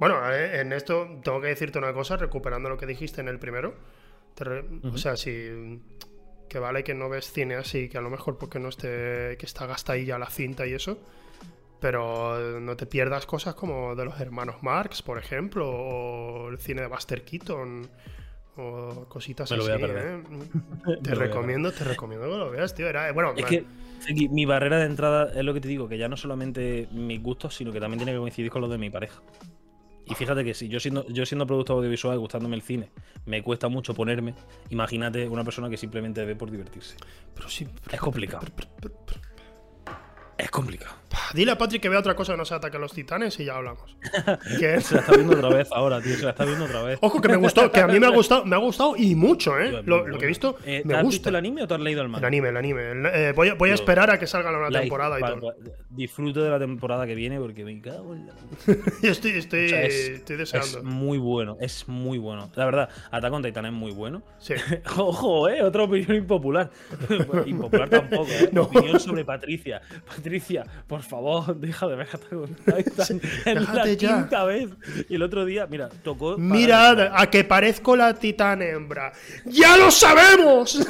[0.00, 3.38] Bueno, eh, en esto tengo que decirte una cosa, recuperando lo que dijiste en el
[3.38, 3.74] primero.
[4.34, 5.30] Te re- O sea, si
[6.48, 9.46] que vale que no ves cine así, que a lo mejor porque no esté, que
[9.46, 10.98] está gastadilla la cinta y eso.
[11.80, 16.80] Pero no te pierdas cosas como de los hermanos Marx, por ejemplo, o el cine
[16.82, 17.86] de Buster Keaton,
[18.56, 19.72] o cositas Me lo así.
[19.72, 20.06] voy a perder.
[20.06, 20.22] ¿eh?
[21.02, 22.88] Te voy a recomiendo, te recomiendo que lo veas, tío.
[22.88, 23.66] Era, bueno, Es que
[24.30, 27.54] mi barrera de entrada es lo que te digo, que ya no solamente mis gustos,
[27.54, 29.20] sino que también tiene que coincidir con los de mi pareja.
[30.08, 32.90] Y fíjate que si yo siendo, yo siendo productor audiovisual, gustándome el cine,
[33.24, 34.34] me cuesta mucho ponerme,
[34.70, 36.96] imagínate una persona que simplemente ve por divertirse.
[37.34, 38.46] pero sí, Es complicado.
[40.38, 40.94] Es complicado.
[41.32, 43.46] Dile a Patrick que vea otra cosa que no se ataque a los titanes y
[43.46, 43.96] ya hablamos.
[44.60, 44.80] ¿Qué?
[44.82, 46.14] Se la está viendo otra vez ahora, tío.
[46.14, 46.98] Se la está viendo otra vez.
[47.00, 49.52] Ojo que me gustó, que a mí me ha gustado, me ha gustado y mucho,
[49.52, 49.66] Tío, ¿eh?
[49.80, 51.28] es muy Lo, que he visto Eh, me ¿Has visto gusta.
[51.30, 52.26] el anime o te has leído el El manga?
[52.26, 52.90] anime, el anime.
[52.90, 55.22] El- eh, voy, a, voy a Tío, esperar a que salga la nueva temporada y
[55.22, 55.40] todo.
[55.40, 55.54] pues,
[55.88, 58.34] disfruto de la temporada que viene porque me cago en la
[59.02, 60.82] Yo estoy, estoy, O sea, es, estoy es deseando.
[60.84, 62.50] muy bueno, es muy bueno.
[62.56, 64.22] La verdad, Attack on Titan es muy bueno.
[64.38, 64.52] Sí.
[64.98, 66.70] Ojo, eh, otra opinión impopular.
[67.46, 68.50] Impopular tampoco, eh.
[68.52, 68.62] No.
[68.64, 69.80] Opinión sobre Patricia.
[70.06, 70.25] Patricia,
[70.86, 73.20] por favor, deja de ver Titan.
[73.44, 74.16] es la ya.
[74.18, 74.70] quinta vez.
[75.08, 76.36] Y el otro día, mira, tocó.
[76.38, 79.12] Mirad, a que parezco la titán hembra.
[79.46, 80.86] ¡Ya lo sabemos!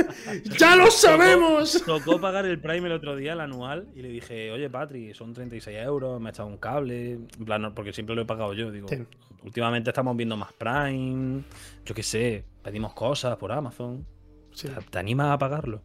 [0.58, 1.82] ¡Ya lo sabemos!
[1.84, 5.32] Tocó pagar el Prime el otro día, el anual, y le dije, oye, Patri, son
[5.32, 7.12] 36 euros, me ha echado un cable.
[7.12, 8.70] En plan, porque siempre lo he pagado yo.
[8.70, 9.04] Digo, Sí.
[9.42, 11.42] últimamente estamos viendo más Prime.
[11.84, 14.04] Yo qué sé, pedimos cosas por Amazon.
[14.52, 14.68] Sí.
[14.68, 15.82] ¿Te, te animas a pagarlo?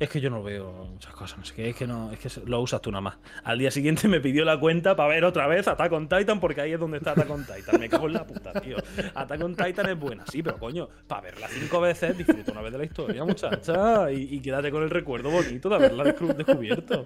[0.00, 2.28] Es que yo no veo muchas cosas, no sé qué, es que no, es que
[2.46, 3.16] lo usas tú nada más.
[3.42, 6.60] Al día siguiente me pidió la cuenta para ver otra vez Attack on Titan, porque
[6.60, 7.80] ahí es donde está Attack on Titan.
[7.80, 8.76] Me cago en la puta, tío.
[9.16, 12.70] Attack on Titan es buena, sí, pero coño, para verla cinco veces, disfruta una vez
[12.72, 17.04] de la historia, muchacha, y, y quédate con el recuerdo bonito de haberla descu- descubierto.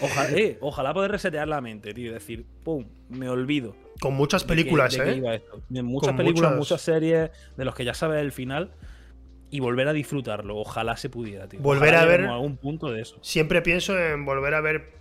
[0.00, 3.76] Ojalá, eh, ojalá poder resetear la mente, tío, y decir, pum, me olvido.
[4.00, 5.16] Con muchas de películas, de ¿eh?
[5.18, 5.62] iba esto.
[5.68, 8.72] De muchas Con películas, muchas- muchas series de los que ya sabes el final
[9.52, 10.56] y volver a disfrutarlo.
[10.56, 11.60] Ojalá se pudiera, tío.
[11.60, 13.18] Volver Ojalá a ver- algún punto de eso.
[13.22, 14.94] Siempre pienso en volver a ver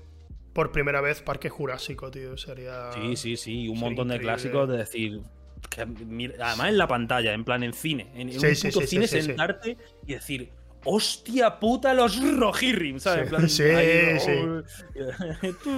[0.53, 2.37] por primera vez Parque Jurásico, tío.
[2.37, 2.91] Sería.
[2.93, 3.67] Sí, sí, sí.
[3.69, 5.21] Un montón de clásicos de decir.
[5.69, 8.11] que además en la pantalla, en plan en cine.
[8.13, 10.51] En, en Sí, un sí, puto sí, cine, sentarte y decir.
[10.83, 12.99] ¡Hostia puta los Rohirrim!
[12.99, 13.25] ¿Sabes?
[13.25, 14.31] Sí, plan, sí, ahí, sí.
[14.31, 14.63] oh.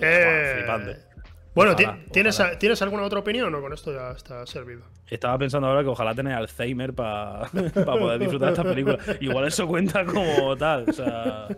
[0.00, 1.11] Eh, Flipante.
[1.54, 2.58] Bueno, Ojalá, ¿ti- ¿tienes, ojalá.
[2.58, 4.82] ¿tienes alguna otra opinión o con esto ya está servido?
[5.08, 7.46] Estaba pensando ahora que ojalá tener Alzheimer para
[7.84, 8.98] poder disfrutar de esta película.
[9.20, 11.48] Igual eso cuenta como tal, o sea,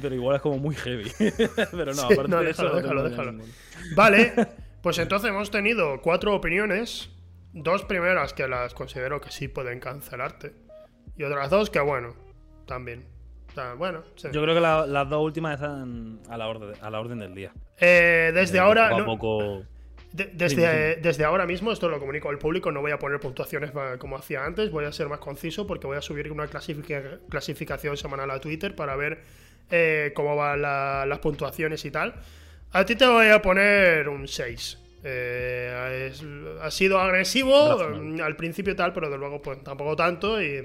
[0.00, 1.10] pero igual es como muy heavy.
[1.72, 3.44] pero no, Sí, aparte no, de eso, déjalo, no déjalo, déjalo.
[3.94, 4.32] Vale,
[4.82, 7.10] pues entonces hemos tenido cuatro opiniones.
[7.52, 10.54] Dos primeras que las considero que sí pueden cancelarte.
[11.16, 12.14] Y otras dos que, bueno,
[12.66, 13.04] también.
[13.78, 14.28] Bueno, sí.
[14.32, 17.34] Yo creo que la- las dos últimas están a la orden, a la orden del
[17.34, 17.52] día.
[17.80, 18.90] Eh, desde ahora.
[18.90, 19.62] Poco a no- poco.
[20.12, 23.72] de- desde, desde ahora mismo, esto lo comunico al público, no voy a poner puntuaciones
[23.98, 27.96] como hacía antes, voy a ser más conciso porque voy a subir una clasifica- clasificación
[27.96, 29.22] semanal a Twitter para ver
[29.70, 32.14] eh, cómo van la- las puntuaciones y tal.
[32.72, 34.78] A ti te voy a poner un 6.
[35.02, 36.22] Eh, es-
[36.62, 40.40] ha sido agresivo mm, al principio y tal, pero de luego pues tampoco tanto.
[40.42, 40.62] Y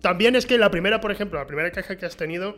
[0.00, 2.56] también es que la primera, por ejemplo, la primera queja que has tenido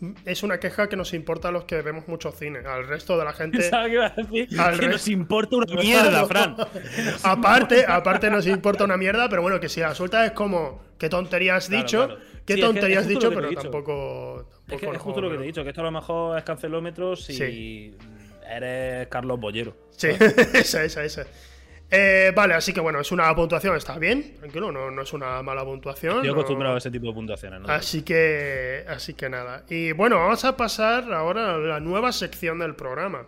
[0.00, 2.60] mm, es una queja que nos importa a los que vemos mucho cine.
[2.60, 3.58] Al resto de la gente.
[3.58, 6.56] Decir Al que nos importa una mierda, Fran.
[7.22, 11.08] aparte, aparte nos importa una mierda, pero bueno, que si la suelta es como, ¿qué
[11.08, 12.06] tontería has Claro, dicho?
[12.06, 12.20] claro.
[12.46, 13.28] ¿Qué Sí, es que tontería es has dicho?
[13.30, 13.62] Pero dicho.
[13.62, 14.40] tampoco.
[14.40, 16.38] Es que tampoco es justo lo que te he dicho, que esto a lo mejor
[16.38, 17.96] es cancelómetros si Sí.
[18.50, 19.76] eres Carlos Bollero.
[19.90, 20.08] Sí,
[20.54, 21.26] esa, esa, esa.
[21.90, 25.42] Eh, vale, así que bueno, es una puntuación, está bien, tranquilo, no, no es una
[25.42, 26.22] mala puntuación.
[26.26, 27.60] No- acostumbrado a ese tipo de puntuaciones.
[27.60, 27.68] ¿no?
[27.68, 29.64] Así que, así que nada.
[29.70, 33.24] Y bueno, vamos a pasar ahora a la nueva sección del programa,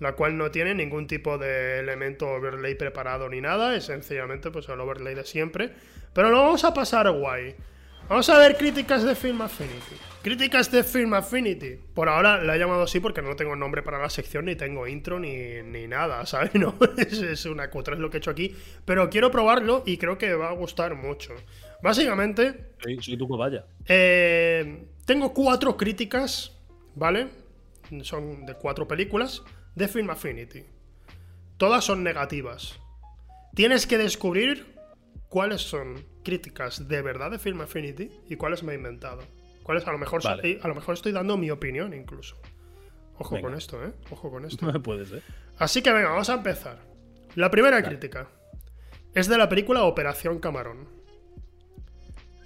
[0.00, 4.68] la cual no tiene ningún tipo de elemento overlay preparado ni nada, es sencillamente pues
[4.68, 5.70] el overlay de siempre.
[6.12, 7.54] Pero lo vamos a pasar guay.
[8.08, 9.96] Vamos a ver críticas de Film Affinity.
[10.24, 11.76] Críticas de Film Affinity.
[11.92, 14.86] Por ahora la he llamado así porque no tengo nombre para la sección, ni tengo
[14.86, 16.54] intro, ni, ni nada, ¿sabes?
[16.54, 18.56] No, es, es una cutre es lo que he hecho aquí.
[18.86, 21.34] Pero quiero probarlo y creo que va a gustar mucho.
[21.82, 23.66] Básicamente, Soy, soy tu cobaya.
[23.86, 26.52] eh, tengo cuatro críticas,
[26.94, 27.28] ¿vale?
[28.00, 29.42] Son de cuatro películas
[29.74, 30.64] de Film Affinity.
[31.58, 32.80] Todas son negativas.
[33.54, 34.74] Tienes que descubrir
[35.28, 39.22] cuáles son críticas de verdad de Film Affinity y cuáles me he inventado.
[39.64, 40.40] Cuáles a lo mejor Vale.
[40.42, 42.36] soy- a lo mejor estoy dando mi opinión incluso.
[43.18, 43.48] Ojo Venga.
[43.48, 43.92] con esto, ¿eh?
[44.10, 44.64] Ojo con esto.
[44.72, 45.22] No puede ser.
[45.58, 46.78] Así que venga, vamos a empezar.
[47.34, 48.28] La primera crítica
[49.14, 50.88] es de la película Operación Camarón.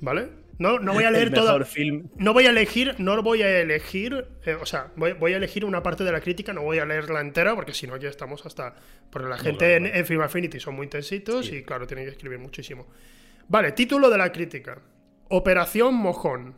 [0.00, 0.28] ¿Vale?
[0.58, 1.30] No, no voy a leer
[1.64, 2.08] film.
[2.16, 5.64] No voy a elegir, no voy a elegir, eh, o sea, voy, voy a elegir
[5.64, 8.44] una parte de la crítica, no voy a leerla entera, porque si no aquí estamos
[8.44, 8.74] hasta...
[9.10, 11.56] Porque la gente claro, en, en Film Affinity son muy intensitos Sí.
[11.58, 12.88] y claro, tienen que escribir muchísimo.
[13.48, 14.80] Vale, título de la crítica.
[15.28, 16.56] Operación Mojón.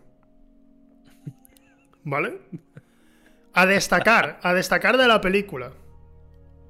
[2.04, 2.40] ¿Vale?
[3.52, 5.72] A destacar, a destacar de la película.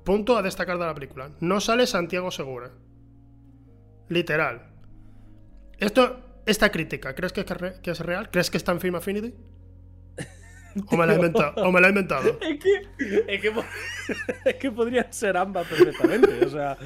[0.04, 1.30] Punto a destacar de la película.
[1.40, 2.70] No sale Santiago Segura.
[4.08, 4.70] Literal.
[5.78, 7.46] Esto, esta crítica, ¿crees que es,
[7.82, 8.30] que es real?
[8.30, 9.34] ¿Crees que está en Film Affinity?
[10.90, 11.62] ¿O me la he inventado?
[11.64, 12.38] ¿O me la he inventado?
[12.40, 12.82] Es que,
[13.28, 13.52] es, que,
[14.44, 16.44] es que podrían ser ambas perfectamente.
[16.44, 16.76] O sea,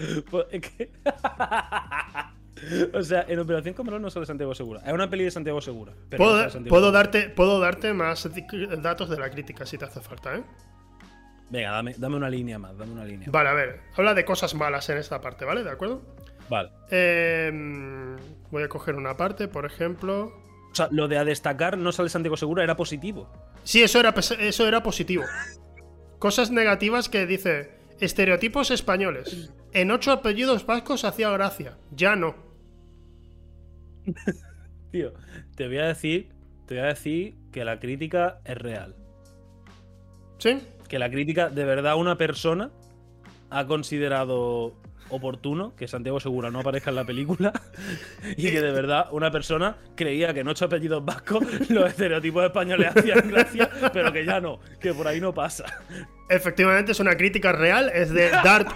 [0.50, 0.90] es que.
[2.94, 4.80] O sea, en Operación Camarón no sale Santiago Segura.
[4.86, 5.92] Es una peli de Santiago Segura.
[6.08, 6.98] pero no Puedo, sale Santiago puedo Segura.
[7.02, 8.28] darte, puedo darte más
[8.82, 10.44] datos de la crítica si te hace falta, ¿eh?
[11.50, 13.28] Venga, dame, dame una línea más, dame una línea.
[13.30, 13.80] Vale, a ver.
[13.96, 15.62] Habla de cosas malas en esta parte, ¿vale?
[15.62, 16.02] ¿De acuerdo?
[16.48, 16.70] Vale.
[16.90, 18.16] Eh,
[18.50, 20.32] voy a coger una parte, por ejemplo.
[20.72, 23.30] O sea, lo de a destacar no sale Santiago Segura era positivo.
[23.62, 25.24] Sí, eso era, eso era positivo.
[26.18, 27.72] Cosas negativas que dice.
[28.00, 29.52] Estereotipos españoles.
[29.72, 31.78] En ocho apellidos vascos hacía gracia.
[31.92, 32.34] Ya no.
[34.90, 35.12] Tío,
[35.56, 36.34] te voy a decir
[36.66, 38.94] te voy a decir que la crítica es real.
[40.38, 40.62] ¿Sí?
[40.88, 42.70] Que la crítica, de verdad, una persona
[43.50, 44.74] ha considerado
[45.10, 47.52] oportuno que Santiago Segura no aparezca en la película
[48.36, 52.96] y que de verdad una persona creía que en ocho apellidos vascos los estereotipos españoles
[52.96, 55.66] hacían gracia, pero que ya no, que por ahí no pasa.
[56.30, 57.90] Efectivamente, es una crítica real.
[57.94, 58.68] Es de Dart,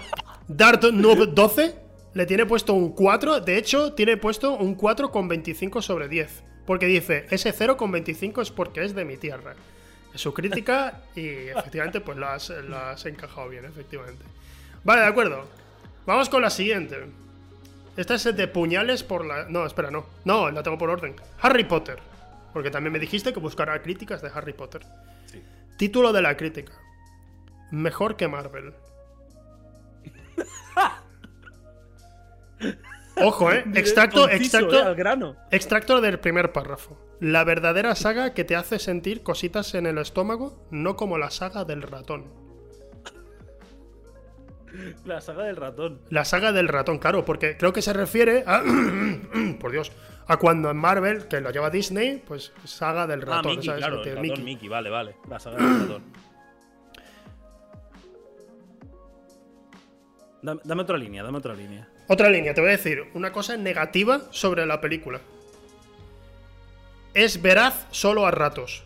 [0.47, 1.88] Dart Noob 12.
[2.13, 3.41] Le tiene puesto un 4.
[3.41, 6.43] De hecho, tiene puesto un 4 con 25 sobre 10.
[6.65, 9.55] Porque dice, ese 0 con 25 es porque es de mi tierra.
[10.13, 14.23] Es su crítica y efectivamente pues la has, la has encajado bien, efectivamente.
[14.83, 15.45] Vale, de acuerdo.
[16.05, 17.05] Vamos con la siguiente.
[17.95, 19.45] Esta es de puñales por la...
[19.49, 20.05] No, espera, no.
[20.25, 21.15] No, la tengo por orden.
[21.41, 21.99] Harry Potter.
[22.53, 24.81] Porque también me dijiste que buscará críticas de Harry Potter.
[25.25, 25.43] Sí.
[25.77, 26.73] Título de la crítica.
[27.71, 28.73] Mejor que Marvel.
[33.21, 33.65] Ojo, eh.
[33.75, 35.35] Extracto, Conciso, extracto, eh, al grano.
[35.51, 36.97] extracto del primer párrafo.
[37.19, 41.65] La verdadera saga que te hace sentir cositas en el estómago, no como la saga
[41.65, 42.25] del ratón.
[45.03, 45.99] La saga del ratón.
[46.09, 48.61] La saga del ratón, claro, porque creo que se refiere a.
[49.59, 49.91] por Dios.
[50.27, 53.51] A cuando en Marvel, que lo lleva Disney, pues saga del Ah, ratón.
[53.53, 53.79] Mickey, ¿sabes?
[53.81, 54.43] claro, el ratón Mickey.
[54.43, 54.69] Mickey.
[54.69, 55.15] vale, vale.
[55.27, 56.03] La saga del ratón.
[60.41, 61.88] Dame, dame otra línea, dame otra línea.
[62.11, 65.21] Otra línea, te voy a decir una cosa negativa sobre la película.
[67.13, 68.83] Es veraz solo a ratos.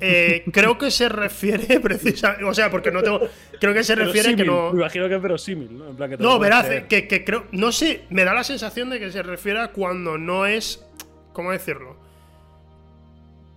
[0.00, 2.44] Eh, creo que se refiere precisamente.
[2.44, 3.20] O sea, porque no tengo.
[3.60, 4.72] Creo que se refiere que no.
[4.72, 5.88] Me imagino que es verosímil, ¿no?
[5.88, 7.44] En plan que No, eh, que, que creo.
[7.52, 10.84] No sé, me da la sensación de que se refiere a cuando no es.
[11.32, 11.96] ¿Cómo decirlo?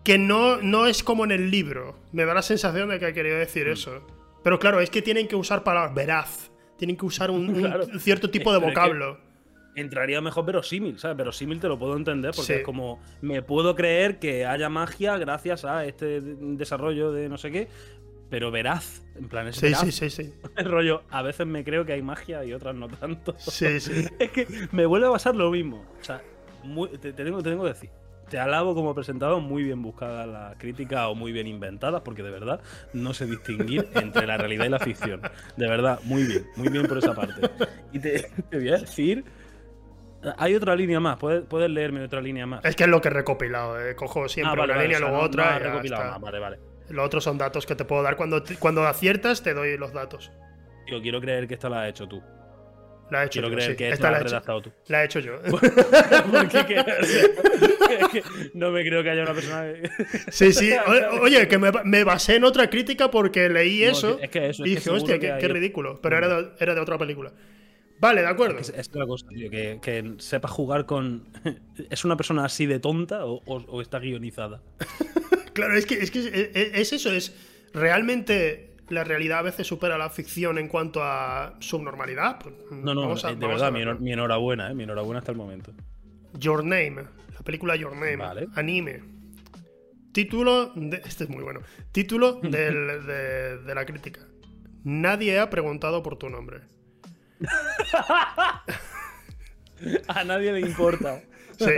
[0.03, 1.95] Que no, no es como en el libro.
[2.11, 3.71] Me da la sensación de que ha querido decir Mm.
[3.71, 4.01] eso.
[4.43, 5.95] Pero claro, es que tienen que usar palabras.
[5.95, 6.48] Veraz.
[6.79, 7.53] Tienen que usar un,
[7.99, 9.29] cierto tipo de Pero es que- vocablo.
[9.75, 11.15] Entraría mejor verosímil, ¿sabes?
[11.15, 12.59] Verosímil te lo puedo entender porque Sí.
[12.59, 17.51] es como, me puedo creer que haya magia gracias a este desarrollo de no sé
[17.51, 17.67] qué,
[18.29, 19.81] pero veraz, en plan, es Sí, veraz.
[19.81, 20.33] sí, sí, sí.
[20.57, 23.35] El rollo, a veces me creo que hay magia y otras no tanto.
[23.37, 24.05] Sí, sí.
[24.19, 25.85] es que me vuelve a pasar lo mismo.
[26.01, 26.21] O sea,
[26.63, 27.89] muy- te, te tengo, te tengo que decir.
[28.29, 32.29] Te alabo como presentado, muy bien buscadas las críticas o muy bien inventadas, porque de
[32.31, 32.61] verdad
[32.93, 35.21] no sé distinguir entre la realidad y la ficción.
[35.57, 37.41] De verdad, muy bien, muy bien por esa parte.
[37.91, 39.23] Y te, te voy a decir.
[40.37, 42.63] Hay otra línea más, puedes, puedes leerme otra línea más.
[42.65, 43.79] Es que es lo que he recopilado.
[43.79, 43.95] eh.
[43.95, 45.53] Cojo siempre Ah, vale, una vale, línea, o sea, luego no- otra.
[45.59, 46.59] no recopilado más, vale, vale.
[46.89, 48.17] Los otros son datos que te puedo dar.
[48.17, 50.29] Cuando, cuando aciertas, te doy los datos.
[50.87, 52.21] Yo quiero creer que esta la has hecho tú.
[53.11, 53.55] La he hecho Quiero yo.
[53.55, 53.77] creer sí.
[53.77, 54.71] que Esta la has redactado tú.
[54.87, 55.33] la he hecho yo.
[56.31, 58.23] Porque que- es que
[58.53, 59.89] no me creo que haya una persona que.
[60.31, 60.71] Sí, sí.
[60.73, 64.19] O- Oye, que me, me basé en otra crítica porque leí No, eso.
[64.21, 65.99] es que eso, es y dije, hostia, qué, ridículo.
[66.01, 67.33] Pero era de, era de otra película.
[67.99, 68.59] Vale, de acuerdo.
[68.59, 71.27] Es, es otra cosa, tío, que, que sepa jugar con.
[71.89, 74.61] ¿Es una persona así de tonta o, o- o está guionizada?
[75.53, 77.33] Claro, es que, es, que es, es eso, es
[77.73, 82.39] realmente la realidad a veces supera la ficción en cuanto a subnormalidad.
[82.39, 84.75] Pues, No, no, vamos a- eh, de vamos verdad, mi, enhorabuena, ¿eh?
[84.75, 85.71] Mi enhorabuena hasta el momento.
[86.33, 86.95] Your Name,
[87.33, 88.47] la película Your Name, Vale.
[88.55, 89.03] anime.
[90.11, 91.61] Título, de, este es muy bueno.
[91.91, 94.21] Título del- de, de la crítica.
[94.83, 96.61] Nadie ha preguntado por tu nombre.
[100.07, 101.21] A nadie le importa.
[101.59, 101.71] Sí.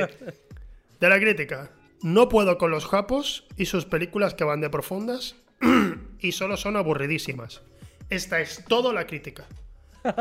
[0.99, 1.71] De la crítica.
[2.03, 5.35] No puedo con los japos y sus películas que van de profundas
[6.21, 7.61] y solo son aburridísimas.
[8.09, 9.45] Esta es toda la crítica.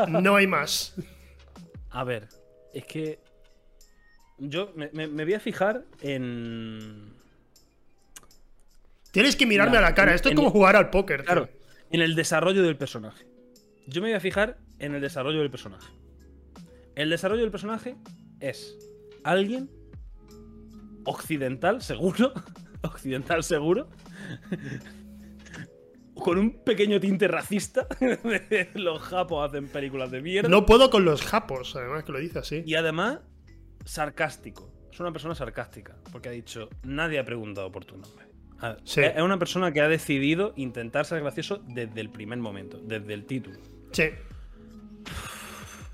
[0.07, 0.95] No hay más.
[1.89, 2.27] A ver,
[2.73, 3.19] es que.
[4.37, 7.13] Yo me, me- me voy a fijar en.
[9.11, 10.15] Tienes que mirarme a la cara.
[10.15, 11.19] Esto es en- como jugar al póker.
[11.21, 11.25] tío.
[11.25, 11.49] Claro,
[11.91, 13.25] en el desarrollo del personaje.
[13.87, 15.91] Yo me voy a fijar en el desarrollo del personaje.
[16.95, 17.95] El desarrollo del personaje
[18.39, 18.77] es
[19.23, 19.69] alguien
[21.03, 22.31] occidental, seguro.
[22.83, 23.89] occidental, seguro.
[26.21, 27.87] Con un pequeño tinte racista.
[28.75, 30.49] Los japos hacen películas de mierda.
[30.49, 32.63] No puedo con los japos, además que lo dice así.
[32.65, 33.19] Y además,
[33.85, 34.71] sarcástico.
[34.91, 35.97] Es una persona sarcástica.
[36.11, 38.25] Porque ha dicho, nadie ha preguntado por tu nombre.
[38.83, 39.01] Sí.
[39.01, 43.13] Es es una persona que ha decidido intentar ser gracioso desde el primer momento, desde
[43.13, 43.57] el título.
[43.91, 44.09] Sí.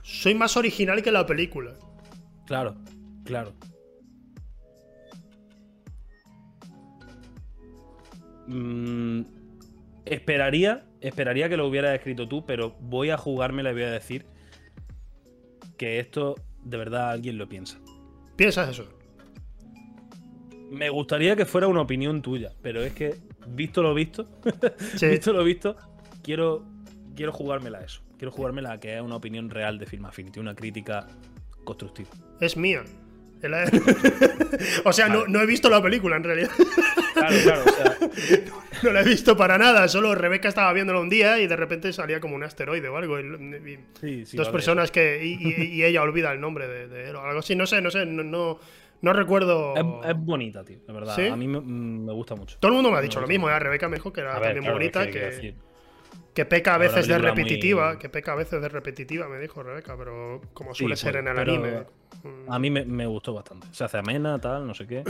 [0.03, 1.75] Soy más original que la película.
[2.45, 2.75] Claro,
[3.23, 3.53] claro.
[8.47, 9.21] Mm,
[10.13, 14.25] esperaría, esperaría que lo hubieras escrito tú, pero voy a jugármela y voy a decir
[15.77, 17.77] que esto de verdad alguien lo piensa.
[18.35, 18.87] ¿Piensas eso?
[20.69, 23.15] Me gustaría que fuera una opinión tuya, pero es que,
[23.47, 24.27] visto lo visto,
[24.97, 25.07] Sí.
[25.07, 25.77] visto lo visto,
[26.23, 26.65] quiero,
[27.15, 28.01] quiero jugármela a eso.
[28.17, 31.07] Quiero jugármela a que es una opinión real de Film Affinity, una crítica
[31.63, 32.09] constructiva.
[32.41, 32.83] Es mía.
[33.41, 33.53] El-
[34.85, 36.49] o sea, no, no he visto la película en realidad.
[37.19, 37.97] Claro, claro, o sea,
[38.83, 39.87] No la he visto para nada.
[39.87, 43.19] Solo Rebeca estaba viéndolo un día y de repente salía como un asteroide o algo.
[43.19, 45.23] y- y- sí, sí, dos vale, personas que.
[45.25, 47.55] Y, y- y ella olvida el nombre de, de él o algo así.
[47.55, 48.05] No sé, no sé.
[48.05, 48.59] No, no,
[49.01, 49.75] no recuerdo.
[50.03, 51.15] Es, es bonita, tío, de verdad.
[51.15, 51.25] ¿Sí?
[51.27, 52.57] A mí me, me gusta mucho.
[52.59, 53.49] Todo el mundo me ha Me dicho lo mismo.
[53.49, 53.57] ¿eh?
[53.59, 55.07] Rebeca me dijo que era ver, también claro, bonita.
[55.07, 55.55] que,
[56.35, 57.97] Que, peca a veces de muy- repetitiva.
[57.97, 59.95] Que peca a veces de repetitiva, me dijo Rebeca.
[59.97, 61.83] Pero como Sí, suele pues, ser en el anime.
[62.47, 63.65] A mí me, me gustó bastante.
[63.71, 65.03] Se hace amena, tal, no sé qué.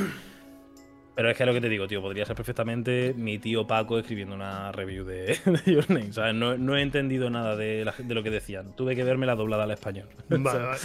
[1.17, 1.99] Pero es que es lo que te digo, tío.
[2.01, 6.13] Podría ser perfectamente mi tío Paco escribiendo una review de, de Your Name.
[6.13, 6.35] ¿sabes?
[6.35, 8.75] No, no he entendido nada de, la- de lo que decían.
[8.75, 10.07] Tuve que verme la doblada al español.
[10.29, 10.79] Vale, vale.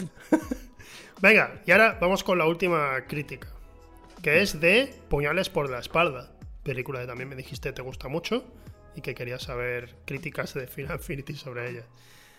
[1.21, 3.49] Venga, y ahora vamos con la última crítica.
[4.23, 6.33] Que es de Puñales por la espalda.
[6.63, 8.45] Película que también me dijiste te gusta mucho.
[8.97, 11.83] Y que querías saber críticas de Final Infinity sobre ella.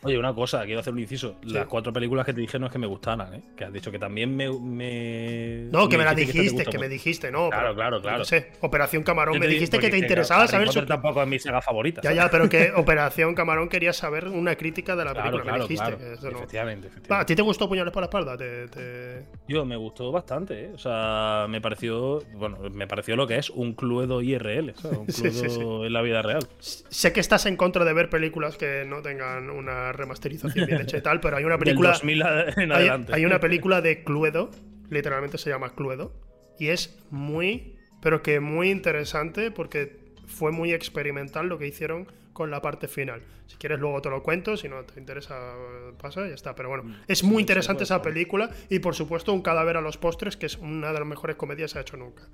[0.03, 1.35] Oye, una cosa, quiero hacer un inciso.
[1.43, 1.53] Sí.
[1.53, 3.41] Las cuatro películas que te dije no es que me gustaran, ¿eh?
[3.55, 4.49] Que has dicho que también me.
[4.49, 7.49] me- No, que me la dijiste esta te dijiste, que me dijiste, no.
[7.49, 8.19] Claro, pero- claro, claro.
[8.19, 8.51] qué sé.
[8.61, 10.85] Operación Camarón, me te- dijiste que porque te es interesaba saber su.
[10.85, 12.01] tampoco es mi saga favorita.
[12.01, 15.43] Ya, ya, pero que Operación Camarón quería saber una crítica de la Claro, película.
[15.43, 15.85] claro, me dijiste.
[15.85, 15.97] claro.
[15.97, 17.23] que eso no- Efectivamente, Va, efectivamente.
[17.23, 18.37] ¿A ti te gustó Puñales por la espalda?
[18.37, 20.71] Te- te- Yo me gustó bastante, ¿eh?
[20.73, 22.21] O sea, me pareció.
[22.33, 24.97] Bueno, me pareció lo que es un Cluedo IRL, ¿sabes?
[24.97, 25.59] Un Cluedo sí, sí.
[25.61, 26.45] en la vida real.
[26.59, 30.97] Sé que estás en contra de ver películas que no tengan una remasterización bien hecha
[30.97, 31.89] y tal, pero hay una película.
[31.91, 32.21] 2000
[32.57, 33.13] en adelante.
[33.13, 34.51] hay una película de Cluedo,
[34.89, 36.13] literalmente se llama Cluedo,
[36.59, 42.49] y es muy, pero que muy interesante porque fue muy experimental lo que hicieron con
[42.49, 43.21] la parte final.
[43.47, 45.53] Si quieres luego te lo cuento, si no te interesa
[46.01, 46.55] pasa y ya está.
[46.55, 50.35] Pero bueno, es muy interesante esa película y por supuesto Un cadáver a los postres,
[50.37, 52.27] que es una de las mejores comedias que se ha hecho nunca.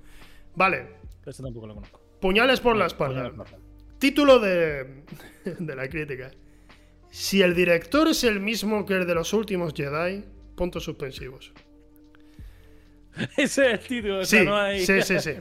[0.54, 0.86] Vale,
[1.26, 2.00] Ese tampoco lo conozco.
[2.20, 3.14] puñales por la espalda.
[3.30, 3.66] Puñales por la espalda.
[3.98, 5.04] Título de,
[5.58, 6.30] de la crítica.
[7.10, 10.24] Si el director es el mismo que el de los últimos Jedi,
[10.54, 11.52] puntos suspensivos.
[13.36, 14.84] Ese es el título, Sí, sea, no hay.
[14.84, 15.32] sí, sí, sí.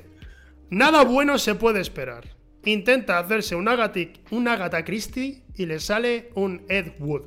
[0.70, 2.26] Nada bueno se puede esperar.
[2.66, 4.00] Intenta hacerse un Agatha,
[4.32, 7.24] un Agatha Christie y le sale un Ed Wood.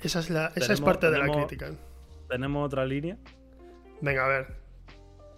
[0.00, 1.72] Esa es, la, esa es parte de la crítica.
[2.28, 3.16] Tenemos otra línea.
[4.00, 4.46] Venga, a ver.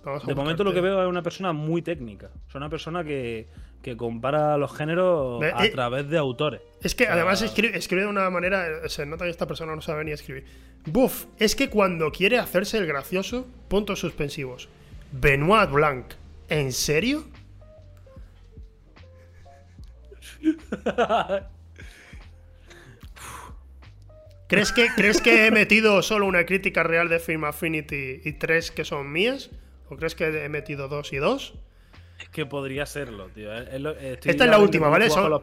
[0.04, 2.30] Vamos a De momento lo que veo es una persona muy técnica.
[2.48, 3.48] Es una persona que,
[3.82, 6.60] que compara los géneros a eh, través de autores.
[6.82, 8.88] Es que además sea- escribe, escribe de una manera.
[8.88, 10.44] Se nota que esta persona no sabe ni escribir.
[10.86, 14.68] Buf, es que cuando quiere hacerse el gracioso, puntos suspensivos.
[15.12, 16.06] Benoit Blanc,
[16.48, 17.24] ¿en serio?
[24.48, 28.70] ¿Crees que, ¿Crees que he metido solo una crítica real de Film Affinity y tres
[28.70, 29.50] que son mías?
[29.90, 31.54] ¿O crees que he metido dos y dos?
[32.20, 33.48] Es que podría serlo, tío.
[33.78, 35.08] Lo- estoy Esta es la última, ¿vale?
[35.08, 35.40] Son- los.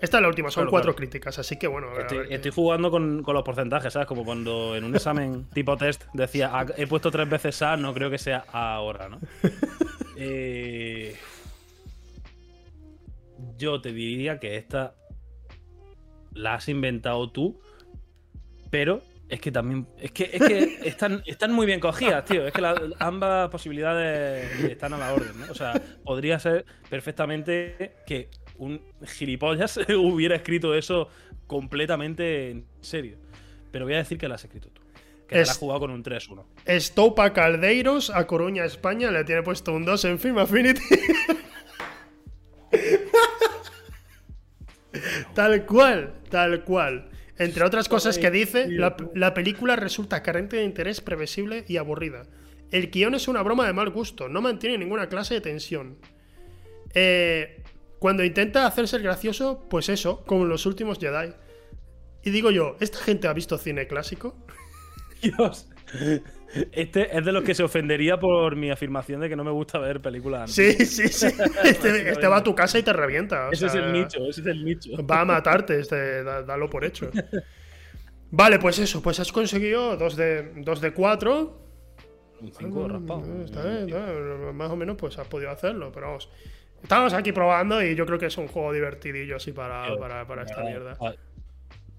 [0.00, 0.96] Esta es la última, son Claro, cuatro claro.
[0.96, 1.88] críticas, así que bueno.
[2.28, 4.06] estoy jugando con, con los porcentajes, ¿sabes?
[4.06, 7.94] Como cuando en un examen tipo test decía, "Ah, he puesto tres veces A, no
[7.94, 9.18] creo que sea A ahora, ¿no?
[10.20, 11.14] Eh,
[13.56, 14.94] yo te diría que esta
[16.32, 17.60] la has inventado tú,
[18.70, 19.86] pero es que también.
[19.98, 22.46] Es que, es que están, están muy bien cogidas, tío.
[22.46, 25.46] Es que la- ambas posibilidades están a la orden, ¿no?
[25.50, 25.74] O sea,
[26.04, 31.08] podría ser perfectamente que un gilipollas hubiera escrito eso
[31.46, 33.18] completamente en serio.
[33.70, 34.80] Pero voy a decir que la has escrito tú.
[35.28, 36.44] Que Es- la has jugado con un 3-1.
[36.64, 40.80] Estopa Caldeiros a Coruña, España, le tiene puesto un 2 en Film Affinity.
[45.34, 47.10] tal cual, tal cual.
[47.38, 52.24] Entre otras cosas que dice, la, la película resulta carente de interés previsible y aburrida.
[52.70, 55.98] El guion es una broma de mal gusto, no mantiene ninguna clase de tensión.
[56.94, 57.62] Eh,
[57.98, 61.32] cuando intenta hacerse el gracioso, pues eso, como en los últimos Jedi.
[62.22, 64.36] Y digo yo, ¿esta gente ha visto cine clásico?
[65.22, 65.68] Dios.
[66.72, 69.78] Este es de los que se ofendería por mi afirmación de que no me gusta
[69.78, 70.50] ver películas.
[70.50, 71.26] Sí, sí, sí.
[71.64, 73.48] Este, este va a tu casa y te revienta.
[73.48, 74.90] o Ese es el nicho, ese es el nicho.
[75.06, 77.10] Va a matarte, este, da- dalo por hecho.
[78.30, 81.62] Vale, pues eso, pues has conseguido dos de, dos de cuatro.
[82.40, 83.20] Un 5 raspado.
[83.20, 86.30] Mm, Está bien, está bien, más o menos pues has podido hacerlo, pero vamos.
[86.82, 90.42] Estamos aquí probando y yo creo que es un juego divertidillo así para, para, para
[90.44, 90.96] esta mierda.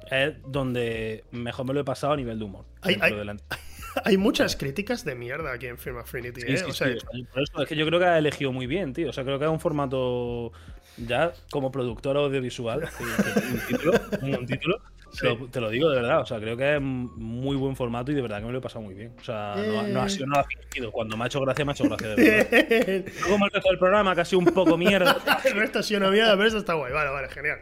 [0.09, 2.65] Es donde mejor me lo he pasado a nivel de humor.
[2.81, 3.13] Ay, ay.
[4.05, 6.57] Hay muchas críticas de mierda aquí en Film Affinity, ¿eh?
[6.57, 8.93] sí, o sea, sí, por eso es que yo creo que ha elegido muy bien,
[8.93, 9.09] tío.
[9.09, 10.51] O sea, creo que es un formato
[10.97, 12.87] ya como productor audiovisual.
[12.99, 13.93] un título,
[14.39, 14.81] un título
[15.19, 16.21] te, lo, te lo digo de verdad.
[16.21, 18.61] O sea, creo que es muy buen formato y de verdad que me lo he
[18.61, 19.13] pasado muy bien.
[19.19, 20.91] O sea, no, no ha sido nada fingido.
[20.91, 23.05] Cuando me ha hecho gracia, me ha hecho gracia de verdad.
[23.21, 25.17] No como el resto del programa, sido un poco mierda.
[25.45, 26.93] el resto ha sido una mierda, pero esto está guay.
[26.93, 27.59] Vale, vale, genial.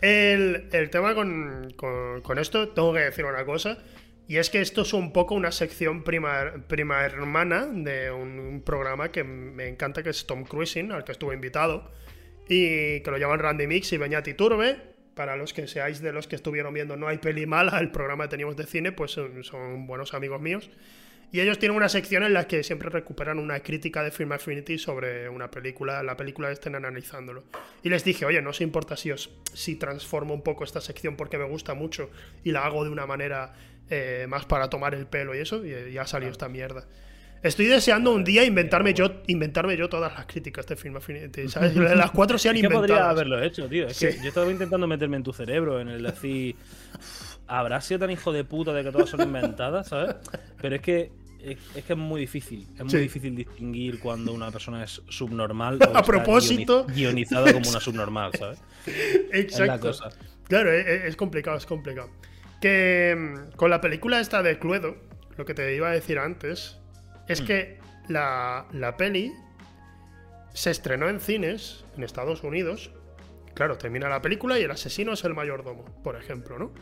[0.00, 3.78] El, el tema con, con- con esto, tengo que decir una cosa.
[4.30, 9.10] Y es que esto es un poco una sección prima, prima hermana de un, programa
[9.10, 11.90] que me encanta, que es Tom Cruising, al que estuve invitado,
[12.48, 14.76] y que lo llaman Randy Mix y Beñati Turbe.
[15.16, 18.26] Para los que seáis de los que estuvieron viendo No hay peli mala, el programa
[18.26, 20.70] que teníamos de cine, pues son buenos amigos míos.
[21.32, 24.78] Y ellos tienen una sección en la que siempre recuperan una crítica de Film Affinity
[24.78, 27.44] sobre una película, la película que estén analizándolo.
[27.84, 31.16] Y les dije, oye, no os importa si os si transformo un poco esta sección
[31.16, 32.10] porque me gusta mucho
[32.42, 33.54] y la hago de una manera
[33.90, 36.86] eh, más para tomar el pelo y eso, y ya salió esta mierda.
[37.42, 41.48] Estoy deseando un día inventarme yo, inventarme yo todas las críticas de Film Affinity.
[41.48, 41.74] ¿sabes?
[41.96, 42.82] Las cuatro se han inventado.
[42.82, 43.86] podría haberlo hecho, tío.
[43.86, 46.56] Es que yo estaba intentando meterme en tu cerebro, en el decir.
[47.46, 50.16] Habrá sido tan hijo de puta de que todas son inventadas, ¿sabes?
[50.60, 51.12] Pero es que
[51.42, 52.66] es, que es muy difícil.
[52.78, 57.80] Es muy difícil distinguir cuando una persona es subnormal o a propósito guionizada como una
[57.80, 58.58] subnormal, ¿sabes?
[59.32, 59.92] Exacto.
[60.46, 62.10] Claro, e, e, es, complicado, es complicado.
[62.60, 64.96] Que mm, con la película esta de Cluedo,
[65.36, 66.78] lo que te iba a decir antes,
[67.28, 67.46] es mm.
[67.46, 67.78] que
[68.08, 69.32] la, la peli
[70.52, 72.90] se estrenó en cines en Estados Unidos.
[73.54, 76.72] Claro, termina la película y el asesino es el mayordomo, por ejemplo, ¿no?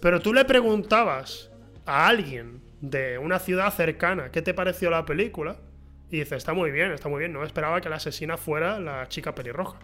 [0.00, 1.50] Pero tú le preguntabas
[1.84, 5.56] a alguien de una ciudad cercana, ¿qué te pareció la película?
[6.10, 7.32] Y dice, está muy bien, está muy bien.
[7.32, 9.78] No esperaba que la asesina fuera la chica pelirroja.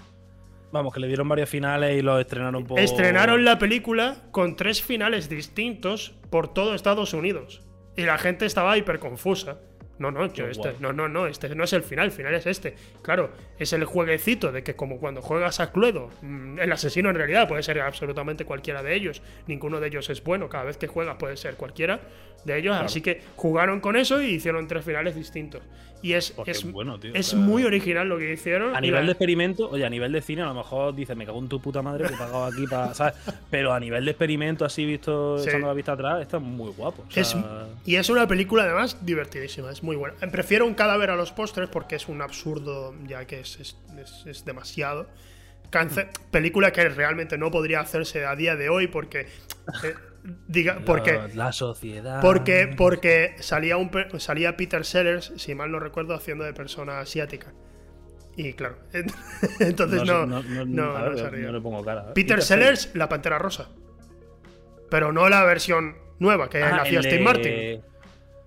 [0.72, 2.78] Vamos, que le dieron varios finales y lo estrenaron por...
[2.78, 7.62] Estrenaron la película con tres finales distintos por todo Estados Unidos.
[7.96, 9.58] Y la gente estaba hiper confusa.
[9.98, 12.46] No, no, yo este, no, no, no, este no es el final, el final es
[12.46, 12.74] este.
[13.02, 17.16] Claro, es el jueguecito de que como cuando juegas a Cluedo, mm, el asesino en
[17.16, 20.86] realidad puede ser absolutamente cualquiera de ellos, ninguno de ellos es bueno, cada vez que
[20.86, 22.00] juegas puede ser cualquiera
[22.44, 25.62] de ellos, así que jugaron con eso y hicieron tres finales distintos.
[26.02, 26.64] Y es, es,
[27.14, 28.76] es muy original lo que hicieron.
[28.76, 31.38] A nivel de experimento, oye, a nivel de cine, a lo mejor dices, me cago
[31.38, 32.94] en tu puta madre que he pagado aquí para.
[32.94, 33.14] ¿sabes?
[33.50, 37.04] Pero a nivel de experimento, así visto, echando la vista atrás, está muy guapo.
[37.84, 40.16] y es una película, además, divertidísima, es muy buena.
[40.30, 43.78] Prefiero un cadáver a los postres porque es un absurdo, ya que es,
[44.26, 45.06] es demasiado.
[45.70, 49.20] Cáncer, película que realmente no podría hacerse a día de hoy porque.
[49.84, 49.94] Eh,
[50.46, 51.20] diga, porque.
[51.34, 52.20] La sociedad.
[52.20, 57.52] Porque, porque salía, un, salía Peter Sellers, si mal no recuerdo, haciendo de persona asiática.
[58.36, 58.76] Y claro,
[59.60, 60.26] entonces no.
[60.26, 62.12] No, no, le pongo cara.
[62.12, 63.70] Peter, Sellers, la pantera rosa.
[64.90, 67.82] Pero no la versión nueva que ah, hacía Steve Martin.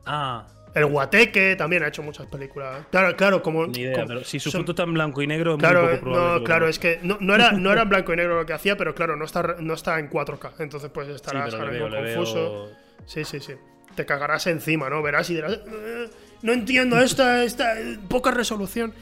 [0.05, 0.47] Ah.
[0.75, 2.85] El Guateque también ha hecho muchas películas.
[2.91, 3.67] Claro, claro, como.
[3.67, 6.67] Ni idea, pero si su foto está en blanco y negro, claro, muy no, claro,
[6.67, 9.15] es que no, era, no era en blanco y negro lo que hacía, pero claro,
[9.15, 10.53] no está, no está en 4K.
[10.59, 12.69] Entonces, pues estarás confuso.
[13.05, 13.53] Sí, sí, sí.
[13.95, 15.01] Te cagarás encima, ¿no?
[15.01, 15.53] Verás y dirás.
[15.53, 16.09] Eh,
[16.41, 17.75] no entiendo esta, esta
[18.07, 18.93] poca resolución.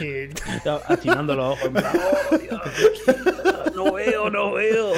[0.00, 0.28] Y...
[0.88, 1.96] Achinando los ojos, en plan,
[2.32, 2.60] oh, Dios,
[3.74, 4.92] no veo, no veo.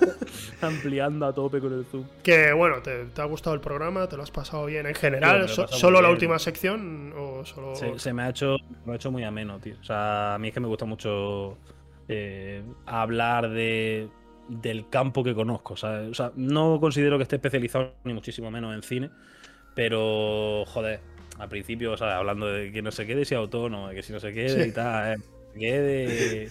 [0.60, 2.04] Ampliando a tope con el zoom.
[2.22, 4.08] Que bueno, ¿te, ha gustado el programa?
[4.08, 5.48] ¿Te lo has pasado bien en general?
[5.48, 7.12] ¿Solo la última sección?
[7.16, 7.74] O solo...
[7.74, 9.76] Se, me, ha hecho, me ha hecho muy ameno, tío.
[9.80, 11.58] O sea, a mí es que me gusta mucho
[12.08, 14.08] eh, hablar de,
[14.48, 15.74] del campo que conozco.
[15.74, 19.10] O sea, no considero que esté especializado ni muchísimo menos en cine.
[19.74, 21.00] Pero, joder,
[21.38, 24.12] al principio, o sea, hablando de que no se quede si autónomo, de que si
[24.12, 25.16] no se quede y tal, eh,
[25.58, 26.48] quede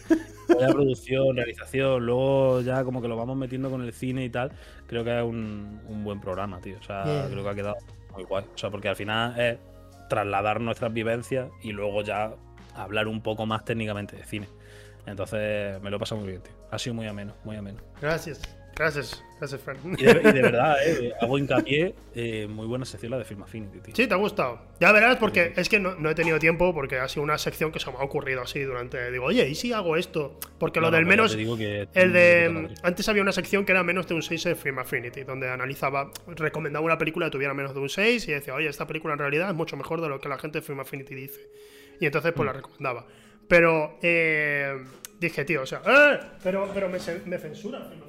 [0.59, 4.51] la producción, realización, luego ya como que lo vamos metiendo con el cine y tal,
[4.87, 6.77] creo que es un, buen programa, tío.
[6.79, 7.77] O sea, creo que ha quedado
[8.13, 8.45] muy guay.
[8.53, 9.57] O sea, porque al final es
[10.09, 12.33] trasladar nuestras vivencias y luego ya
[12.75, 14.47] hablar un poco más técnicamente de cine.
[15.05, 16.53] Entonces me lo he pasado muy bien, tío.
[16.71, 17.79] Ha sido muy ameno, muy ameno.
[18.01, 18.41] Gracias.
[18.75, 19.77] Gracias, gracias, Frank.
[19.97, 23.95] Y de, verdad, eh, hago hincapié, eh, muy buena sección la de Film Affinity, tío.
[23.95, 24.59] Sí, te ha gustado.
[24.79, 27.79] Ya verás, porque es que no, he tenido tiempo, porque ha sido una sección que
[27.79, 29.11] se me ha ocurrido así durante.
[29.11, 30.39] Digo, oye, ¿y si hago esto?
[30.57, 31.35] Porque lo del menos.
[31.35, 32.69] el de.
[32.81, 36.11] Antes había una sección que era menos de un 6 de Film Affinity, donde analizaba,
[36.27, 39.19] recomendaba una película que tuviera menos de un 6 y decía, oye, esta película en
[39.19, 41.41] realidad es mucho mejor de lo que la gente de Film Affinity dice.
[41.99, 42.55] Y entonces, pues la mm.
[42.55, 43.05] recomendaba.
[43.47, 44.83] Pero eh,
[45.19, 46.19] dije, tío, o sea, ¡eh!
[46.43, 48.01] Pero, pero me, me censura Film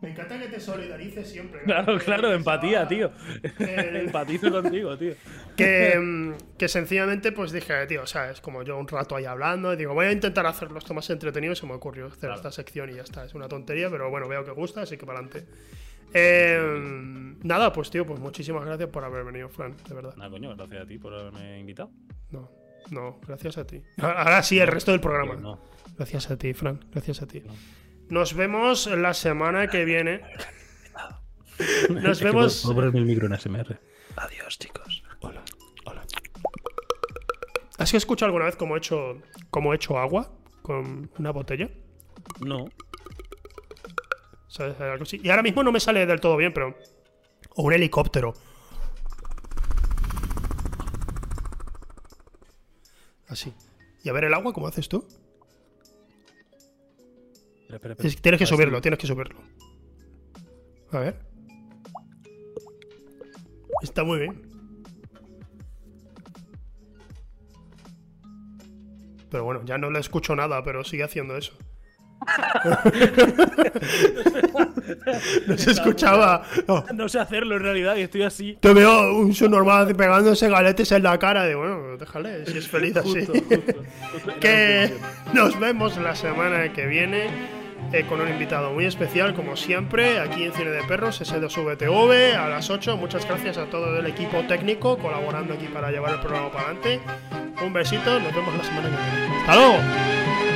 [0.00, 1.62] me encanta que te solidarices siempre.
[1.64, 3.10] Claro, claro, empatía, tío.
[3.58, 5.14] Empatizo contigo, tío.
[5.56, 9.24] Que, mm, que, sencillamente, pues dije, tío, o sea, es como yo un rato ahí
[9.24, 12.30] hablando, y digo, voy a intentar hacerlo esto más entretenido, y se me ocurrió hacer
[12.30, 13.24] esta sección y ya está.
[13.24, 15.46] Es una tontería, pero bueno, veo que gusta, así que para adelante.
[16.14, 20.14] Eh, nada, pues tío, pues muchísimas gracias por haber venido, Fran, de verdad.
[20.16, 21.90] Nada, coño, gracias a ti por haberme invitado.
[22.30, 22.50] No,
[22.90, 23.82] no, gracias a ti.
[23.98, 25.36] Ahora sí, el resto del programa.
[25.36, 25.58] No.
[25.96, 27.42] Gracias a ti, Fran, gracias a ti.
[28.12, 30.20] Nos vemos la semana que viene.
[31.88, 32.60] Nos vemos.
[32.60, 33.80] Puedo ponerme el micro en SMR.
[34.16, 35.02] Adiós, chicos.
[35.20, 35.42] Hola,
[35.86, 36.02] hola.
[37.78, 40.30] ¿Has escuchado alguna vez cómo he hecho, cómo he hecho agua
[40.60, 41.70] con una botella?
[42.40, 42.66] No.
[44.46, 44.78] ¿Sabes?
[44.78, 45.18] Algo así.
[45.24, 46.76] Y ahora mismo no me sale del todo bien, pero.
[47.56, 48.34] O un helicóptero.
[53.26, 53.54] Así.
[54.04, 55.08] Y a ver el agua, ¿cómo haces tú?
[57.72, 58.08] Espera, espera, espera.
[58.08, 59.40] Es- tienes que subirlo, tienes que subirlo.
[60.90, 61.16] A ver.
[63.82, 64.42] Está muy bien.
[69.30, 71.54] Pero bueno, ya no le escucho nada, pero sigue haciendo eso.
[75.46, 76.44] no se escuchaba.
[76.68, 76.84] No.
[76.94, 78.58] No sé hacerlo en realidad y estoy así.
[78.60, 81.44] Te veo un subnormal pegándose galetes en la cara.
[81.44, 83.26] De bueno, déjale, si es feliz así.
[83.26, 83.72] Justo, justo,
[84.12, 84.32] justo.
[84.40, 84.92] que
[85.32, 87.26] nos vemos la semana que viene
[87.92, 92.48] eh, con un invitado muy especial, como siempre, aquí en Cine de Perros, S2VTV, a
[92.48, 92.96] las 8.
[92.96, 97.00] Muchas gracias a todo el equipo técnico colaborando aquí para llevar el programa para adelante.
[97.62, 99.36] Un besito, nos vemos la semana que viene.
[99.40, 100.51] ¡Hasta luego!